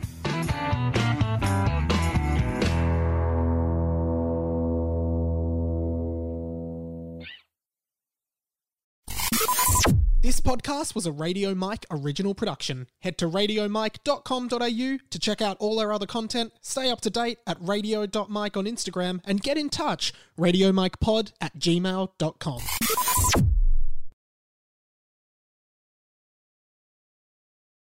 This 10.19 10.41
podcast 10.41 10.95
was 10.95 11.05
a 11.05 11.11
Radio 11.11 11.53
Mike 11.53 11.85
original 11.91 12.33
production. 12.33 12.87
Head 13.01 13.19
to 13.19 13.29
radiomike.com.au 13.29 14.97
to 15.09 15.19
check 15.19 15.41
out 15.43 15.57
all 15.59 15.79
our 15.79 15.93
other 15.93 16.07
content, 16.07 16.53
stay 16.59 16.89
up 16.89 17.01
to 17.01 17.11
date 17.11 17.37
at 17.45 17.57
radio.mike 17.61 18.57
on 18.57 18.65
Instagram, 18.65 19.19
and 19.25 19.43
get 19.43 19.59
in 19.59 19.69
touch, 19.69 20.13
radiomikepod 20.37 21.33
at 21.39 21.59
gmail.com. 21.59 23.46